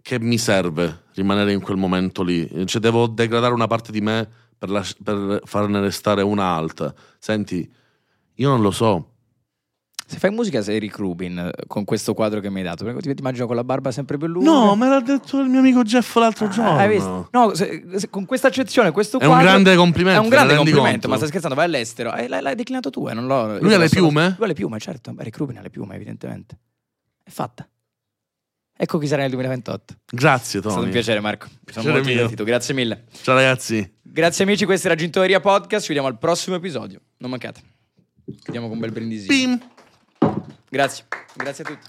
che 0.00 0.18
mi 0.18 0.38
serve 0.38 1.01
rimanere 1.14 1.52
in 1.52 1.60
quel 1.60 1.76
momento 1.76 2.22
lì. 2.22 2.48
Cioè, 2.66 2.80
devo 2.80 3.06
degradare 3.06 3.52
una 3.54 3.66
parte 3.66 3.92
di 3.92 4.00
me 4.00 4.28
per, 4.58 4.70
lasci- 4.70 4.96
per 5.02 5.40
farne 5.44 5.80
restare 5.80 6.22
una 6.22 6.44
alta. 6.46 6.94
Senti, 7.18 7.70
io 8.34 8.48
non 8.48 8.60
lo 8.62 8.70
so. 8.70 9.06
Se 10.04 10.18
fai 10.18 10.30
musica 10.30 10.60
sei 10.60 10.78
Rick 10.78 10.98
Rubin 10.98 11.38
eh, 11.38 11.52
con 11.66 11.84
questo 11.84 12.12
quadro 12.12 12.40
che 12.40 12.50
mi 12.50 12.58
hai 12.58 12.64
dato, 12.64 12.84
perché 12.84 13.00
ti, 13.00 13.14
immagino 13.18 13.46
con 13.46 13.56
la 13.56 13.64
barba 13.64 13.90
sempre 13.90 14.18
più 14.18 14.26
lunga. 14.26 14.50
No, 14.50 14.74
me 14.74 14.86
l'ha 14.88 15.00
detto 15.00 15.38
il 15.40 15.48
mio 15.48 15.60
amico 15.60 15.82
Jeff 15.84 16.16
l'altro 16.16 16.46
Ah, 16.46 16.50
giorno. 16.50 16.76
Hai 16.76 16.88
visto? 16.88 17.28
No, 17.30 17.54
se- 17.54 17.84
se- 17.96 18.10
con 18.10 18.26
questa 18.26 18.48
accezione, 18.48 18.90
questo 18.90 19.18
È 19.18 19.24
un 19.24 19.30
quadro 19.30 19.48
grande 19.48 19.74
complimento, 19.74 20.20
È 20.20 20.22
un 20.22 20.28
grande 20.28 20.54
complimento, 20.56 20.90
conto? 20.90 21.08
ma 21.08 21.16
stai 21.16 21.28
scherzando, 21.28 21.56
vai 21.56 21.64
all'estero. 21.64 22.14
Eh, 22.14 22.28
l'hai, 22.28 22.42
l'hai 22.42 22.54
declinato 22.54 22.90
tu, 22.90 23.08
eh, 23.08 23.14
non 23.14 23.26
l'ho. 23.26 23.58
Lui 23.58 23.72
ha 23.72 23.78
le 23.78 23.88
piume? 23.88 24.34
Lui 24.36 24.44
ha 24.44 24.48
le 24.48 24.54
piume, 24.54 24.78
certo. 24.80 25.14
Rick 25.16 25.36
Rubin 25.38 25.56
ha 25.58 25.62
le 25.62 25.70
piume, 25.70 25.94
evidentemente. 25.94 26.58
È 27.22 27.30
fatta. 27.30 27.66
Ecco 28.76 28.98
chi 28.98 29.06
sarà 29.06 29.22
nel 29.22 29.30
2028. 29.30 29.94
Grazie, 30.10 30.58
È 30.58 30.62
stato 30.62 30.74
Tony. 30.74 30.86
un 30.86 30.92
piacere, 30.92 31.20
Marco. 31.20 31.46
Mi 31.66 31.72
sono 31.72 31.90
molto 31.92 32.08
divertito. 32.08 32.42
Grazie 32.44 32.74
mille. 32.74 33.04
Ciao, 33.22 33.34
ragazzi. 33.34 33.98
Grazie 34.02 34.44
amici, 34.44 34.64
questa 34.64 34.88
era 34.88 34.96
Gintoria 34.96 35.40
Podcast. 35.40 35.82
Ci 35.82 35.88
vediamo 35.88 36.08
al 36.08 36.18
prossimo 36.18 36.56
episodio. 36.56 37.00
Non 37.18 37.30
mancate. 37.30 37.60
Chiudiamo 38.24 38.66
con 38.66 38.76
un 38.76 38.82
bel 38.82 38.92
brindisi. 38.92 39.58
Grazie. 40.68 41.04
Grazie 41.34 41.64
a 41.64 41.66
tutti. 41.66 41.86